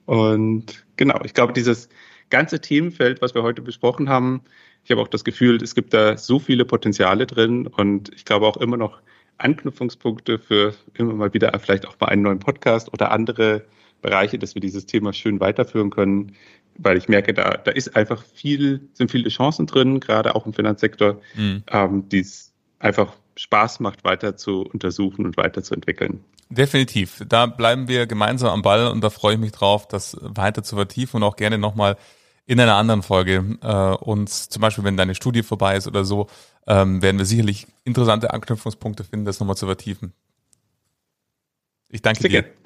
Und 0.05 0.85
genau, 0.97 1.21
ich 1.23 1.33
glaube, 1.33 1.53
dieses 1.53 1.87
ganze 2.29 2.59
Themenfeld, 2.59 3.21
was 3.21 3.33
wir 3.33 3.43
heute 3.43 3.61
besprochen 3.61 4.09
haben, 4.09 4.41
ich 4.83 4.91
habe 4.91 5.01
auch 5.01 5.07
das 5.07 5.23
Gefühl, 5.23 5.63
es 5.63 5.75
gibt 5.75 5.93
da 5.93 6.17
so 6.17 6.39
viele 6.39 6.65
Potenziale 6.65 7.25
drin 7.25 7.67
und 7.67 8.13
ich 8.13 8.25
glaube 8.25 8.45
auch 8.45 8.57
immer 8.57 8.77
noch 8.77 9.01
Anknüpfungspunkte 9.37 10.39
für 10.39 10.73
immer 10.93 11.13
mal 11.13 11.33
wieder 11.33 11.57
vielleicht 11.59 11.87
auch 11.87 11.99
mal 11.99 12.07
einen 12.07 12.21
neuen 12.21 12.39
Podcast 12.39 12.91
oder 12.93 13.11
andere 13.11 13.65
Bereiche, 14.01 14.39
dass 14.39 14.55
wir 14.55 14.61
dieses 14.61 14.85
Thema 14.85 15.13
schön 15.13 15.39
weiterführen 15.39 15.89
können, 15.89 16.35
weil 16.77 16.97
ich 16.97 17.07
merke, 17.07 17.33
da, 17.33 17.57
da 17.57 17.71
ist 17.71 17.95
einfach 17.95 18.23
viel, 18.23 18.87
sind 18.93 19.11
viele 19.11 19.29
Chancen 19.29 19.65
drin, 19.65 19.99
gerade 19.99 20.35
auch 20.35 20.45
im 20.45 20.53
Finanzsektor, 20.53 21.19
mhm. 21.35 21.63
ähm, 21.71 22.09
die 22.09 22.19
es 22.19 22.53
einfach 22.79 23.13
Spaß 23.37 23.79
macht, 23.79 24.03
weiter 24.03 24.37
zu 24.37 24.61
untersuchen 24.61 25.25
und 25.25 25.37
weiterzuentwickeln. 25.37 26.23
Definitiv. 26.49 27.23
Da 27.27 27.47
bleiben 27.47 27.87
wir 27.87 28.05
gemeinsam 28.05 28.49
am 28.49 28.61
Ball 28.61 28.87
und 28.87 29.03
da 29.03 29.09
freue 29.09 29.33
ich 29.33 29.39
mich 29.39 29.51
drauf, 29.51 29.87
das 29.87 30.17
weiter 30.21 30.63
zu 30.63 30.75
vertiefen 30.75 31.17
und 31.17 31.23
auch 31.23 31.35
gerne 31.35 31.57
nochmal 31.57 31.97
in 32.45 32.59
einer 32.59 32.75
anderen 32.75 33.01
Folge 33.01 33.57
äh, 33.61 34.03
uns, 34.03 34.49
zum 34.49 34.61
Beispiel 34.61 34.83
wenn 34.83 34.97
deine 34.97 35.15
Studie 35.15 35.41
vorbei 35.41 35.75
ist 35.75 35.87
oder 35.87 36.05
so, 36.05 36.27
ähm, 36.67 37.01
werden 37.01 37.17
wir 37.17 37.25
sicherlich 37.25 37.67
interessante 37.83 38.33
Anknüpfungspunkte 38.33 39.03
finden, 39.03 39.25
das 39.25 39.39
nochmal 39.39 39.57
zu 39.57 39.65
vertiefen. 39.65 40.13
Ich 41.89 42.01
danke 42.01 42.21
Sehr 42.21 42.29
dir. 42.29 42.41
Gerne. 42.43 42.65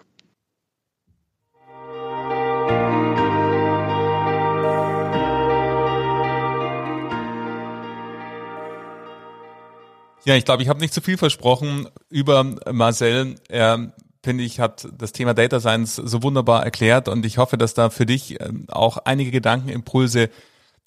Ja, 10.26 10.36
ich 10.36 10.46
glaube, 10.46 10.62
ich 10.62 10.70
habe 10.70 10.80
nicht 10.80 10.94
zu 10.94 11.02
viel 11.02 11.18
versprochen 11.18 11.88
über 12.10 12.44
Marcel. 12.72 13.36
Er, 13.48 13.94
finde 14.22 14.44
ich, 14.44 14.60
hat 14.60 14.88
das 14.96 15.12
Thema 15.12 15.34
Data 15.34 15.60
Science 15.60 15.96
so 15.96 16.22
wunderbar 16.22 16.64
erklärt 16.64 17.08
und 17.08 17.26
ich 17.26 17.38
hoffe, 17.38 17.58
dass 17.58 17.74
da 17.74 17.90
für 17.90 18.06
dich 18.06 18.40
ähm, 18.42 18.66
auch 18.68 18.98
einige 18.98 19.32
Gedankenimpulse 19.32 20.30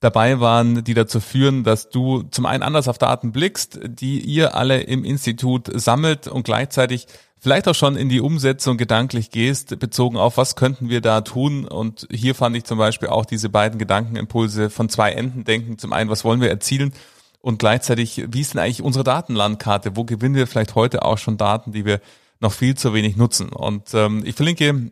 dabei 0.03 0.40
waren, 0.40 0.82
die 0.82 0.94
dazu 0.94 1.20
führen, 1.20 1.62
dass 1.62 1.88
du 1.88 2.24
zum 2.24 2.44
einen 2.44 2.64
anders 2.64 2.88
auf 2.88 2.98
Daten 2.98 3.30
blickst, 3.30 3.78
die 3.84 4.20
ihr 4.20 4.57
alle 4.57 4.80
im 4.80 5.05
Institut 5.05 5.70
sammelt 5.72 6.26
und 6.26 6.42
gleichzeitig 6.42 7.07
vielleicht 7.38 7.68
auch 7.68 7.74
schon 7.74 7.96
in 7.96 8.09
die 8.09 8.20
Umsetzung 8.20 8.76
gedanklich 8.76 9.30
gehst, 9.30 9.78
bezogen 9.78 10.16
auf, 10.16 10.36
was 10.36 10.57
könnten 10.57 10.88
wir 10.88 11.00
da 11.00 11.20
tun. 11.20 11.66
Und 11.66 12.09
hier 12.11 12.34
fand 12.34 12.57
ich 12.57 12.64
zum 12.64 12.78
Beispiel 12.78 13.09
auch 13.09 13.24
diese 13.24 13.48
beiden 13.48 13.78
Gedankenimpulse 13.78 14.70
von 14.70 14.88
zwei 14.88 15.12
Enden 15.12 15.44
denken. 15.44 15.78
Zum 15.78 15.92
einen, 15.92 16.11
was 16.11 16.24
wollen 16.24 16.40
wir 16.40 16.50
erzielen? 16.50 16.92
Und 17.40 17.61
gleichzeitig, 17.61 18.24
wie 18.28 18.40
ist 18.40 18.55
denn 18.55 18.61
eigentlich 18.61 18.82
unsere 18.82 19.05
Datenlandkarte? 19.05 19.96
Wo 19.96 20.05
gewinnen 20.05 20.34
wir 20.34 20.48
vielleicht 20.48 20.74
heute 20.74 21.05
auch 21.05 21.18
schon 21.18 21.36
Daten, 21.36 21.70
die 21.70 21.84
wir 21.84 22.00
noch 22.40 22.53
viel 22.53 22.76
zu 22.76 22.92
wenig 22.92 23.16
nutzen? 23.16 23.50
Und 23.50 23.94
ähm, 23.94 24.22
ich 24.24 24.34
verlinke 24.34 24.90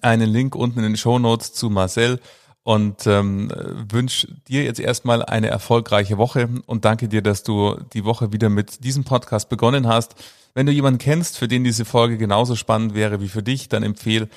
einen 0.00 0.30
Link 0.30 0.54
unten 0.54 0.78
in 0.78 0.84
den 0.84 0.96
Show 0.96 1.18
Notes 1.18 1.52
zu 1.52 1.70
Marcel 1.70 2.20
und 2.64 3.06
ähm, 3.06 3.50
wünsche 3.90 4.28
dir 4.48 4.62
jetzt 4.62 4.78
erstmal 4.78 5.24
eine 5.24 5.48
erfolgreiche 5.48 6.16
Woche 6.18 6.48
und 6.66 6.84
danke 6.84 7.08
dir, 7.08 7.22
dass 7.22 7.42
du 7.42 7.76
die 7.92 8.04
Woche 8.04 8.32
wieder 8.32 8.48
mit 8.48 8.84
diesem 8.84 9.04
Podcast 9.04 9.48
begonnen 9.48 9.88
hast. 9.88 10.14
Wenn 10.54 10.66
du 10.66 10.72
jemanden 10.72 10.98
kennst, 10.98 11.38
für 11.38 11.48
den 11.48 11.64
diese 11.64 11.84
Folge 11.84 12.18
genauso 12.18 12.54
spannend 12.54 12.94
wäre 12.94 13.20
wie 13.20 13.28
für 13.28 13.42
dich, 13.42 13.68
dann 13.68 13.82
empfehle 13.82 14.28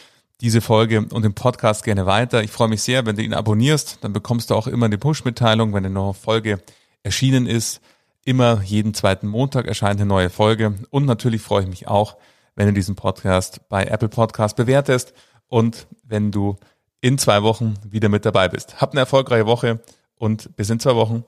diese 0.41 0.61
Folge 0.61 1.05
und 1.11 1.23
den 1.23 1.33
Podcast 1.33 1.83
gerne 1.83 2.05
weiter. 2.05 2.43
Ich 2.43 2.51
freue 2.51 2.67
mich 2.67 2.81
sehr, 2.81 3.05
wenn 3.05 3.15
du 3.15 3.21
ihn 3.21 3.33
abonnierst, 3.33 3.99
dann 4.01 4.13
bekommst 4.13 4.49
du 4.49 4.55
auch 4.55 4.67
immer 4.67 4.87
eine 4.87 4.97
Push-Mitteilung, 4.97 5.73
wenn 5.73 5.85
eine 5.85 5.93
neue 5.93 6.13
Folge 6.13 6.61
erschienen 7.03 7.45
ist. 7.45 7.81
Immer 8.25 8.61
jeden 8.63 8.93
zweiten 8.95 9.27
Montag 9.27 9.67
erscheint 9.67 9.99
eine 9.99 10.07
neue 10.07 10.29
Folge 10.31 10.75
und 10.89 11.05
natürlich 11.05 11.41
freue 11.41 11.63
ich 11.63 11.69
mich 11.69 11.87
auch, 11.87 12.17
wenn 12.55 12.67
du 12.67 12.73
diesen 12.73 12.95
Podcast 12.95 13.61
bei 13.69 13.85
Apple 13.85 14.09
Podcast 14.09 14.55
bewertest 14.55 15.13
und 15.47 15.87
wenn 16.03 16.31
du 16.31 16.57
in 17.01 17.17
zwei 17.17 17.43
Wochen 17.43 17.75
wieder 17.83 18.09
mit 18.09 18.25
dabei 18.25 18.47
bist. 18.49 18.81
Habt 18.81 18.93
eine 18.93 19.01
erfolgreiche 19.01 19.45
Woche 19.45 19.79
und 20.17 20.55
bis 20.55 20.69
in 20.69 20.79
zwei 20.79 20.95
Wochen. 20.95 21.23